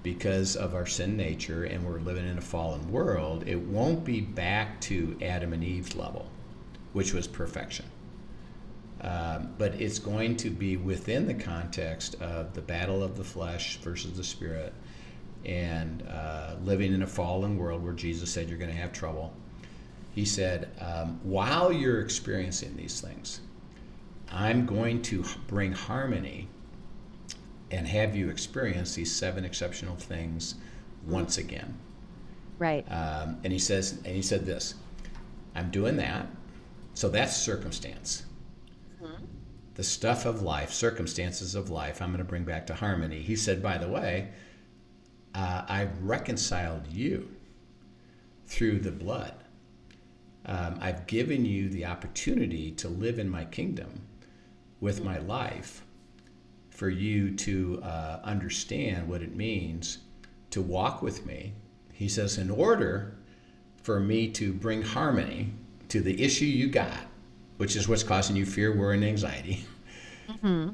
because 0.04 0.56
of 0.56 0.74
our 0.74 0.86
sin 0.86 1.16
nature 1.16 1.66
and 1.66 1.86
we're 1.86 1.99
living 1.99 2.28
in 2.28 2.38
a 2.38 2.41
fallen 2.41 2.91
world, 2.91 3.43
it 3.47 3.60
won't 3.60 4.04
be 4.04 4.22
back 4.22 4.82
to 4.82 5.16
Adam 5.22 5.54
and 5.54 5.64
Eve's 5.64 5.95
level, 5.95 6.28
which 6.93 7.14
was 7.14 7.28
perfection. 7.28 7.86
Um, 9.02 9.54
but 9.58 9.74
it's 9.82 9.97
going 9.97 10.38
to 10.38 10.52
be 10.52 10.78
within 10.78 11.26
the 11.26 11.34
context 11.34 12.16
of 12.22 12.54
the 12.54 12.62
battle 12.62 13.04
of 13.04 13.18
the 13.18 13.24
flesh 13.24 13.78
versus 13.78 14.16
the 14.16 14.24
spirit 14.24 14.74
and 15.43 16.08
uh, 16.08 16.56
living 16.64 16.93
in 16.93 17.02
a 17.02 17.08
fallen 17.08 17.58
world 17.58 17.84
where 17.84 17.93
Jesus 17.93 18.30
said 18.30 18.47
you're 18.47 18.60
going 18.60 18.70
to 18.70 18.78
have 18.78 18.93
trouble. 18.93 19.34
He 20.14 20.24
said, 20.24 20.70
um, 20.80 21.20
while 21.24 21.72
you're 21.72 22.02
experiencing 22.02 22.76
these 22.76 23.02
things, 23.02 23.41
I'm 24.32 24.68
going 24.68 25.02
to 25.04 25.26
bring 25.47 25.72
harmony 25.72 26.47
and 27.72 27.88
have 27.88 28.16
you 28.16 28.30
experience 28.30 28.93
these 28.93 29.14
seven 29.14 29.45
exceptional 29.45 29.95
things 29.95 30.56
once 31.08 31.39
again. 31.39 31.76
Right. 32.60 32.86
Um, 32.91 33.39
and 33.43 33.52
he 33.52 33.58
says, 33.58 33.93
and 34.06 34.16
he 34.16 34.22
said 34.22 34.45
this, 34.45 34.76
I'm 35.56 35.72
doing 35.72 35.97
that. 35.97 36.28
So 36.93 37.10
that's 37.10 37.36
circumstance 37.36 38.26
the 39.76 39.84
stuff 39.84 40.26
of 40.26 40.41
life, 40.41 40.72
circumstances 40.72 41.55
of 41.55 41.69
life, 41.69 42.01
I'm 42.01 42.09
going 42.09 42.19
to 42.19 42.24
bring 42.24 42.43
back 42.43 42.67
to 42.67 42.74
harmony. 42.74 43.19
He 43.19 43.36
said, 43.36 43.63
by 43.63 43.78
the 43.78 43.88
way, 43.88 44.30
uh, 45.34 45.63
I've 45.67 46.01
reconciled 46.01 46.88
you 46.88 47.30
through 48.45 48.80
the 48.80 48.91
blood. 48.91 49.34
Um, 50.45 50.78
I've 50.82 51.07
given 51.07 51.45
you 51.45 51.69
the 51.69 51.86
opportunity 51.86 52.72
to 52.72 52.89
live 52.89 53.19
in 53.19 53.30
my 53.30 53.45
kingdom 53.45 54.07
with 54.80 55.03
my 55.03 55.19
life 55.19 55.86
for 56.69 56.89
you 56.89 57.36
to 57.36 57.80
uh, 57.84 58.19
understand 58.24 59.07
what 59.07 59.22
it 59.22 59.36
means 59.36 59.99
to 60.49 60.61
walk 60.61 61.01
with 61.01 61.26
me. 61.26 61.53
He 61.93 62.09
says, 62.09 62.38
in 62.38 62.49
order 62.49 63.15
for 63.84 63.99
me 63.99 64.28
to 64.32 64.51
bring 64.51 64.82
harmony 64.82 65.53
to 65.89 66.01
the 66.01 66.22
issue 66.22 66.45
you 66.45 66.67
got, 66.67 67.05
which 67.62 67.76
is 67.76 67.88
what's 67.88 68.01
causing 68.01 68.36
you 68.36 68.43
fear, 68.43 68.76
worry, 68.76 68.95
and 68.95 69.05
anxiety. 69.05 69.64
Mm-hmm. 70.28 70.70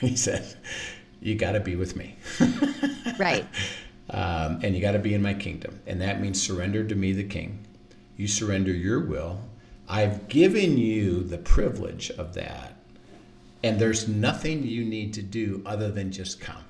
he 0.06 0.14
said, 0.14 0.54
You 1.22 1.34
got 1.34 1.52
to 1.52 1.60
be 1.60 1.76
with 1.76 1.96
me. 1.96 2.14
right. 3.18 3.46
Um, 4.10 4.60
and 4.62 4.74
you 4.74 4.82
got 4.82 4.92
to 4.92 4.98
be 4.98 5.14
in 5.14 5.22
my 5.22 5.32
kingdom. 5.32 5.80
And 5.86 5.98
that 6.02 6.20
means 6.20 6.42
surrender 6.42 6.84
to 6.84 6.94
me, 6.94 7.14
the 7.14 7.24
king. 7.24 7.66
You 8.18 8.28
surrender 8.28 8.70
your 8.70 9.00
will. 9.00 9.40
I've 9.88 10.28
given 10.28 10.76
you 10.76 11.22
the 11.22 11.38
privilege 11.38 12.10
of 12.10 12.34
that. 12.34 12.76
And 13.62 13.80
there's 13.80 14.06
nothing 14.06 14.66
you 14.66 14.84
need 14.84 15.14
to 15.14 15.22
do 15.22 15.62
other 15.64 15.90
than 15.90 16.12
just 16.12 16.38
come. 16.38 16.64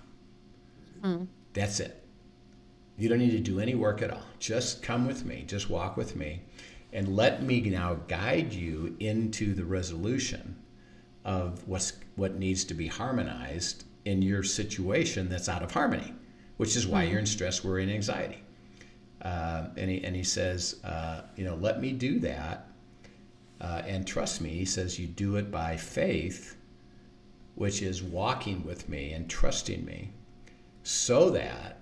Mm. 1.02 1.26
That's 1.54 1.80
it. 1.80 2.04
You 2.96 3.08
don't 3.08 3.18
need 3.18 3.32
to 3.32 3.40
do 3.40 3.58
any 3.58 3.74
work 3.74 4.00
at 4.00 4.12
all. 4.12 4.22
Just 4.38 4.80
come 4.80 5.08
with 5.08 5.24
me. 5.24 5.42
Just 5.44 5.68
walk 5.70 5.96
with 5.96 6.14
me 6.14 6.42
and 6.92 7.16
let 7.16 7.42
me 7.42 7.60
now 7.60 7.94
guide 8.06 8.52
you 8.52 8.94
into 9.00 9.54
the 9.54 9.64
resolution 9.64 10.56
of 11.24 11.66
what's 11.66 11.94
what 12.16 12.36
needs 12.36 12.64
to 12.64 12.74
be 12.74 12.86
harmonized 12.86 13.84
in 14.04 14.20
your 14.20 14.42
situation 14.42 15.28
that's 15.28 15.48
out 15.48 15.62
of 15.62 15.70
harmony, 15.70 16.12
which 16.56 16.76
is 16.76 16.86
why 16.86 17.02
mm-hmm. 17.02 17.12
you're 17.12 17.20
in 17.20 17.26
stress, 17.26 17.64
worry, 17.64 17.82
and 17.82 17.92
anxiety. 17.92 18.42
Uh, 19.22 19.68
and 19.76 19.90
he 19.90 20.04
and 20.04 20.16
he 20.16 20.24
says, 20.24 20.80
uh, 20.84 21.22
you 21.36 21.44
know, 21.44 21.54
let 21.54 21.80
me 21.80 21.92
do 21.92 22.18
that, 22.18 22.68
uh, 23.60 23.82
and 23.86 24.06
trust 24.06 24.40
me. 24.40 24.50
He 24.50 24.64
says 24.64 24.98
you 24.98 25.06
do 25.06 25.36
it 25.36 25.50
by 25.50 25.76
faith, 25.76 26.56
which 27.54 27.80
is 27.82 28.02
walking 28.02 28.64
with 28.64 28.88
me 28.88 29.12
and 29.12 29.30
trusting 29.30 29.84
me, 29.84 30.10
so 30.82 31.30
that 31.30 31.78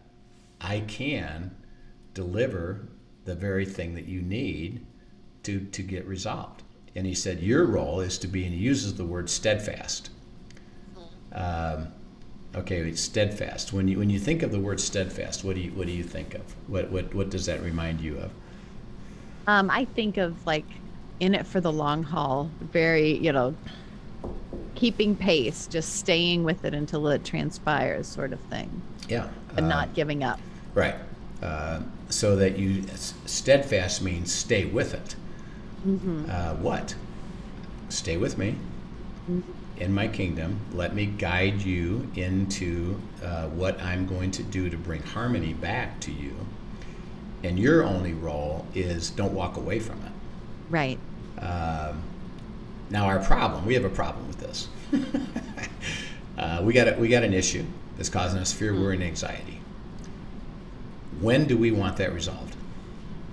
I 0.61 0.81
can 0.81 1.57
deliver 2.13 2.89
the 3.25 3.35
very 3.35 3.65
thing 3.65 3.95
that 3.95 4.07
you 4.07 4.21
need 4.21 4.87
to, 5.45 5.61
to 5.61 5.83
get 5.83 6.07
resolved. 6.07 6.63
And 6.95 7.07
he 7.07 7.15
said, 7.15 7.41
Your 7.41 7.65
role 7.65 8.01
is 8.01 8.19
to 8.19 8.27
be, 8.27 8.45
and 8.45 8.55
he 8.55 8.61
uses 8.61 8.95
the 8.95 9.05
word 9.05 9.31
steadfast. 9.31 10.11
Um, 11.33 11.89
okay, 12.55 12.79
it's 12.79 13.01
steadfast. 13.01 13.73
When 13.73 13.87
you, 13.87 13.99
when 13.99 14.11
you 14.11 14.19
think 14.19 14.43
of 14.43 14.51
the 14.51 14.59
word 14.59 14.81
steadfast, 14.81 15.45
what 15.45 15.55
do 15.55 15.63
you, 15.63 15.71
what 15.73 15.87
do 15.87 15.93
you 15.93 16.03
think 16.03 16.35
of? 16.35 16.43
What, 16.67 16.91
what, 16.91 17.15
what 17.15 17.31
does 17.31 17.47
that 17.47 17.63
remind 17.63 18.01
you 18.01 18.19
of? 18.19 18.31
Um, 19.47 19.71
I 19.71 19.85
think 19.85 20.17
of 20.17 20.45
like 20.47 20.67
in 21.21 21.35
it 21.35 21.47
for 21.47 21.61
the 21.61 21.71
long 21.71 22.03
haul, 22.03 22.51
very, 22.61 23.17
you 23.17 23.33
know, 23.33 23.55
keeping 24.75 25.15
pace, 25.15 25.67
just 25.67 25.97
staying 25.97 26.43
with 26.43 26.65
it 26.65 26.75
until 26.75 27.07
it 27.09 27.25
transpires, 27.25 28.07
sort 28.07 28.33
of 28.33 28.41
thing. 28.41 28.83
Yeah. 29.09 29.29
But 29.55 29.65
uh, 29.65 29.69
not 29.69 29.95
giving 29.95 30.25
up. 30.25 30.41
Right. 30.75 30.97
Uh, 31.43 31.81
so 32.09 32.37
that 32.37 32.59
you, 32.59 32.85
steadfast 33.27 34.03
means 34.03 34.33
stay 34.33 34.65
with 34.65 34.95
it. 34.95 35.15
Mm-hmm. 35.87 36.25
Uh, 36.29 36.55
what? 36.55 36.95
Stay 37.89 38.17
with 38.17 38.39
me 38.39 38.57
mm-hmm. 39.31 39.41
in 39.79 39.93
my 39.93 40.09
kingdom. 40.09 40.61
Let 40.73 40.95
me 40.95 41.07
guide 41.07 41.63
you 41.63 42.11
into 42.15 43.01
uh, 43.23 43.47
what 43.49 43.81
I'm 43.81 44.07
going 44.07 44.31
to 44.33 44.43
do 44.43 44.71
to 44.71 44.77
bring 44.77 45.03
harmony 45.03 45.55
back 45.55 46.01
to 46.01 46.13
you. 46.13 46.35
And 47.43 47.59
your 47.59 47.83
only 47.83 48.13
role 48.13 48.67
is 48.75 49.11
don't 49.11 49.35
walk 49.35 49.57
away 49.57 49.81
from 49.81 50.03
it. 50.03 50.13
Right. 50.69 50.99
Um, 51.39 52.03
now 52.91 53.07
our 53.07 53.21
problem, 53.21 53.65
we 53.65 53.75
have 53.75 53.85
a 53.85 53.91
problem 53.91 54.27
with 54.29 54.39
this. 54.41 54.69
uh, 56.39 56.61
we 56.63 56.73
got 56.73 56.89
a, 56.89 56.93
we 56.99 57.09
got 57.09 57.23
an 57.23 57.33
issue 57.33 57.65
that's 57.97 58.09
causing 58.09 58.41
us 58.41 58.53
fear, 58.53 58.75
worry, 58.75 58.97
and 58.97 59.05
anxiety. 59.05 59.61
When 61.21 61.47
do 61.47 61.57
we 61.57 61.71
want 61.71 61.97
that 61.99 62.13
resolved? 62.13 62.50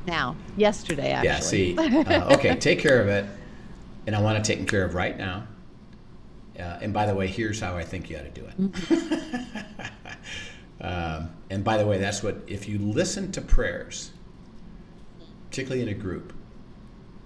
Now. 0.07 0.35
Yesterday, 0.55 1.11
actually. 1.11 1.27
Yeah. 1.27 1.39
See. 1.39 1.77
Uh, 2.07 2.33
okay. 2.35 2.55
Take 2.55 2.79
care 2.79 3.01
of 3.01 3.07
it, 3.07 3.25
and 4.05 4.15
I 4.15 4.21
want 4.21 4.37
it 4.37 4.43
taken 4.43 4.65
care 4.65 4.85
of 4.85 4.95
right 4.95 5.17
now. 5.17 5.47
Uh, 6.57 6.79
and 6.81 6.93
by 6.93 7.05
the 7.05 7.13
way, 7.13 7.27
here's 7.27 7.59
how 7.59 7.75
I 7.77 7.83
think 7.83 8.09
you 8.09 8.17
ought 8.17 8.23
to 8.23 8.29
do 8.29 8.45
it. 8.45 8.61
Mm-hmm. 8.61 9.81
um, 10.81 11.29
and 11.49 11.63
by 11.63 11.77
the 11.77 11.85
way, 11.85 11.97
that's 11.97 12.23
what 12.23 12.37
if 12.47 12.67
you 12.67 12.79
listen 12.79 13.31
to 13.33 13.41
prayers, 13.41 14.11
particularly 15.49 15.83
in 15.83 15.89
a 15.89 15.93
group, 15.93 16.33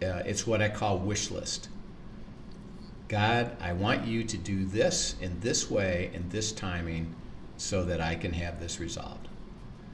uh, 0.03 0.23
it's 0.25 0.45
what 0.45 0.61
I 0.61 0.69
call 0.69 0.97
wish 0.97 1.31
list. 1.31 1.69
God, 3.07 3.55
I 3.59 3.73
want 3.73 4.05
you 4.07 4.23
to 4.23 4.37
do 4.37 4.65
this 4.65 5.15
in 5.21 5.39
this 5.41 5.69
way, 5.69 6.11
in 6.13 6.29
this 6.29 6.51
timing, 6.51 7.13
so 7.57 7.83
that 7.83 8.01
I 8.01 8.15
can 8.15 8.33
have 8.33 8.59
this 8.59 8.79
resolved. 8.79 9.27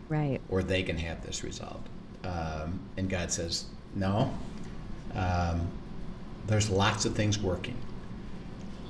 Right. 0.07 0.39
Or 0.49 0.63
they 0.63 0.83
can 0.83 0.97
have 0.97 1.25
this 1.25 1.43
resolved. 1.43 1.89
Um, 2.23 2.79
and 2.97 3.09
God 3.09 3.31
says, 3.31 3.65
no. 3.95 4.33
Um, 5.15 5.67
there's 6.47 6.69
lots 6.69 7.05
of 7.05 7.15
things 7.15 7.39
working. 7.39 7.77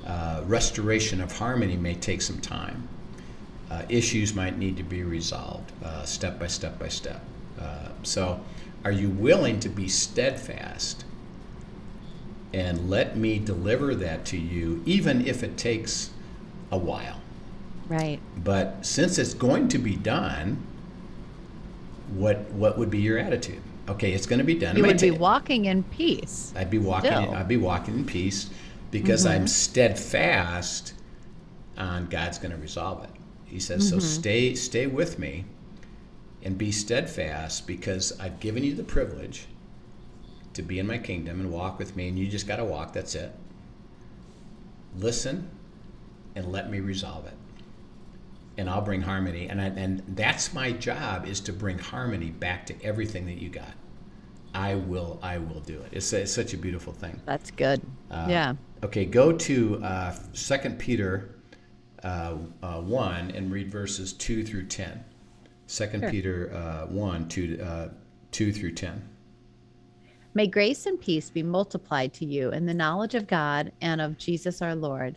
Uh, 0.06 0.42
restoration 0.46 1.20
of 1.20 1.36
harmony 1.36 1.76
may 1.76 1.94
take 1.94 2.22
some 2.22 2.40
time. 2.40 2.88
Uh, 3.70 3.82
issues 3.88 4.34
might 4.34 4.56
need 4.56 4.76
to 4.76 4.82
be 4.82 5.02
resolved 5.02 5.70
uh, 5.84 6.02
step 6.04 6.38
by 6.38 6.46
step 6.46 6.78
by 6.78 6.88
step. 6.88 7.20
Uh, 7.60 7.88
so, 8.02 8.40
are 8.84 8.92
you 8.92 9.10
willing 9.10 9.60
to 9.60 9.68
be 9.68 9.88
steadfast 9.88 11.04
and 12.54 12.88
let 12.88 13.16
me 13.16 13.38
deliver 13.38 13.94
that 13.94 14.24
to 14.24 14.38
you, 14.38 14.82
even 14.86 15.26
if 15.26 15.42
it 15.42 15.58
takes 15.58 16.10
a 16.70 16.78
while? 16.78 17.20
Right. 17.88 18.20
But 18.36 18.86
since 18.86 19.18
it's 19.18 19.34
going 19.34 19.68
to 19.68 19.78
be 19.78 19.96
done, 19.96 20.64
what 22.14 22.50
what 22.52 22.78
would 22.78 22.90
be 22.90 22.98
your 22.98 23.18
attitude? 23.18 23.62
Okay, 23.88 24.12
it's 24.12 24.26
going 24.26 24.38
to 24.38 24.44
be 24.44 24.54
done. 24.54 24.76
You 24.76 24.84
would 24.84 25.00
be 25.00 25.10
walking 25.10 25.64
in 25.64 25.82
peace. 25.82 26.52
I'd 26.54 26.70
be 26.70 26.78
walking. 26.78 27.10
Still. 27.10 27.34
I'd 27.34 27.48
be 27.48 27.56
walking 27.56 27.94
in 27.94 28.04
peace 28.04 28.50
because 28.90 29.24
I'm 29.24 29.40
mm-hmm. 29.40 29.46
steadfast 29.46 30.94
on 31.76 32.06
God's 32.06 32.38
going 32.38 32.50
to 32.50 32.58
resolve 32.58 33.04
it. 33.04 33.10
He 33.46 33.60
says, 33.60 33.88
"So 33.88 33.96
mm-hmm. 33.96 34.06
stay, 34.06 34.54
stay 34.54 34.86
with 34.86 35.18
me, 35.18 35.46
and 36.42 36.58
be 36.58 36.70
steadfast 36.70 37.66
because 37.66 38.18
I've 38.20 38.40
given 38.40 38.62
you 38.62 38.74
the 38.74 38.84
privilege 38.84 39.46
to 40.52 40.62
be 40.62 40.78
in 40.78 40.86
my 40.86 40.98
kingdom 40.98 41.40
and 41.40 41.50
walk 41.50 41.78
with 41.78 41.96
me, 41.96 42.08
and 42.08 42.18
you 42.18 42.26
just 42.26 42.46
got 42.46 42.56
to 42.56 42.64
walk. 42.64 42.92
That's 42.92 43.14
it. 43.14 43.32
Listen, 44.96 45.50
and 46.34 46.52
let 46.52 46.70
me 46.70 46.80
resolve 46.80 47.26
it." 47.26 47.34
And 48.58 48.68
I'll 48.68 48.82
bring 48.82 49.00
harmony, 49.00 49.48
and 49.48 49.60
I, 49.62 49.66
and 49.66 50.02
that's 50.08 50.52
my 50.52 50.72
job 50.72 51.26
is 51.26 51.40
to 51.42 51.52
bring 51.52 51.78
harmony 51.78 52.30
back 52.30 52.66
to 52.66 52.84
everything 52.84 53.24
that 53.26 53.40
you 53.40 53.48
got. 53.48 53.72
I 54.52 54.74
will, 54.74 55.20
I 55.22 55.38
will 55.38 55.60
do 55.60 55.80
it. 55.82 55.90
It's, 55.92 56.12
it's 56.12 56.32
such 56.32 56.54
a 56.54 56.56
beautiful 56.56 56.92
thing. 56.92 57.20
That's 57.24 57.52
good. 57.52 57.80
Uh, 58.10 58.26
yeah. 58.28 58.54
Okay, 58.82 59.04
go 59.04 59.32
to 59.32 59.82
uh, 59.84 60.16
Peter 60.78 61.36
uh, 62.02 62.34
uh, 62.62 62.80
1 62.80 63.30
and 63.32 63.50
read 63.50 63.70
verses 63.70 64.12
2 64.12 64.44
through 64.44 64.66
10. 64.66 65.04
2 65.68 65.86
Peter 66.10 66.52
uh, 66.54 66.86
1, 66.86 67.28
2, 67.28 67.60
uh, 67.62 67.88
2 68.32 68.52
through 68.52 68.72
10. 68.72 69.08
May 70.34 70.46
grace 70.46 70.86
and 70.86 71.00
peace 71.00 71.30
be 71.30 71.42
multiplied 71.42 72.12
to 72.14 72.24
you 72.24 72.50
in 72.50 72.66
the 72.66 72.74
knowledge 72.74 73.14
of 73.14 73.26
God 73.26 73.72
and 73.80 74.00
of 74.00 74.18
Jesus 74.18 74.62
our 74.62 74.74
Lord. 74.74 75.16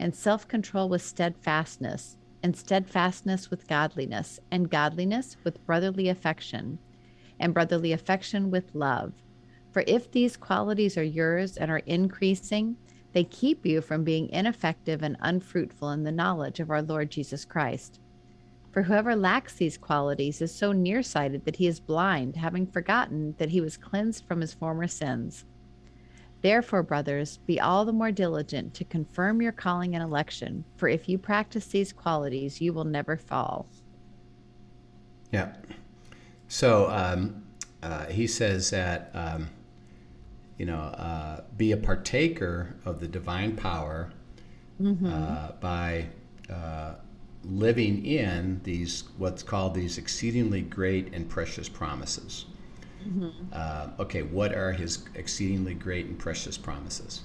and 0.00 0.14
self 0.14 0.48
control 0.48 0.88
with 0.88 1.02
steadfastness, 1.02 2.16
and 2.42 2.56
steadfastness 2.56 3.50
with 3.50 3.68
godliness, 3.68 4.40
and 4.50 4.70
godliness 4.70 5.36
with 5.44 5.64
brotherly 5.66 6.08
affection, 6.08 6.78
and 7.38 7.52
brotherly 7.52 7.92
affection 7.92 8.50
with 8.50 8.74
love. 8.74 9.12
For 9.70 9.84
if 9.86 10.10
these 10.10 10.38
qualities 10.38 10.96
are 10.96 11.04
yours 11.04 11.58
and 11.58 11.70
are 11.70 11.82
increasing, 11.86 12.76
they 13.12 13.24
keep 13.24 13.66
you 13.66 13.82
from 13.82 14.02
being 14.02 14.30
ineffective 14.30 15.02
and 15.02 15.18
unfruitful 15.20 15.90
in 15.90 16.02
the 16.02 16.12
knowledge 16.12 16.60
of 16.60 16.70
our 16.70 16.82
Lord 16.82 17.10
Jesus 17.10 17.44
Christ. 17.44 18.00
For 18.72 18.82
whoever 18.82 19.14
lacks 19.14 19.54
these 19.54 19.76
qualities 19.76 20.40
is 20.40 20.54
so 20.54 20.72
nearsighted 20.72 21.44
that 21.44 21.56
he 21.56 21.66
is 21.66 21.78
blind, 21.78 22.36
having 22.36 22.66
forgotten 22.66 23.34
that 23.38 23.50
he 23.50 23.60
was 23.60 23.76
cleansed 23.76 24.24
from 24.26 24.40
his 24.40 24.54
former 24.54 24.86
sins. 24.86 25.44
Therefore, 26.42 26.82
brothers, 26.82 27.38
be 27.38 27.60
all 27.60 27.84
the 27.84 27.92
more 27.92 28.10
diligent 28.10 28.72
to 28.74 28.84
confirm 28.84 29.42
your 29.42 29.52
calling 29.52 29.94
and 29.94 30.02
election, 30.02 30.64
for 30.76 30.88
if 30.88 31.08
you 31.08 31.18
practice 31.18 31.66
these 31.66 31.92
qualities, 31.92 32.60
you 32.60 32.72
will 32.72 32.84
never 32.84 33.16
fall. 33.16 33.66
Yeah. 35.32 35.54
So 36.48 36.90
um, 36.90 37.42
uh, 37.82 38.06
he 38.06 38.26
says 38.26 38.70
that, 38.70 39.10
um, 39.14 39.50
you 40.56 40.66
know, 40.66 40.78
uh, 40.78 41.42
be 41.56 41.72
a 41.72 41.76
partaker 41.76 42.74
of 42.84 43.00
the 43.00 43.08
divine 43.08 43.54
power 43.56 44.10
uh, 45.06 45.52
by 45.60 46.06
uh, 46.50 46.94
living 47.44 48.04
in 48.04 48.60
these, 48.64 49.04
what's 49.18 49.42
called 49.42 49.74
these 49.74 49.98
exceedingly 49.98 50.62
great 50.62 51.12
and 51.12 51.28
precious 51.28 51.68
promises. 51.68 52.46
Uh, 53.52 53.88
okay, 53.98 54.22
what 54.22 54.54
are 54.54 54.72
his 54.72 55.04
exceedingly 55.14 55.74
great 55.74 56.06
and 56.06 56.18
precious 56.18 56.56
promises? 56.58 57.22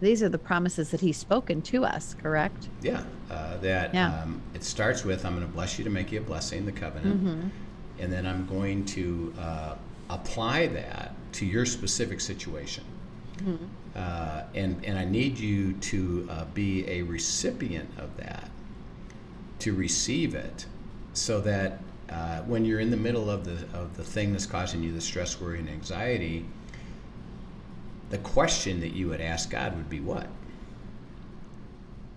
These 0.00 0.22
are 0.22 0.28
the 0.30 0.38
promises 0.38 0.90
that 0.92 1.00
he's 1.00 1.18
spoken 1.18 1.60
to 1.62 1.84
us, 1.84 2.14
correct? 2.14 2.68
Yeah, 2.82 3.04
uh, 3.30 3.58
that 3.58 3.92
Yeah. 3.94 4.22
Um, 4.22 4.40
it 4.54 4.64
starts 4.64 5.04
with 5.04 5.24
I'm 5.26 5.34
going 5.34 5.46
to 5.46 5.52
bless 5.52 5.78
you 5.78 5.84
to 5.84 5.90
make 5.90 6.10
you 6.10 6.20
a 6.20 6.22
blessing, 6.22 6.64
the 6.64 6.72
covenant, 6.72 7.52
and 7.98 8.10
then 8.12 8.26
I'm 8.26 8.46
going 8.46 8.84
to 8.86 9.34
uh, 9.38 9.74
apply 10.08 10.68
that 10.68 11.14
to 11.32 11.46
your 11.46 11.66
specific 11.66 12.20
situation. 12.20 12.84
Uh, 13.94 14.44
and, 14.54 14.82
and 14.84 14.98
I 14.98 15.04
need 15.04 15.38
you 15.38 15.72
to 15.74 16.28
uh, 16.30 16.44
be 16.54 16.86
a 16.88 17.02
recipient 17.02 17.90
of 17.98 18.16
that, 18.16 18.50
to 19.60 19.74
receive 19.74 20.34
it, 20.34 20.66
so 21.12 21.40
that 21.42 21.80
uh, 22.10 22.40
when 22.42 22.64
you're 22.64 22.80
in 22.80 22.90
the 22.90 22.96
middle 22.96 23.30
of 23.30 23.44
the, 23.44 23.64
of 23.78 23.96
the 23.96 24.04
thing 24.04 24.32
that's 24.32 24.46
causing 24.46 24.82
you 24.82 24.92
the 24.92 25.00
stress, 25.00 25.40
worry, 25.40 25.60
and 25.60 25.68
anxiety, 25.68 26.44
the 28.10 28.18
question 28.18 28.80
that 28.80 28.92
you 28.92 29.08
would 29.08 29.20
ask 29.20 29.50
God 29.50 29.76
would 29.76 29.88
be 29.88 30.00
what? 30.00 30.26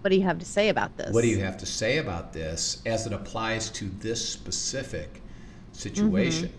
What 0.01 0.09
do 0.09 0.15
you 0.17 0.23
have 0.23 0.39
to 0.39 0.45
say 0.45 0.69
about 0.69 0.97
this? 0.97 1.13
What 1.13 1.21
do 1.21 1.27
you 1.27 1.39
have 1.39 1.57
to 1.57 1.65
say 1.65 1.99
about 1.99 2.33
this 2.33 2.81
as 2.85 3.05
it 3.05 3.13
applies 3.13 3.69
to 3.71 3.85
this 3.99 4.27
specific 4.27 5.21
situation? 5.71 6.51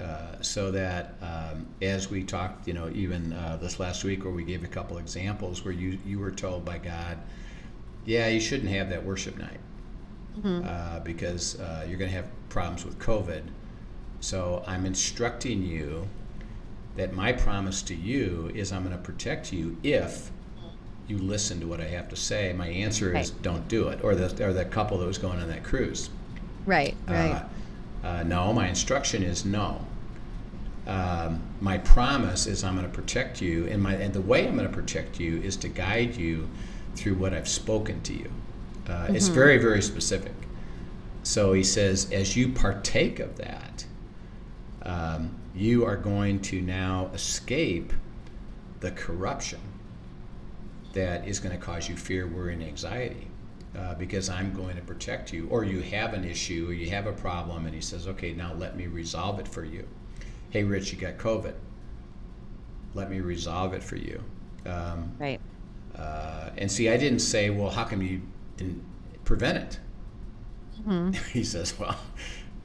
Uh, 0.00 0.40
so 0.40 0.70
that 0.70 1.14
um, 1.22 1.66
as 1.80 2.10
we 2.10 2.24
talked, 2.24 2.66
you 2.66 2.74
know, 2.74 2.90
even 2.92 3.32
uh, 3.32 3.56
this 3.60 3.78
last 3.78 4.04
week 4.04 4.24
where 4.24 4.32
we 4.32 4.44
gave 4.44 4.64
a 4.64 4.68
couple 4.68 4.98
examples 4.98 5.64
where 5.64 5.74
you, 5.74 5.98
you 6.04 6.18
were 6.18 6.30
told 6.30 6.64
by 6.64 6.78
God, 6.78 7.18
yeah, 8.04 8.28
you 8.28 8.40
shouldn't 8.40 8.70
have 8.70 8.90
that 8.90 9.04
worship 9.04 9.36
night 9.38 9.60
uh, 10.64 11.00
because 11.00 11.60
uh, 11.60 11.84
you're 11.88 11.98
going 11.98 12.10
to 12.10 12.16
have 12.16 12.28
problems 12.52 12.84
with 12.84 12.98
COVID. 12.98 13.42
So 14.20 14.62
I'm 14.66 14.84
instructing 14.84 15.62
you 15.62 16.06
that 16.96 17.14
my 17.14 17.32
promise 17.32 17.80
to 17.82 17.94
you 17.94 18.52
is 18.54 18.70
I'm 18.72 18.84
going 18.84 18.94
to 18.96 19.02
protect 19.02 19.52
you 19.52 19.78
if 19.82 20.30
you 21.08 21.18
listen 21.18 21.58
to 21.60 21.66
what 21.66 21.80
I 21.80 21.86
have 21.86 22.08
to 22.10 22.16
say. 22.16 22.52
My 22.52 22.68
answer 22.68 23.16
is 23.16 23.32
Right. 23.32 23.42
don't 23.42 23.66
do 23.68 23.88
it. 23.88 24.04
Or 24.04 24.14
the 24.14 24.46
or 24.46 24.52
the 24.52 24.66
couple 24.66 24.98
that 24.98 25.06
was 25.06 25.18
going 25.18 25.40
on 25.40 25.48
that 25.48 25.64
cruise. 25.64 26.10
Right, 26.66 26.94
right. 27.08 27.42
Uh, 28.04 28.06
uh, 28.06 28.22
no, 28.24 28.52
my 28.52 28.68
instruction 28.68 29.22
is 29.22 29.44
no. 29.44 29.84
Um, 30.86 31.40
my 31.60 31.78
promise 31.78 32.46
is 32.46 32.62
I'm 32.64 32.76
going 32.76 32.86
to 32.88 32.92
protect 32.92 33.40
you, 33.40 33.66
and 33.68 33.82
my 33.82 33.94
and 33.94 34.12
the 34.12 34.20
way 34.20 34.46
I'm 34.46 34.56
going 34.56 34.68
to 34.68 34.74
protect 34.74 35.18
you 35.18 35.40
is 35.40 35.56
to 35.58 35.68
guide 35.68 36.16
you 36.16 36.48
through 36.96 37.14
what 37.14 37.32
I've 37.32 37.48
spoken 37.48 38.02
to 38.02 38.12
you. 38.12 38.30
Uh, 38.88 39.06
It's 39.10 39.28
very 39.28 39.58
very 39.58 39.80
specific. 39.82 40.34
So 41.22 41.52
he 41.52 41.62
says, 41.62 42.10
as 42.10 42.36
you 42.36 42.48
partake 42.48 43.20
of 43.20 43.36
that, 43.36 43.86
um, 44.82 45.36
you 45.54 45.84
are 45.84 45.96
going 45.96 46.40
to 46.40 46.60
now 46.60 47.10
escape 47.14 47.92
the 48.80 48.90
corruption 48.90 49.60
that 50.92 51.26
is 51.26 51.38
going 51.38 51.56
to 51.56 51.64
cause 51.64 51.88
you 51.88 51.96
fear, 51.96 52.26
worry, 52.26 52.54
and 52.54 52.62
anxiety. 52.62 53.28
Uh, 53.76 53.94
because 53.94 54.28
I'm 54.28 54.52
going 54.52 54.76
to 54.76 54.82
protect 54.82 55.32
you, 55.32 55.48
or 55.48 55.64
you 55.64 55.80
have 55.80 56.12
an 56.12 56.24
issue, 56.24 56.66
or 56.68 56.74
you 56.74 56.90
have 56.90 57.06
a 57.06 57.12
problem, 57.12 57.64
and 57.64 57.74
he 57.74 57.80
says, 57.80 58.06
"Okay, 58.06 58.34
now 58.34 58.52
let 58.52 58.76
me 58.76 58.86
resolve 58.86 59.40
it 59.40 59.48
for 59.48 59.64
you." 59.64 59.88
Hey, 60.50 60.62
Rich, 60.62 60.92
you 60.92 60.98
got 60.98 61.16
COVID. 61.16 61.54
Let 62.92 63.10
me 63.10 63.20
resolve 63.20 63.72
it 63.72 63.82
for 63.82 63.96
you. 63.96 64.22
Um, 64.66 65.16
right. 65.18 65.40
uh, 65.96 66.50
and 66.58 66.70
see, 66.70 66.90
I 66.90 66.98
didn't 66.98 67.20
say, 67.20 67.48
"Well, 67.48 67.70
how 67.70 67.84
come 67.84 68.02
you 68.02 68.20
didn't 68.58 68.84
prevent 69.24 69.56
it?" 69.56 69.80
he 71.32 71.44
says, 71.44 71.78
"Well, 71.78 71.96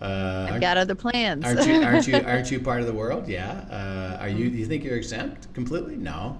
Uh, 0.01 0.49
I've 0.51 0.61
got 0.61 0.77
other 0.77 0.95
plans. 0.95 1.43
aren't 1.45 1.65
you? 1.67 1.81
Aren't 1.81 2.07
you? 2.07 2.15
Aren't 2.25 2.51
you 2.51 2.59
part 2.59 2.81
of 2.81 2.87
the 2.87 2.93
world? 2.93 3.27
Yeah. 3.27 3.51
Uh, 3.69 4.21
are 4.21 4.29
you? 4.29 4.49
Do 4.49 4.57
you 4.57 4.65
think 4.65 4.83
you're 4.83 4.97
exempt 4.97 5.51
completely? 5.53 5.95
No. 5.95 6.39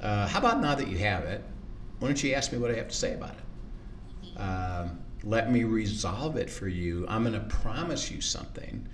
Uh, 0.00 0.26
how 0.28 0.38
about 0.38 0.60
now 0.60 0.74
that 0.74 0.88
you 0.88 0.98
have 0.98 1.24
it? 1.24 1.42
Why 1.98 2.08
don't 2.08 2.22
you 2.22 2.34
ask 2.34 2.52
me 2.52 2.58
what 2.58 2.70
I 2.70 2.74
have 2.74 2.88
to 2.88 2.94
say 2.94 3.14
about 3.14 3.34
it? 3.34 4.38
Um, 4.40 4.98
let 5.24 5.50
me 5.50 5.64
resolve 5.64 6.36
it 6.36 6.50
for 6.50 6.68
you. 6.68 7.06
I'm 7.08 7.22
going 7.24 7.34
to 7.34 7.40
promise 7.56 8.10
you 8.10 8.20
something, 8.20 8.86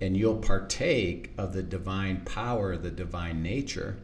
and 0.00 0.16
you'll 0.16 0.36
partake 0.36 1.30
of 1.38 1.52
the 1.52 1.62
divine 1.62 2.22
power, 2.24 2.76
the 2.76 2.90
divine 2.90 3.42
nature. 3.42 3.96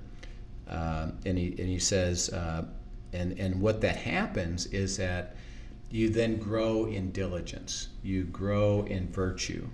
Uh, 0.69 1.09
and 1.27 1.37
he 1.37 1.49
and 1.49 1.69
he 1.69 1.79
says, 1.79 2.31
uh, 2.31 2.65
and 3.13 3.39
and 3.39 3.61
what 3.61 3.81
that 3.83 3.97
happens 3.97 4.67
is 4.67 4.97
that 4.99 5.35
you 5.91 6.11
then 6.11 6.37
grow 6.37 6.87
in 6.87 7.11
diligence, 7.13 7.89
you 8.03 8.25
grow 8.25 8.85
in 8.85 9.09
virtue, 9.09 9.67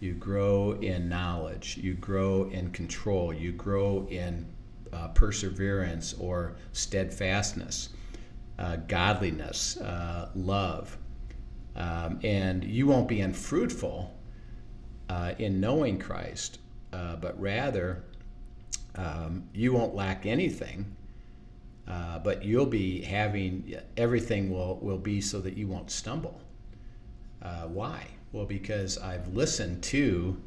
you 0.00 0.14
grow 0.14 0.72
in 0.80 1.08
knowledge, 1.08 1.78
you 1.78 1.94
grow 1.94 2.48
in 2.50 2.70
control, 2.70 3.32
you 3.32 3.52
grow 3.52 4.06
in 4.10 4.46
uh, 4.92 5.08
perseverance 5.08 6.14
or 6.18 6.56
steadfastness, 6.72 7.90
uh, 8.58 8.76
godliness, 8.88 9.76
uh, 9.78 10.30
love. 10.34 10.96
Um, 11.76 12.20
and 12.22 12.62
you 12.64 12.86
won't 12.86 13.08
be 13.08 13.20
unfruitful 13.20 14.14
uh, 15.08 15.34
in 15.38 15.60
knowing 15.60 15.98
Christ, 15.98 16.58
uh, 16.92 17.16
but 17.16 17.38
rather 17.40 18.04
um, 18.94 19.44
you 19.52 19.72
won't 19.72 19.94
lack 19.94 20.24
anything 20.24 20.94
uh, 21.86 22.18
but 22.18 22.44
you'll 22.44 22.66
be 22.66 23.02
having 23.02 23.74
everything 23.96 24.50
will, 24.50 24.78
will 24.80 24.98
be 24.98 25.20
so 25.20 25.40
that 25.40 25.56
you 25.56 25.68
won't 25.68 25.90
stumble. 25.90 26.40
Uh, 27.42 27.66
why? 27.66 28.06
Well, 28.32 28.46
because 28.46 28.98
I've 28.98 29.28
listened 29.28 29.82
to, 29.84 30.40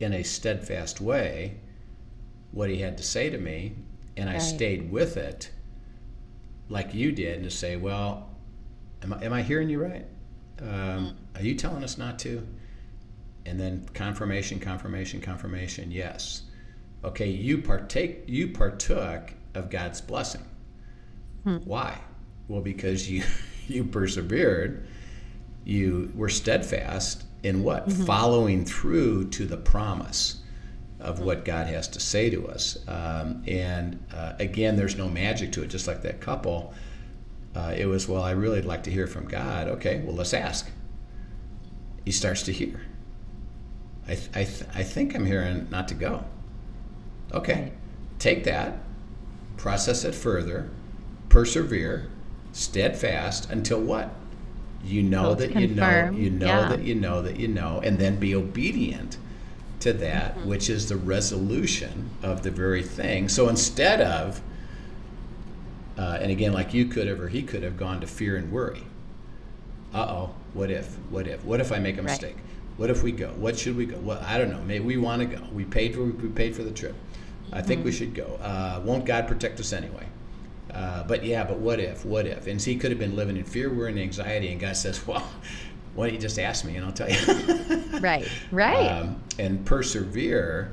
in 0.00 0.14
a 0.14 0.22
steadfast 0.22 1.00
way, 1.00 1.58
what 2.52 2.70
he 2.70 2.78
had 2.78 2.96
to 2.98 3.02
say 3.02 3.28
to 3.28 3.38
me, 3.38 3.74
and 4.16 4.30
I 4.30 4.34
right. 4.34 4.42
stayed 4.42 4.90
with 4.90 5.16
it 5.16 5.50
like 6.68 6.94
you 6.94 7.12
did 7.12 7.42
to 7.42 7.50
say, 7.50 7.76
well, 7.76 8.30
am 9.02 9.12
I, 9.12 9.24
am 9.24 9.32
I 9.32 9.42
hearing 9.42 9.68
you 9.68 9.82
right? 9.82 10.06
Um, 10.62 11.16
are 11.34 11.42
you 11.42 11.54
telling 11.54 11.82
us 11.82 11.98
not 11.98 12.18
to? 12.20 12.46
And 13.46 13.58
then 13.60 13.86
confirmation, 13.92 14.60
confirmation, 14.60 15.20
confirmation, 15.20 15.90
yes. 15.90 16.42
Okay, 17.02 17.28
you 17.28 17.58
partake, 17.58 18.24
you 18.26 18.48
partook 18.48 19.34
of 19.54 19.68
God's 19.68 20.00
blessing. 20.00 20.42
Hmm. 21.44 21.56
Why? 21.58 21.98
Well, 22.48 22.60
because 22.60 23.10
you 23.10 23.22
you 23.68 23.84
persevered, 23.84 24.86
you 25.64 26.12
were 26.14 26.28
steadfast 26.28 27.24
in 27.42 27.62
what? 27.62 27.88
Mm-hmm. 27.88 28.04
Following 28.04 28.64
through 28.64 29.28
to 29.30 29.46
the 29.46 29.56
promise 29.56 30.40
of 31.00 31.20
what 31.20 31.44
God 31.44 31.66
has 31.66 31.86
to 31.88 32.00
say 32.00 32.30
to 32.30 32.48
us. 32.48 32.78
Um, 32.88 33.44
and 33.46 34.02
uh, 34.12 34.32
again, 34.38 34.74
there's 34.76 34.96
no 34.96 35.08
magic 35.08 35.52
to 35.52 35.62
it, 35.62 35.68
just 35.68 35.86
like 35.86 36.02
that 36.02 36.20
couple. 36.20 36.72
Uh, 37.54 37.74
it 37.76 37.84
was, 37.86 38.08
well, 38.08 38.22
I 38.22 38.30
really 38.30 38.62
like 38.62 38.82
to 38.84 38.90
hear 38.90 39.06
from 39.06 39.28
God. 39.28 39.68
Okay, 39.68 40.00
well, 40.04 40.16
let's 40.16 40.32
ask. 40.32 40.70
He 42.06 42.10
starts 42.10 42.42
to 42.44 42.52
hear. 42.52 42.80
I, 44.06 44.14
th- 44.14 44.28
I, 44.34 44.44
th- 44.44 44.70
I 44.74 44.82
think 44.82 45.14
I'm 45.14 45.26
hearing 45.26 45.68
not 45.70 45.88
to 45.88 45.94
go. 45.94 46.24
Okay, 47.32 47.72
take 48.18 48.44
that, 48.44 48.78
process 49.56 50.04
it 50.04 50.14
further, 50.14 50.70
persevere, 51.34 52.06
steadfast 52.52 53.50
until 53.50 53.80
what? 53.80 54.08
You 54.84 55.02
know 55.02 55.34
that 55.34 55.56
you 55.56 55.66
know, 55.66 56.12
you 56.14 56.30
know 56.30 56.46
yeah. 56.46 56.68
that 56.68 56.82
you 56.82 56.94
know 56.94 57.22
that 57.22 57.40
you 57.40 57.48
know, 57.48 57.80
and 57.82 57.98
then 57.98 58.20
be 58.20 58.36
obedient 58.36 59.16
to 59.80 59.92
that, 59.94 60.36
mm-hmm. 60.36 60.48
which 60.48 60.70
is 60.70 60.88
the 60.88 60.96
resolution 60.96 62.10
of 62.22 62.44
the 62.44 62.52
very 62.52 62.84
thing. 62.84 63.28
So 63.28 63.48
instead 63.48 64.00
of, 64.00 64.40
uh, 65.98 66.18
and 66.20 66.30
again, 66.30 66.52
like 66.52 66.72
you 66.72 66.84
could 66.84 67.08
have 67.08 67.20
or 67.20 67.28
he 67.28 67.42
could 67.42 67.64
have 67.64 67.76
gone 67.76 68.00
to 68.00 68.06
fear 68.06 68.36
and 68.36 68.52
worry. 68.52 68.84
Uh 69.92 70.06
oh, 70.08 70.34
what 70.52 70.70
if? 70.70 70.86
What 71.10 71.26
if? 71.26 71.44
What 71.44 71.60
if 71.60 71.72
I 71.72 71.80
make 71.80 71.98
a 71.98 72.02
mistake? 72.02 72.36
Right. 72.36 72.44
What 72.76 72.90
if 72.90 73.02
we 73.02 73.10
go? 73.10 73.30
What 73.30 73.58
should 73.58 73.76
we 73.76 73.86
go? 73.86 73.98
Well, 73.98 74.22
I 74.24 74.38
don't 74.38 74.50
know. 74.50 74.62
Maybe 74.62 74.84
we 74.84 74.98
want 74.98 75.20
to 75.20 75.26
go. 75.26 75.42
We 75.52 75.64
paid 75.64 75.94
for 75.96 76.04
we 76.04 76.28
paid 76.28 76.54
for 76.54 76.62
the 76.62 76.70
trip. 76.70 76.94
I 77.52 77.60
think 77.60 77.80
mm-hmm. 77.80 77.86
we 77.86 77.92
should 77.92 78.14
go. 78.14 78.38
Uh, 78.40 78.80
won't 78.84 79.04
God 79.04 79.26
protect 79.26 79.58
us 79.58 79.72
anyway? 79.72 80.06
Uh, 80.74 81.04
but 81.04 81.24
yeah, 81.24 81.44
but 81.44 81.58
what 81.58 81.78
if? 81.78 82.04
What 82.04 82.26
if? 82.26 82.46
And 82.46 82.60
so 82.60 82.70
he 82.70 82.76
could 82.76 82.90
have 82.90 82.98
been 82.98 83.14
living 83.14 83.36
in 83.36 83.44
fear, 83.44 83.72
worry, 83.72 83.92
and 83.92 84.00
anxiety. 84.00 84.50
And 84.50 84.60
God 84.60 84.76
says, 84.76 85.06
well, 85.06 85.26
why 85.94 86.06
don't 86.06 86.14
you 86.14 86.20
just 86.20 86.38
ask 86.38 86.64
me 86.64 86.76
and 86.76 86.84
I'll 86.84 86.92
tell 86.92 87.08
you? 87.08 88.00
right, 88.00 88.28
right. 88.50 88.88
Um, 88.88 89.22
and 89.38 89.64
persevere 89.64 90.72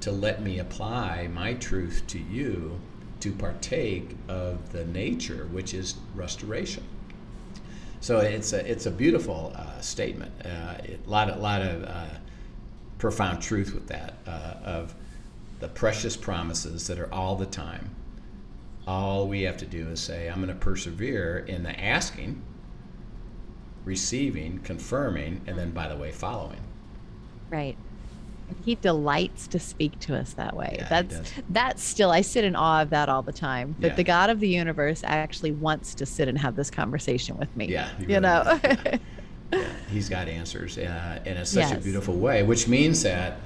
to 0.00 0.12
let 0.12 0.42
me 0.42 0.58
apply 0.58 1.28
my 1.28 1.54
truth 1.54 2.02
to 2.08 2.18
you 2.18 2.78
to 3.20 3.32
partake 3.32 4.16
of 4.28 4.72
the 4.72 4.84
nature, 4.86 5.48
which 5.52 5.74
is 5.74 5.96
restoration. 6.14 6.82
So 8.00 8.18
it's 8.18 8.54
a, 8.54 8.70
it's 8.70 8.86
a 8.86 8.90
beautiful 8.90 9.52
uh, 9.54 9.80
statement. 9.80 10.32
Uh, 10.44 10.74
a 10.82 10.98
lot, 11.06 11.28
a 11.28 11.36
lot 11.36 11.60
of 11.60 11.84
uh, 11.84 12.06
profound 12.98 13.42
truth 13.42 13.74
with 13.74 13.86
that 13.88 14.14
uh, 14.26 14.54
of 14.64 14.94
the 15.60 15.68
precious 15.68 16.16
promises 16.16 16.86
that 16.86 16.98
are 16.98 17.12
all 17.12 17.36
the 17.36 17.46
time 17.46 17.90
all 18.90 19.28
we 19.28 19.42
have 19.42 19.56
to 19.56 19.66
do 19.66 19.88
is 19.88 20.00
say, 20.00 20.28
I'm 20.28 20.42
going 20.42 20.48
to 20.48 20.54
persevere 20.54 21.38
in 21.46 21.62
the 21.62 21.78
asking, 21.78 22.42
receiving, 23.84 24.58
confirming, 24.58 25.42
and 25.46 25.56
then, 25.56 25.70
by 25.70 25.88
the 25.88 25.96
way, 25.96 26.10
following. 26.10 26.60
Right. 27.50 27.76
He 28.64 28.74
delights 28.74 29.46
to 29.48 29.60
speak 29.60 30.00
to 30.00 30.16
us 30.16 30.32
that 30.32 30.56
way. 30.56 30.74
Yeah, 30.76 30.88
that's 30.88 31.32
that's 31.50 31.84
still 31.84 32.10
I 32.10 32.22
sit 32.22 32.44
in 32.44 32.56
awe 32.56 32.82
of 32.82 32.90
that 32.90 33.08
all 33.08 33.22
the 33.22 33.32
time. 33.32 33.76
That 33.78 33.92
yeah. 33.92 33.94
the 33.94 34.02
God 34.02 34.28
of 34.28 34.40
the 34.40 34.48
universe 34.48 35.02
actually 35.04 35.52
wants 35.52 35.94
to 35.94 36.04
sit 36.04 36.26
and 36.26 36.36
have 36.36 36.56
this 36.56 36.68
conversation 36.68 37.36
with 37.36 37.56
me. 37.56 37.66
Yeah, 37.66 37.88
you 38.00 38.08
really 38.08 38.20
know. 38.20 38.60
yeah. 39.52 39.68
He's 39.92 40.08
got 40.08 40.26
answers 40.26 40.78
uh, 40.78 41.20
in 41.24 41.36
a, 41.36 41.46
such 41.46 41.62
yes. 41.62 41.74
a 41.74 41.80
beautiful 41.80 42.16
way, 42.16 42.42
which 42.42 42.66
means 42.66 43.04
that 43.04 43.38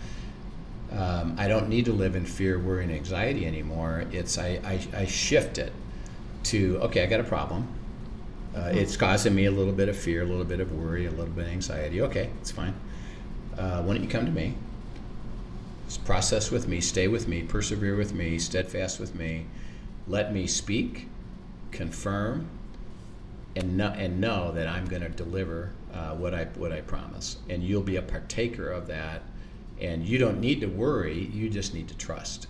um, 0.96 1.34
I 1.38 1.48
don't 1.48 1.68
need 1.68 1.86
to 1.86 1.92
live 1.92 2.14
in 2.14 2.24
fear, 2.24 2.58
worry, 2.58 2.84
and 2.84 2.92
anxiety 2.92 3.46
anymore. 3.46 4.04
It's 4.12 4.38
I, 4.38 4.60
I, 4.64 5.00
I 5.00 5.06
shift 5.06 5.58
it 5.58 5.72
to 6.44 6.78
okay, 6.82 7.02
I 7.02 7.06
got 7.06 7.20
a 7.20 7.24
problem. 7.24 7.66
Uh, 8.54 8.60
mm-hmm. 8.60 8.78
It's 8.78 8.96
causing 8.96 9.34
me 9.34 9.46
a 9.46 9.50
little 9.50 9.72
bit 9.72 9.88
of 9.88 9.96
fear, 9.96 10.22
a 10.22 10.26
little 10.26 10.44
bit 10.44 10.60
of 10.60 10.70
worry, 10.72 11.06
a 11.06 11.10
little 11.10 11.26
bit 11.26 11.46
of 11.46 11.52
anxiety. 11.52 12.00
Okay, 12.02 12.30
it's 12.40 12.50
fine. 12.50 12.74
Uh, 13.58 13.82
why 13.82 13.94
don't 13.94 14.02
you 14.02 14.08
come 14.08 14.26
to 14.26 14.32
me? 14.32 14.54
Just 15.86 16.04
process 16.04 16.50
with 16.50 16.68
me, 16.68 16.80
stay 16.80 17.08
with 17.08 17.28
me, 17.28 17.42
persevere 17.42 17.96
with 17.96 18.14
me, 18.14 18.38
steadfast 18.38 19.00
with 19.00 19.14
me. 19.14 19.46
Let 20.06 20.32
me 20.32 20.46
speak, 20.46 21.08
confirm, 21.72 22.48
and 23.56 23.76
know, 23.76 23.92
and 23.96 24.20
know 24.20 24.52
that 24.52 24.66
I'm 24.66 24.86
going 24.86 25.02
to 25.02 25.08
deliver 25.08 25.72
uh, 25.92 26.14
what 26.14 26.34
I 26.34 26.44
what 26.54 26.72
I 26.72 26.80
promise, 26.80 27.38
and 27.48 27.62
you'll 27.62 27.82
be 27.82 27.96
a 27.96 28.02
partaker 28.02 28.70
of 28.70 28.86
that 28.88 29.22
and 29.80 30.06
you 30.06 30.18
don't 30.18 30.40
need 30.40 30.60
to 30.60 30.66
worry 30.66 31.30
you 31.32 31.48
just 31.48 31.74
need 31.74 31.88
to 31.88 31.96
trust. 31.96 32.46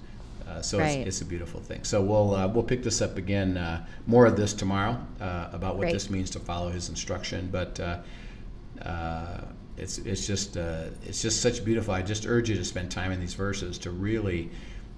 Uh, 0.48 0.60
so 0.60 0.78
right. 0.78 0.98
it's, 0.98 1.08
it's, 1.08 1.20
a 1.22 1.24
beautiful 1.24 1.60
thing. 1.60 1.82
So 1.84 2.02
we'll 2.02 2.34
uh, 2.34 2.46
we'll 2.46 2.64
pick 2.64 2.82
this 2.82 3.00
up 3.00 3.16
again 3.16 3.56
uh, 3.56 3.84
more 4.06 4.26
of 4.26 4.36
this 4.36 4.52
tomorrow 4.52 4.98
uh, 5.20 5.48
about 5.52 5.76
what 5.76 5.90
this 5.90 6.10
means 6.10 6.30
to 6.30 6.38
follow 6.38 6.68
his 6.68 6.88
instruction. 6.88 7.48
But 7.50 7.80
uh, 7.80 7.98
uh, 8.82 9.40
it's 9.76 9.98
it's 9.98 10.26
just 10.26 10.56
it's 10.56 11.22
just 11.22 11.40
such 11.40 11.64
beautiful. 11.64 11.94
I 11.94 12.02
just 12.02 12.26
urge 12.26 12.50
you 12.50 12.56
to 12.56 12.64
spend 12.64 12.90
time 12.90 13.10
in 13.10 13.20
these 13.20 13.34
verses 13.34 13.78
to 13.78 13.90
really 13.90 14.50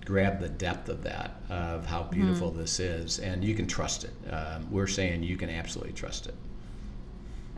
grab 0.04 0.40
the 0.40 0.48
depth 0.48 0.88
of 0.88 1.02
that 1.04 1.36
of 1.48 1.86
how 1.86 2.02
mm-hmm. 2.02 2.14
beautiful 2.14 2.50
mm-hmm. 2.50 2.60
this 2.60 2.80
is. 2.80 3.20
And 3.20 3.44
you 3.44 3.54
can 3.54 3.66
trust 3.66 4.04
it. 4.04 4.32
Um, 4.32 4.70
we're 4.70 4.86
saying 4.86 5.22
you 5.22 5.36
can 5.36 5.50
absolutely 5.50 5.92
trust 5.92 6.26
it. 6.26 6.34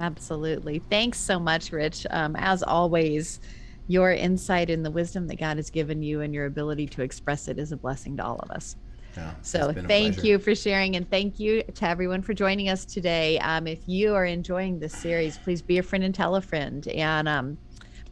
Absolutely. 0.01 0.79
Thanks 0.91 1.19
so 1.19 1.39
much 1.39 1.73
rich. 1.73 2.07
Um, 2.11 2.37
as 2.37 2.63
always 2.63 3.41
your 3.89 4.13
insight 4.13 4.71
and 4.71 4.85
the 4.85 4.91
wisdom 4.91 5.27
that 5.27 5.41
God 5.41 5.57
has 5.57 5.71
given 5.71 6.03
you 6.03 6.21
and 6.21 6.33
your 6.33 6.47
ability 6.47 6.87
to 6.87 7.03
express 7.03 7.49
it 7.49 7.59
is 7.59 7.73
a 7.73 7.77
blessing 7.77 8.17
to 8.19 8.25
all 8.25 8.39
of 8.39 8.51
us. 8.51 8.77
Yeah, 9.17 9.35
so 9.43 9.73
thank 9.73 10.15
pleasure. 10.15 10.27
you 10.27 10.39
for 10.39 10.55
sharing 10.55 10.95
and 10.95 11.11
thank 11.11 11.41
you 11.41 11.63
to 11.63 11.89
everyone 11.89 12.23
for 12.23 12.35
joining 12.35 12.69
us 12.69 12.85
today. 12.85 13.39
Um, 13.41 13.67
if 13.67 13.81
you 13.89 14.15
are 14.15 14.27
enjoying 14.27 14.79
this 14.79 14.93
series, 14.93 15.39
please 15.39 15.63
be 15.63 15.79
a 15.79 15.83
friend 15.83 16.05
and 16.05 16.15
tell 16.15 16.37
a 16.37 16.43
friend 16.43 16.87
and 16.87 17.27
um, 17.27 17.59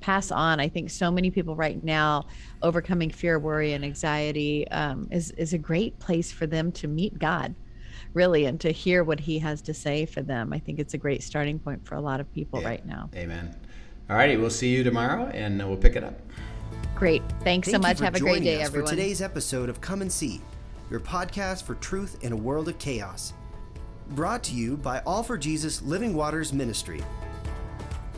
pass 0.01 0.31
on. 0.31 0.59
I 0.59 0.69
think 0.69 0.91
so 0.91 1.11
many 1.11 1.31
people 1.31 1.55
right 1.55 1.83
now 1.85 2.27
overcoming 2.63 3.11
fear, 3.11 3.39
worry, 3.39 3.75
and 3.75 3.85
anxiety 3.85 4.67
um, 4.69 5.07
is 5.13 5.31
is 5.33 5.53
a 5.53 5.59
great 5.59 5.99
place 5.99 6.33
for 6.33 6.47
them 6.47 6.73
to 6.73 6.89
meet 6.89 7.19
God, 7.19 7.55
really, 8.15 8.47
and 8.47 8.61
to 8.63 8.73
hear 8.73 9.05
what 9.05 9.21
He 9.21 9.39
has 9.39 9.61
to 9.63 9.75
say 9.75 10.07
for 10.07 10.23
them. 10.23 10.53
I 10.53 10.59
think 10.59 10.81
it's 10.81 10.95
a 10.95 10.99
great 10.99 11.23
starting 11.23 11.59
point 11.59 11.87
for 11.87 11.95
a 11.95 12.01
lot 12.01 12.21
of 12.21 12.33
people 12.33 12.63
yeah. 12.63 12.69
right 12.69 12.87
now. 12.87 13.11
Amen. 13.15 13.55
All 14.09 14.17
righty, 14.17 14.37
we'll 14.37 14.51
see 14.51 14.69
you 14.69 14.85
tomorrow 14.85 15.27
and 15.35 15.61
uh, 15.61 15.67
we'll 15.67 15.77
pick 15.77 15.97
it 15.97 16.05
up. 16.05 16.15
Great. 16.95 17.23
Thanks 17.43 17.69
Thank 17.69 17.77
so 17.77 17.79
much. 17.79 17.99
Have 17.99 18.15
a 18.15 18.21
great 18.21 18.45
day, 18.45 18.61
everyone. 18.61 18.89
For 18.89 18.95
today's 18.95 19.21
episode 19.21 19.69
of 19.69 19.81
Come 19.81 20.01
and 20.01 20.13
See, 20.13 20.41
your 20.91 21.01
podcast 21.01 21.65
for 21.65 21.75
truth 21.77 22.23
in 22.23 22.33
a 22.33 22.37
world 22.37 22.69
of 22.69 22.79
chaos. 22.79 23.33
Brought 24.11 24.45
to 24.45 24.55
you 24.55 24.77
by 24.77 25.01
All 25.01 25.25
for 25.25 25.37
Jesus 25.37 25.83
Living 25.83 26.15
Waters 26.15 26.53
Ministry. 26.53 27.03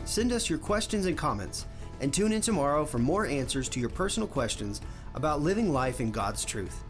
Send 0.05 0.31
us 0.31 0.47
your 0.47 0.59
questions 0.59 1.07
and 1.07 1.17
comments, 1.17 1.65
and 2.01 2.13
tune 2.13 2.33
in 2.33 2.41
tomorrow 2.41 2.85
for 2.85 2.99
more 2.99 3.25
answers 3.25 3.67
to 3.69 3.79
your 3.79 3.89
personal 3.89 4.27
questions 4.27 4.81
about 5.15 5.41
living 5.41 5.73
life 5.73 5.99
in 5.99 6.11
God's 6.11 6.45
truth. 6.45 6.83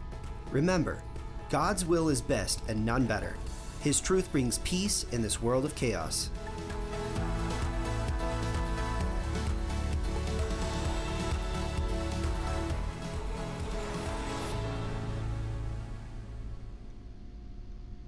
Remember, 0.50 1.02
God's 1.48 1.86
will 1.86 2.10
is 2.10 2.20
best 2.20 2.60
and 2.68 2.84
none 2.84 3.06
better. 3.06 3.34
His 3.80 4.00
truth 4.00 4.30
brings 4.30 4.58
peace 4.58 5.06
in 5.10 5.22
this 5.22 5.40
world 5.40 5.64
of 5.64 5.74
chaos. 5.74 6.28